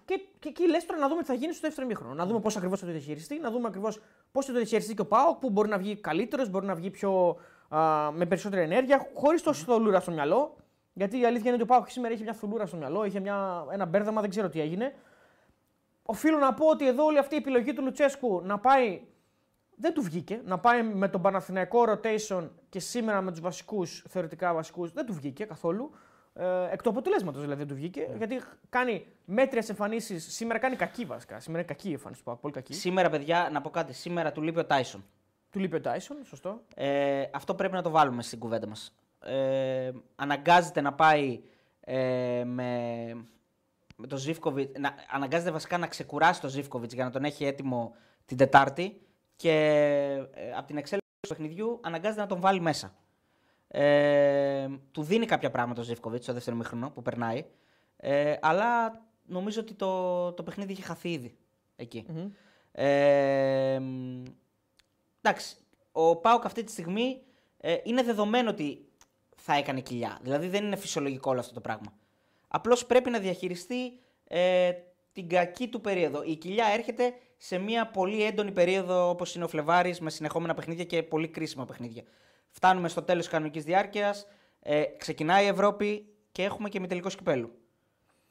και, 0.05 0.21
και 0.39 0.49
εκεί 0.49 0.69
λες 0.69 0.87
τώρα 0.87 1.01
να 1.01 1.09
δούμε 1.09 1.21
τι 1.21 1.27
θα 1.27 1.35
γίνει 1.35 1.53
στο 1.53 1.67
δεύτερο 1.67 1.87
ημίχρονο. 1.87 2.15
Να 2.15 2.27
δούμε 2.27 2.41
πώς 2.41 2.57
ακριβώς 2.57 2.81
θα 2.81 2.87
το 2.87 2.93
διαχειριστεί, 2.93 3.39
να 3.39 3.51
δούμε 3.51 3.67
ακριβώς 3.67 4.01
πώς 4.33 4.47
θα 4.47 4.53
το 4.53 4.59
διαχειριστεί 4.59 4.95
και 4.95 5.01
ο 5.01 5.07
Πάοκ, 5.07 5.39
που 5.39 5.51
μπορεί 5.51 5.69
να 5.69 5.79
βγει 5.79 5.97
καλύτερος, 5.97 6.49
μπορεί 6.49 6.67
να 6.67 6.75
βγει 6.75 6.91
πιο, 6.91 7.37
α, 7.69 8.11
με 8.13 8.27
περισσότερη 8.27 8.63
ενέργεια, 8.63 9.09
χωρίς 9.15 9.43
τόσο 9.43 9.65
θολούρα 9.65 10.01
στο 10.01 10.11
μυαλό. 10.11 10.57
Γιατί 10.93 11.19
η 11.19 11.27
αλήθεια 11.27 11.45
είναι 11.45 11.55
ότι 11.55 11.63
ο 11.63 11.67
Πάοκ 11.67 11.91
σήμερα 11.91 12.15
είχε 12.15 12.23
μια 12.23 12.33
θολούρα 12.33 12.67
στο 12.67 12.77
μυαλό, 12.77 13.05
είχε 13.05 13.21
μια, 13.21 13.67
ένα 13.71 13.85
μπέρδεμα, 13.85 14.21
δεν 14.21 14.31
ξέρω 14.31 14.49
τι 14.49 14.61
έγινε. 14.61 14.95
Οφείλω 16.03 16.39
να 16.39 16.55
πω 16.55 16.67
ότι 16.67 16.87
εδώ 16.87 17.05
όλη 17.05 17.19
αυτή 17.19 17.35
η 17.35 17.39
επιλογή 17.39 17.73
του 17.73 17.83
Λουτσέσκου 17.83 18.41
να 18.45 18.59
πάει. 18.59 19.03
Δεν 19.77 19.95
του 19.95 20.03
βγήκε. 20.03 20.41
Να 20.45 20.59
πάει 20.59 20.83
με 20.83 21.09
τον 21.09 21.23
Παναθηναϊκό 21.23 21.85
rotation 21.89 22.49
και 22.69 22.81
σήμερα 22.81 23.21
με 23.21 23.31
τους 23.31 23.41
βασικούς, 23.41 24.05
θεωρητικά 24.09 24.55
βασικούς, 24.55 24.93
δεν 24.93 25.07
του 25.07 25.13
βγήκε 25.13 25.45
καθόλου. 25.45 25.91
Ε, 26.37 26.69
εκ 26.71 26.83
του 26.83 26.91
αποτελέσματος 26.91 27.41
δηλαδή 27.41 27.59
δεν 27.59 27.69
του 27.69 27.75
βγήκε. 27.75 28.09
Γιατί 28.17 28.41
κάνει 28.69 29.07
μέτριες 29.25 29.69
εμφανίσεις. 29.69 30.35
Σήμερα 30.35 30.59
κάνει 30.59 30.77
κακή 30.77 31.05
βασικά. 31.05 31.41
Σήμερα 31.41 31.63
είναι 31.63 31.73
κακή 31.73 31.89
η 31.89 31.93
εμφάνιση 31.93 32.21
του 32.21 32.27
Πάουκ, 32.27 32.41
πολύ 32.41 32.55
κακή. 32.55 32.75
Σήμερα, 32.75 33.11
παιδιά, 33.11 33.49
να 33.53 33.61
πω 33.61 33.71
κάτι. 33.71 33.93
Σήμερα 33.93 34.33
του 34.33 34.43
λείπει 34.43 34.59
ο 34.59 34.65
Τάισον. 34.65 35.05
Του 35.51 35.59
λείπει 35.59 35.77
ο 35.77 35.81
Τάισον, 35.81 36.17
σωστό. 36.25 36.61
Ε, 36.75 37.25
αυτό 37.33 37.55
πρέπει 37.55 37.75
να 37.75 37.83
το 37.83 37.91
βάλουμε 37.91 38.23
στην 38.23 38.39
κουβέντα 38.39 38.67
μας. 38.67 38.95
Ε, 39.21 39.91
αναγκάζεται 40.17 40.81
να 40.81 40.93
πάει 40.93 41.41
ε, 41.81 42.43
με, 42.45 42.69
με 43.97 44.07
τον 44.07 44.19
Ζήφκοβιτς, 44.19 44.79
να, 44.79 44.95
αναγκάζεται 45.11 45.51
βασικά 45.51 45.79
να 45.79 45.87
ξεκουράσει 45.87 46.41
τον 46.41 46.51
Ζήφκοβιτς 46.51 46.95
για 46.95 47.05
να 47.05 47.11
τον 47.11 47.25
έχει 47.25 47.45
έτοιμο 47.45 47.95
την 48.25 48.37
Τετάρτη 48.37 49.01
και 49.37 49.51
ε, 50.35 50.53
από 50.57 50.67
την 50.67 50.77
εξέλιξη 50.77 51.11
του 51.21 51.29
παιχνιδιού 51.29 51.81
αναγκάζεται 51.83 52.21
να 52.21 52.27
τον 52.27 52.41
βάλει 52.41 52.61
μέσα. 52.61 52.95
Ε, 53.77 54.69
του 54.93 55.03
δίνει 55.03 55.27
κάποια 55.27 55.51
πράγματα 55.51 55.81
ο 55.81 55.85
Ζήφκοβιτ 55.85 56.23
στο 56.23 56.33
δεύτερο 56.33 56.57
μήχρονο 56.57 56.91
που 56.91 57.03
περνάει, 57.03 57.45
ε, 57.97 58.35
αλλά 58.41 59.03
νομίζω 59.27 59.61
ότι 59.61 59.75
το, 59.75 60.33
το 60.33 60.43
παιχνίδι 60.43 60.73
είχε 60.73 60.83
χαθεί 60.83 61.13
ήδη 61.13 61.37
εκεί. 61.77 62.05
Μμμ. 62.09 62.31
Ε, 62.73 63.79
μ, 63.79 64.23
εντάξει, 65.21 65.57
ο 65.93 66.17
Πάοκ 66.17 66.45
αυτή 66.45 66.65
τη 66.65 66.71
στιγμή 66.71 67.23
ε, 67.57 67.77
είναι 67.83 68.03
δεδομένο 68.03 68.51
ότι 68.51 68.89
θα 69.37 69.55
έκανε 69.55 69.81
κοιλιά. 69.81 70.19
Δηλαδή 70.23 70.49
δεν 70.49 70.65
είναι 70.65 70.77
φυσιολογικό 70.77 71.31
όλο 71.31 71.41
αυτό 71.41 71.55
το 71.55 71.61
πράγμα. 71.61 71.93
Απλώς 72.49 72.87
πρέπει 72.87 73.11
να 73.11 73.19
διαχειριστεί 73.19 73.99
ε, 74.25 74.73
την 75.13 75.29
κακή 75.29 75.69
του 75.69 75.81
περίοδο. 75.81 76.23
Η 76.23 76.37
κοιλιά 76.37 76.67
έρχεται 76.67 77.15
σε 77.37 77.59
μια 77.59 77.87
πολύ 77.87 78.25
έντονη 78.25 78.53
περίοδο 78.53 79.09
όπως 79.09 79.35
είναι 79.35 79.45
ο 79.45 79.49
Φλεβάρης 79.49 80.01
με 80.01 80.11
συνεχόμενα 80.11 80.55
παιχνίδια 80.55 80.85
και 80.85 81.03
πολύ 81.03 81.29
κρίσιμα 81.29 81.65
παιχνίδια. 81.65 82.03
Φτάνουμε 82.57 82.89
στο 82.89 83.03
τέλος 83.03 83.23
της 83.23 83.33
κανονικής 83.33 83.65
διάρκειας, 83.65 84.27
ε, 84.61 84.85
ξεκινάει 84.99 85.45
η 85.45 85.49
Ευρώπη 85.49 86.15
και 86.33 86.43
έχουμε 86.43 86.69
και 86.69 86.81
μη 86.81 86.87
τελικό 86.87 87.09
κυπέλου. 87.09 87.59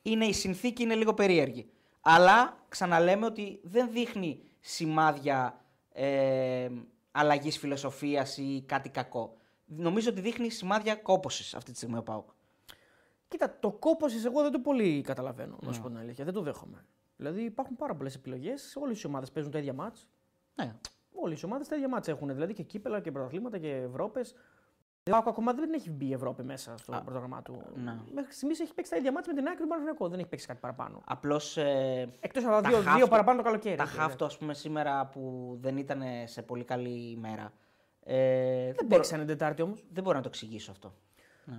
Είναι, 0.01 0.25
η 0.25 0.33
συνθήκη 0.33 0.83
είναι 0.83 0.95
λίγο 0.95 1.13
περίεργη. 1.13 1.69
Αλλά 2.01 2.57
ξαναλέμε 2.69 3.25
ότι 3.25 3.59
δεν 3.63 3.91
δείχνει 3.91 4.43
σημάδια 4.59 5.65
ε, 5.91 6.69
αλλαγής 7.11 7.57
φιλοσοφίας 7.57 8.37
ή 8.37 8.63
κάτι 8.67 8.89
κακό. 8.89 9.37
Νομίζω 9.65 10.09
ότι 10.09 10.21
δείχνει 10.21 10.49
σημάδια 10.49 10.95
κόπωσης 10.95 11.53
αυτή 11.53 11.71
τη 11.71 11.77
στιγμή 11.77 11.97
ο 11.97 12.03
Πάουκ. 12.03 12.29
Κοίτα, 13.27 13.57
το 13.59 13.71
κόπο 13.71 14.05
εγώ 14.25 14.41
δεν 14.41 14.51
το 14.51 14.59
πολύ 14.59 15.01
καταλαβαίνω, 15.01 15.57
να 15.61 15.73
σου 15.73 15.81
πω 15.81 15.87
την 15.87 15.97
αλήθεια. 15.97 16.25
Δεν 16.25 16.33
το 16.33 16.41
δέχομαι. 16.41 16.85
Δηλαδή 17.17 17.41
υπάρχουν 17.41 17.75
πάρα 17.75 17.95
πολλές 17.95 18.15
επιλογές. 18.15 18.75
Όλες 18.75 19.01
οι 19.01 19.07
ομάδες 19.07 19.31
παίζουν 19.31 19.51
τα 19.51 19.57
ίδια 19.57 19.73
μάτ. 19.73 19.95
Ναι. 20.55 20.75
Όλες 21.15 21.41
οι 21.41 21.45
ομάδες 21.45 21.67
τα 21.67 21.75
ίδια 21.75 21.87
μάτς 21.89 22.07
έχουν. 22.07 22.27
Δηλαδή 22.33 22.53
και 22.53 22.63
κύπελα 22.63 22.99
και 22.99 23.11
πρωταθλήματα 23.11 23.57
και 23.57 23.69
Ευρώπες. 23.75 24.35
Ο 25.07 25.11
Πάοκ 25.11 25.27
ακόμα 25.27 25.53
δεν 25.53 25.73
έχει 25.73 25.91
μπει 25.91 26.05
η 26.05 26.13
Ευρώπη 26.13 26.43
μέσα 26.43 26.77
στο 26.77 26.95
Α, 26.95 27.01
πρόγραμμά 27.01 27.41
του. 27.41 27.63
ναι. 27.75 27.95
Μέχρι 28.13 28.33
στιγμής 28.33 28.59
έχει 28.59 28.73
παίξει 28.73 28.91
τα 28.91 28.97
ίδια 28.97 29.11
μάτς 29.11 29.27
με 29.27 29.33
την 29.33 29.47
άκρη 29.47 29.61
του 29.61 29.67
Παναθηναϊκού. 29.67 30.07
Δεν 30.09 30.19
έχει 30.19 30.27
παίξει 30.27 30.47
κάτι 30.47 30.59
παραπάνω. 30.59 31.01
Απλώς 31.05 31.57
ε, 31.57 32.09
Εκτός 32.19 32.43
από 32.45 32.53
τα 32.53 32.61
Τα 32.61 32.69
δύο, 32.69 32.77
half 32.79 32.95
δύο 32.95 33.03
του- 33.03 33.09
παραπάνω 33.09 33.37
το 33.37 33.43
καλοκαίρι. 33.43 33.75
τα 33.75 33.83
έτσι, 33.83 33.95
χάφτο, 33.95 34.25
ας 34.25 34.37
πούμε, 34.37 34.53
σήμερα 34.53 35.05
που 35.05 35.53
δεν 35.61 35.77
ήταν 35.77 36.01
σε 36.25 36.41
πολύ 36.41 36.63
καλή 36.63 37.09
ημέρα. 37.11 37.53
Ε, 38.05 38.15
Δεν 38.65 38.73
μπορώ, 38.75 38.87
παίξανε 38.87 39.25
Τετάρτη 39.25 39.61
όμως. 39.61 39.83
δεν 39.91 40.03
μπορώ 40.03 40.15
να 40.15 40.21
το 40.23 40.29
εξηγήσω 40.29 40.71
αυτό. 40.71 40.93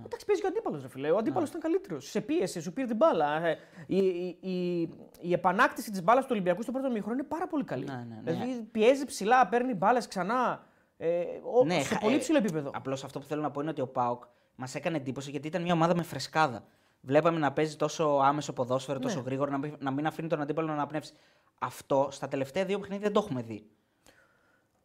Εντάξει, 0.05 0.25
παίζει 0.25 0.41
και 0.41 0.47
ο 0.47 0.49
αντίπαλος, 0.49 0.81
ρε 0.81 0.87
φίλε. 0.87 1.11
Ο 1.11 1.17
αντίπαλος 1.17 1.49
ήταν 1.49 1.61
καλύτερος. 1.61 2.09
Σε 2.09 2.21
πίεση, 2.21 2.61
σου 2.61 2.73
πήρε 2.73 2.87
την 2.87 2.95
μπάλα. 2.95 3.45
Ε, 3.45 3.57
Η, 3.87 3.97
η, 3.97 4.37
η, 4.41 4.81
η 5.21 5.33
επανάκτηση 5.33 5.91
της 5.91 6.03
μπάλας 6.03 6.23
του 6.23 6.29
Ολυμπιακού 6.33 6.61
στο 6.61 6.71
πρώτο 6.71 6.89
μήχρονο 6.91 7.13
είναι 7.13 7.23
πάρα 7.23 7.47
πολύ 7.47 7.63
καλή. 7.63 7.85
Ναι, 7.85 7.93
ναι, 8.09 8.21
ναι. 8.23 8.31
Δηλαδή 8.31 8.61
πιέζει 8.71 9.05
ψηλά, 9.05 9.47
παίρνει 9.47 9.73
μπάλες 9.73 10.07
ξανά. 10.07 10.63
Ε, 10.97 11.23
ο, 11.53 11.69
σε 11.69 11.81
χα- 11.93 11.99
πολύ 11.99 12.15
ε, 12.15 12.17
ψηλό 12.17 12.37
επίπεδο. 12.37 12.71
Απλώς 12.73 13.03
αυτό 13.03 13.19
που 13.19 13.25
θέλω 13.25 13.41
να 13.41 13.51
πω 13.51 13.61
είναι 13.61 13.69
ότι 13.69 13.81
ο 13.81 13.87
Πάοκ 13.87 14.23
μας 14.55 14.75
έκανε 14.75 14.97
εντύπωση 14.97 15.29
γιατί 15.31 15.47
ήταν 15.47 15.61
μια 15.61 15.73
ομάδα 15.73 15.95
με 15.95 16.03
φρεσκάδα. 16.03 16.63
Βλέπαμε 17.01 17.39
να 17.39 17.51
παίζει 17.51 17.75
τόσο 17.75 18.19
άμεσο 18.23 18.53
ποδόσφαιρο, 18.53 18.99
τόσο 18.99 19.17
Ναι. 19.17 19.23
γρήγορα, 19.25 19.51
να 19.51 19.57
μην, 19.57 19.75
να 19.79 19.91
μην 19.91 20.07
αφήνει 20.07 20.27
τον 20.27 20.41
αντίπαλο 20.41 20.67
να 20.67 20.73
αναπνεύσει. 20.73 21.13
Αυτό 21.59 22.07
στα 22.11 22.27
τελευταία 22.27 22.65
δύο 22.65 22.79
παιχνίδια 22.79 23.03
δεν 23.03 23.13
το 23.13 23.21
έχουμε 23.25 23.41
δει. 23.41 23.67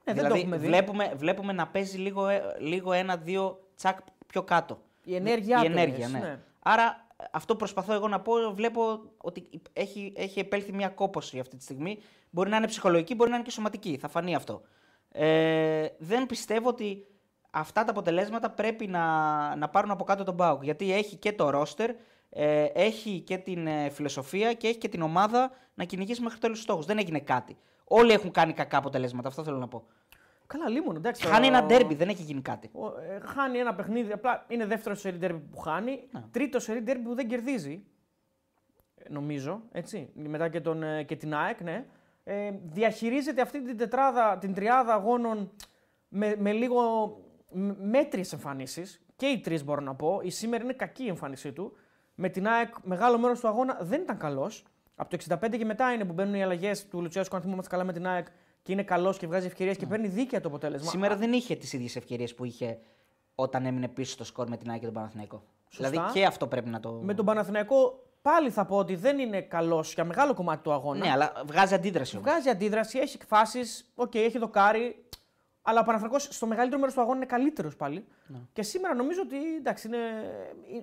Ε, 0.04 0.12
δεν 0.12 0.14
δηλαδή, 0.14 0.34
το 0.34 0.40
έχουμε 0.40 0.56
δει. 0.56 0.66
Βλέπουμε, 0.66 1.12
βλέπουμε 1.16 1.52
να 1.52 1.66
παίζει 1.68 1.98
λίγο, 1.98 2.28
ε, 2.28 2.42
λίγο 2.58 2.92
ένα-δύο 2.92 3.60
τσακ 3.76 3.98
πιο 4.26 4.42
κάτω. 4.42 4.80
Η 5.10 5.14
ενέργειά 5.14 5.58
Η 5.58 5.66
του 5.66 5.72
ενέργεια, 5.72 6.08
λες, 6.08 6.12
ναι. 6.12 6.18
ναι. 6.18 6.38
Άρα 6.62 7.06
αυτό 7.30 7.56
προσπαθώ 7.56 7.92
εγώ 7.92 8.08
να 8.08 8.20
πω. 8.20 8.32
Βλέπω 8.54 9.00
ότι 9.16 9.48
έχει, 9.72 10.12
έχει 10.16 10.38
επέλθει 10.38 10.72
μια 10.72 10.88
κόπωση 10.88 11.38
αυτή 11.38 11.56
τη 11.56 11.62
στιγμή. 11.62 11.98
Μπορεί 12.30 12.50
να 12.50 12.56
είναι 12.56 12.66
ψυχολογική, 12.66 13.14
μπορεί 13.14 13.30
να 13.30 13.36
είναι 13.36 13.44
και 13.44 13.50
σωματική. 13.50 13.96
Θα 14.00 14.08
φανεί 14.08 14.34
αυτό. 14.34 14.62
Ε, 15.12 15.86
δεν 15.98 16.26
πιστεύω 16.26 16.68
ότι 16.68 17.06
αυτά 17.50 17.84
τα 17.84 17.90
αποτελέσματα 17.90 18.50
πρέπει 18.50 18.86
να, 18.86 19.56
να 19.56 19.68
πάρουν 19.68 19.90
από 19.90 20.04
κάτω 20.04 20.24
τον 20.24 20.34
Μπάουκ. 20.34 20.64
Γιατί 20.64 20.92
έχει 20.92 21.16
και 21.16 21.32
το 21.32 21.50
ρόστερ, 21.50 21.90
ε, 22.30 22.64
έχει 22.64 23.20
και 23.20 23.36
την 23.36 23.66
ε, 23.66 23.90
φιλοσοφία 23.90 24.52
και 24.52 24.68
έχει 24.68 24.78
και 24.78 24.88
την 24.88 25.02
ομάδα 25.02 25.50
να 25.74 25.84
κυνηγήσει 25.84 26.22
μέχρι 26.22 26.38
τέλου 26.38 26.52
τους 26.52 26.62
στόχους. 26.62 26.86
Δεν 26.86 26.98
έγινε 26.98 27.20
κάτι. 27.20 27.56
Όλοι 27.84 28.12
έχουν 28.12 28.30
κάνει 28.30 28.52
κακά 28.52 28.76
αποτελέσματα. 28.76 29.28
Αυτό 29.28 29.44
θέλω 29.44 29.58
να 29.58 29.68
πω. 29.68 29.86
Καλά, 30.52 30.68
λίμον. 30.68 30.96
Εντάξει, 30.96 31.26
Χάνει 31.26 31.44
ο- 31.46 31.48
ένα 31.48 31.64
ντέρμπι, 31.66 31.94
δεν 31.94 32.08
έχει 32.08 32.22
γίνει 32.22 32.40
κάτι. 32.40 32.70
ο- 32.72 32.86
ε, 32.86 33.20
χάνει 33.24 33.58
ένα 33.58 33.74
παιχνίδι. 33.74 34.12
Απλά 34.12 34.44
είναι 34.48 34.66
δεύτερο 34.66 34.94
σερί 34.94 35.16
ντέρμπι 35.16 35.38
που 35.50 35.58
χάνει. 35.58 36.08
Ναι. 36.12 36.22
Τρίτο 36.30 36.58
σερί 36.60 36.80
ντέρμπι 36.80 37.02
που 37.08 37.14
δεν 37.14 37.28
κερδίζει. 37.28 37.84
ε, 38.94 39.08
Νομίζω. 39.12 39.62
Έτσι. 39.72 40.10
Μετά 40.14 40.48
και, 40.48 40.60
τον, 40.60 40.82
ε, 40.82 41.02
και 41.02 41.16
την 41.16 41.34
ΑΕΚ, 41.34 41.60
ναι. 41.60 41.86
Ε, 42.24 42.50
διαχειρίζεται 42.64 43.40
αυτή 43.40 43.62
την 43.62 43.76
τετράδα, 43.76 44.38
την 44.38 44.54
τριάδα 44.54 44.94
αγώνων 44.94 45.50
με, 46.08 46.34
με 46.38 46.52
λίγο 46.52 46.80
μέτριες 47.80 48.32
εμφανίσεις. 48.32 49.00
Και 49.16 49.26
οι 49.26 49.40
τρεις 49.40 49.64
μπορώ 49.64 49.80
να 49.80 49.94
πω. 49.94 50.20
Η 50.22 50.30
σήμερα 50.30 50.64
είναι 50.64 50.72
κακή 50.72 51.04
η 51.04 51.08
εμφάνισή 51.08 51.52
του. 51.52 51.76
Με 52.14 52.28
την 52.28 52.48
ΑΕΚ 52.48 52.74
μεγάλο 52.82 53.18
μέρος 53.18 53.40
του 53.40 53.48
αγώνα 53.48 53.78
δεν 53.80 54.00
ήταν 54.00 54.16
καλός. 54.18 54.64
Από 54.94 55.10
το 55.10 55.16
65 55.16 55.56
και 55.58 55.64
μετά 55.64 55.92
είναι 55.92 56.04
που 56.04 56.12
μπαίνουν 56.12 56.34
οι 56.34 56.42
αλλαγές 56.42 56.88
του 56.88 57.00
Λουτσέσκου, 57.02 57.36
αν 57.36 57.42
θυμόμαστε 57.42 57.70
καλά 57.70 57.84
με 57.84 57.92
την 57.92 58.06
ΑΕΚ 58.06 58.26
και 58.62 58.72
είναι 58.72 58.82
καλός 58.82 59.18
και 59.18 59.26
βγάζει 59.26 59.46
ευκαιρίες 59.46 59.76
και 59.76 59.86
παίρνει 59.86 60.08
δίκαια 60.08 60.40
το 60.40 60.48
αποτέλεσμα. 60.48 60.84
Ναι. 60.84 60.90
Σήμερα 60.90 61.16
δεν 61.16 61.32
είχε 61.32 61.56
τις 61.56 61.72
ίδιες 61.72 61.96
ευκαιρίες 61.96 62.34
που 62.34 62.44
είχε 62.44 62.78
όταν 63.34 63.66
έμεινε 63.66 63.88
πίσω 63.88 64.12
στο 64.12 64.24
σκορ 64.24 64.48
με 64.48 64.56
την 64.56 64.70
ΑΕΚ 64.70 64.78
και 64.78 64.84
τον 64.84 64.94
Παναθηναϊκό. 64.94 65.42
Σωστά. 65.68 65.90
Δηλαδή 65.90 66.12
και 66.12 66.24
αυτό 66.24 66.46
πρέπει 66.46 66.68
να 66.68 66.80
το. 66.80 66.92
Με 66.92 67.14
τον 67.14 67.24
Παναθηναϊκό 67.24 68.04
πάλι 68.22 68.50
θα 68.50 68.64
πω 68.64 68.76
ότι 68.76 68.94
δεν 68.94 69.18
είναι 69.18 69.40
καλός 69.40 69.94
για 69.94 70.04
μεγάλο 70.04 70.34
κομμάτι 70.34 70.62
του 70.62 70.72
αγώνα. 70.72 71.04
Ναι, 71.04 71.10
αλλά 71.10 71.32
βγάζει 71.46 71.74
αντίδραση 71.74 72.16
όμως. 72.16 72.30
Βγάζει 72.30 72.48
αντίδραση, 72.48 72.98
έχει 72.98 73.18
φάσει, 73.26 73.60
οκ, 73.94 74.14
έχει 74.14 74.38
δοκάρι. 74.38 75.04
Αλλά 75.62 75.80
ο 75.80 75.84
Παναθηναϊκός 75.84 76.28
στο 76.30 76.46
μεγαλύτερο 76.46 76.80
μέρος 76.80 76.94
του 76.94 77.00
αγώνα 77.00 77.16
είναι 77.16 77.26
καλύτερος 77.26 77.76
πάλι. 77.76 78.04
Ναι. 78.26 78.38
Και 78.52 78.62
σήμερα 78.62 78.94
νομίζω 78.94 79.20
ότι 79.22 79.36
εντάξει, 79.56 79.88
είναι, 79.88 79.98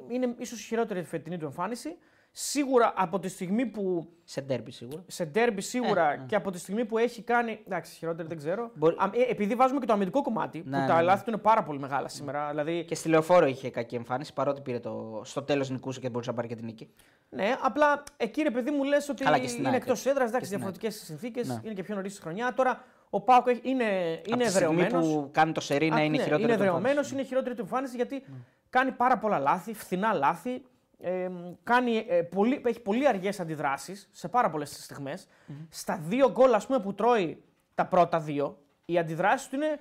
είναι 0.08 0.36
ίσως 0.38 0.60
η 0.60 0.64
χειρότερη 0.64 1.04
φετινή 1.04 1.38
του 1.38 1.46
εμφάνιση. 1.46 1.98
Σίγουρα 2.40 2.94
από 2.96 3.20
τη 3.20 3.28
στιγμή 3.28 3.66
που. 3.66 4.08
Σε 4.24 4.42
ντέρμπι 4.42 4.72
σίγουρα. 4.72 5.04
Σε 5.08 5.26
ντέρμπι 5.26 5.62
σίγουρα 5.62 6.18
και 6.28 6.36
από 6.36 6.52
τη 6.52 6.58
στιγμή 6.60 6.86
που 6.86 6.98
έχει 6.98 7.22
κάνει. 7.22 7.60
Εντάξει, 7.66 7.96
χειρότερη 7.96 8.28
δεν 8.28 8.38
ξέρω. 8.38 8.72
Μπορεί- 8.74 8.96
Α, 9.02 9.10
ε, 9.14 9.32
επειδή 9.32 9.56
βάζουμε 9.56 9.80
και 9.80 9.86
το 9.86 9.94
αμυντικό 9.94 10.22
κομμάτι, 10.22 10.58
Ναι, 10.58 10.64
που 10.64 10.70
ναι, 10.82 10.88
τα 10.88 10.96
ναι. 10.96 11.02
λάθη 11.02 11.24
του 11.24 11.30
είναι 11.30 11.40
πάρα 11.40 11.64
πολύ 11.64 11.80
μεγάλα 11.80 12.08
σήμερα. 12.08 12.50
Δηλαδή, 12.50 12.84
Και 12.86 12.96
στη 12.96 13.10
λεωφόρο 13.10 13.46
είχε 13.46 13.70
κακή 13.70 13.96
εμφάνιση 13.96 14.34
παρότι 14.34 14.62
πήρε 14.62 14.80
το. 14.80 15.22
Στο 15.26 15.42
τέλος 15.44 15.70
νικούσε 15.70 16.00
και 16.00 16.10
μπορούσε 16.10 16.30
να 16.30 16.36
πάρει 16.36 16.48
και 16.48 16.56
την 16.56 16.66
νίκη. 16.66 16.90
Ναι, 17.30 17.56
απλά 17.62 18.04
εκεί 18.18 18.42
ρε 18.42 18.52
παιδί 18.52 18.72
μου 18.72 18.84
λες 18.84 19.10
ότι 19.10 19.24
Καλά, 19.24 19.38
και 19.40 19.48
στην 19.48 19.60
είναι 19.60 19.70
ΑΕΚ, 19.70 19.78
εκτός 19.82 19.98
έτσι. 19.98 20.10
έδρα, 20.10 20.24
Και 20.24 20.30
εντάξει, 20.30 20.46
στην 20.46 20.58
διαφορετικές 20.60 21.04
συνθήκες, 21.06 21.48
Ναι. 21.48 21.60
είναι 21.64 21.74
και 21.74 21.84
πιο 21.84 21.96
νωρίς 21.96 22.16
τη 22.16 22.22
χρονιά. 22.22 22.54
Τώρα 22.54 22.84
ο 23.10 23.22
Πάοκ 23.22 23.48
έχει- 23.48 23.62
είναι, 23.64 23.84
Από 23.84 23.94
είναι 24.34 24.44
τη 24.44 24.50
στιγμή 24.50 24.82
εδρεωμένος. 24.82 25.08
που 25.14 25.30
κάνει 25.32 25.52
το 25.52 25.62
σερί 25.62 25.90
να 25.90 26.04
είναι 26.04 26.16
η 26.16 26.20
χειρότερη 26.20 26.44
Είναι 26.44 26.56
του 26.56 26.60
εδρεωμένος, 26.62 26.88
εμφάνιση. 26.90 27.14
είναι 27.14 27.22
η 27.22 27.26
χειρότερη 27.26 27.56
του 27.56 27.62
εμφάνιση 27.62 27.96
γιατί 27.96 28.24
κάνει 28.70 28.92
πάρα 28.92 29.18
πολλά 29.18 29.40
λάθη, 29.40 29.74
φθηνά 29.74 30.14
λάθη. 30.14 30.62
Ε, 31.00 31.30
κάνει, 31.64 32.06
ε, 32.10 32.22
πολύ, 32.22 32.62
έχει 32.66 32.80
πολύ 32.82 33.08
αργές 33.08 33.40
αντιδράσεις 33.40 34.10
σε 34.12 34.28
πάρα 34.28 34.50
πολλές 34.50 34.84
στιγμές. 34.84 35.28
Στα 35.70 35.98
δύο 36.08 36.32
γκολ 36.32 36.54
ας 36.54 36.66
πούμε, 36.68 36.80
που 36.80 36.94
τρώει 36.94 37.44
τα 37.76 37.86
πρώτα 37.86 38.20
δύο, 38.20 38.58
οι 38.86 38.98
αντιδράσεις 38.98 39.48
του 39.48 39.56
είναι 39.56 39.80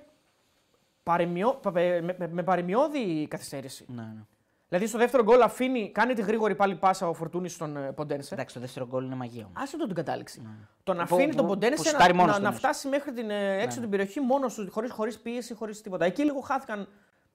παρεμιώ, 1.03 1.53
πα- 1.53 1.71
με, 1.71 2.01
με, 2.17 2.27
με 2.31 2.43
παρεμιώδη 2.43 3.27
καθυστέρηση. 3.29 3.85
Ναι, 3.87 4.01
ναι. 4.01 4.21
Δηλαδή 4.69 4.87
στο 4.87 4.97
δεύτερο 4.97 5.23
γκολ 5.23 5.41
αφήνει, 5.41 5.91
κάνει 5.91 6.13
τη 6.13 6.21
γρήγορη 6.21 6.55
πάλι 6.55 6.75
πάσα 6.75 7.07
ο 7.09 7.13
Φορτούνης 7.13 7.53
στον 7.53 7.77
ε, 7.77 7.91
Ποντένσε. 7.91 8.33
Εντάξει, 8.33 8.53
το 8.53 8.59
δεύτερο 8.61 8.87
γκολ 8.87 9.05
είναι 9.05 9.15
μαγεία 9.15 9.45
όμως. 9.45 9.61
Άσε 9.61 9.77
το 9.77 9.85
την 9.85 9.95
κατάληξη. 9.95 10.41
Το 10.83 10.93
να 10.93 11.05
Που- 11.05 11.15
αφήνει 11.15 11.29
που- 11.29 11.35
τον 11.35 11.45
που 11.45 11.51
Ποντένσε 11.51 11.83
σουτάρει 11.89 12.13
να, 12.13 12.17
μόνος 12.19 12.31
να, 12.31 12.37
του 12.37 12.41
να 12.43 12.47
όμως. 12.47 12.59
φτάσει 12.59 12.87
μέχρι 12.87 13.11
την, 13.13 13.29
ε, 13.29 13.53
έξω 13.55 13.69
από 13.79 13.79
την 13.81 13.89
περιοχή 13.89 14.19
μόνος 14.19 14.53
του, 14.53 14.67
χωρίς 14.71 14.91
χωρίς 14.91 15.19
πίεση, 15.19 15.53
χωρίς 15.53 15.81
τίποτα. 15.81 16.05
Εκεί 16.05 16.23
λίγο 16.23 16.39
χάθηκαν 16.39 16.87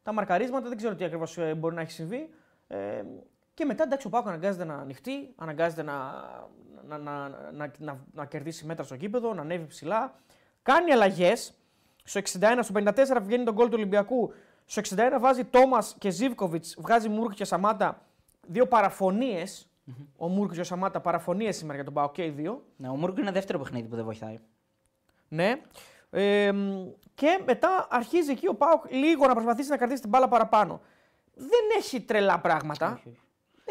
τα 0.03 0.12
μαρκαρίσματα, 0.12 0.68
δεν 0.68 0.76
ξέρω 0.76 0.95
τι 0.95 1.05
ακριβώς 1.05 1.39
μπορεί 1.57 1.74
να 1.74 1.80
έχει 1.80 1.91
συμβεί. 1.93 2.30
Ε, 2.68 3.03
και 3.55 3.64
μετά 3.64 3.82
εντάξει, 3.82 4.07
ο 4.07 4.11
Πάκο 4.11 4.28
αναγκάζεται 4.28 4.64
να 4.64 4.74
ανοιχτεί, 4.74 5.32
αναγκάζεται 5.36 5.82
να, 5.82 5.94
να, 6.88 6.98
να, 6.98 7.28
να, 7.53 7.72
να, 7.78 8.00
να 8.12 8.26
κερδίσει 8.26 8.66
μέτρα 8.66 8.84
στο 8.84 8.94
γήπεδο, 8.94 9.34
να 9.34 9.40
ανέβει 9.40 9.66
ψηλά. 9.66 10.14
Κάνει 10.62 10.92
αλλαγές. 10.92 11.55
Στο 12.05 12.20
61, 12.20 12.59
στο 12.61 12.74
54 12.74 13.18
βγαίνει 13.22 13.44
τον 13.44 13.55
γκολ 13.55 13.66
του 13.66 13.74
Ολυμπιακού. 13.76 14.32
Στο 14.64 14.82
61 14.96 15.16
βάζει 15.20 15.44
Τόμας 15.44 15.96
και 15.98 16.11
Ζίβκοβιτ, 16.11 16.64
βγάζει 16.78 17.09
Μούρκ 17.09 17.34
και 17.34 17.44
Σαμάτα. 17.44 18.07
Δύο 18.46 18.66
παραφωνίες. 18.66 19.66
Ο 20.16 20.28
Μούρκ 20.28 20.53
και 20.53 20.61
ο 20.61 20.64
Σαμάτα 20.64 21.00
παραφωνίες 21.00 21.57
σήμερα 21.57 21.74
για 21.74 21.84
τον 21.84 21.94
Πάο 21.94 22.11
και 22.11 22.24
οι 22.24 22.30
δύο. 22.30 22.64
Ναι, 22.76 22.88
ο 22.88 22.94
Μούργκ 22.94 23.18
είναι 23.18 23.30
δεύτερο 23.30 23.59
παιχνίδι 23.59 23.88
που 23.88 23.96
δεν 23.96 24.05
βοηθάει. 24.05 24.38
Ναι. 25.28 25.61
Ε, 26.11 26.53
μ, 26.53 26.88
και 27.14 27.42
μετά 27.46 27.86
αρχίζει 27.90 28.30
εκεί 28.30 28.48
ο 28.48 28.55
Πάοκ 28.55 28.92
λίγο 28.92 29.26
να 29.26 29.32
προσπαθήσει 29.32 29.70
να 29.70 29.76
κρατήσει 29.76 30.00
την 30.00 30.11
μπάλα 30.11 30.28
παραπάνω. 30.28 30.80
Δεν 31.34 31.61
έχει 31.78 32.00
τρελά 32.00 32.40
πράγματα. 32.40 33.00
Δεν 33.05 33.16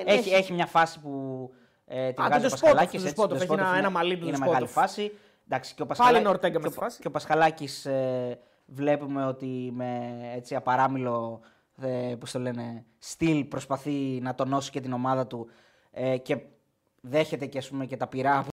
Έχει, 0.06 0.30
έχει 0.34 0.54
μια 0.54 0.66
φάση 0.66 1.00
που 1.00 1.10
ε, 1.86 2.12
την 2.12 2.24
Α, 2.24 2.28
βγάζει 2.28 2.42
το 2.42 2.48
ο 2.48 2.50
Δεσπότοφ, 2.50 2.60
Πασχαλάκης. 2.62 2.92
το 2.92 2.98
έτσι, 2.98 3.08
Δεσπότοφ, 3.08 3.38
το 3.38 3.44
έχει 3.44 3.54
ένα- 3.54 3.56
Δεσπότοφ 3.56 3.78
ένα 3.78 3.88
είναι- 3.88 3.98
μαλλί 3.98 4.14
του 4.18 4.22
Είναι 4.22 4.30
Δεσπότοφ. 4.30 4.54
μεγάλη 4.54 4.68
φάση. 4.72 5.12
Εντάξει, 5.46 5.74
και 5.76 5.82
ο 5.82 5.86
Πάλι 5.86 5.98
Πασχαλάκης, 5.98 6.20
είναι 6.20 6.30
Ορτέγκα 6.30 6.60
με 6.60 6.64
και, 6.68 6.72
τη 6.74 6.78
ο- 6.78 6.82
φάση. 6.82 7.02
και 7.02 7.08
ο 7.08 7.12
Πασχαλάκης 7.12 7.86
ε, 7.86 8.40
βλέπουμε 8.66 9.26
ότι 9.26 9.72
με 9.74 10.10
έτσι 10.36 10.56
απαράμιλο 10.56 11.42
ε, 11.82 12.16
πώς 12.20 12.32
το 12.32 12.40
λένε, 12.40 12.86
στυλ 12.98 13.44
προσπαθεί 13.44 14.20
να 14.22 14.36
τονώσει 14.36 14.72
και 14.72 14.80
την 14.82 14.94
ομάδα 14.94 15.28
του 15.28 15.48
ε, 15.92 16.18
και 16.18 16.38
δέχεται 17.02 17.46
και, 17.46 17.58
ας 17.58 17.70
πούμε, 17.70 17.86
και 17.86 17.98
τα 17.98 18.08
πειρά 18.08 18.42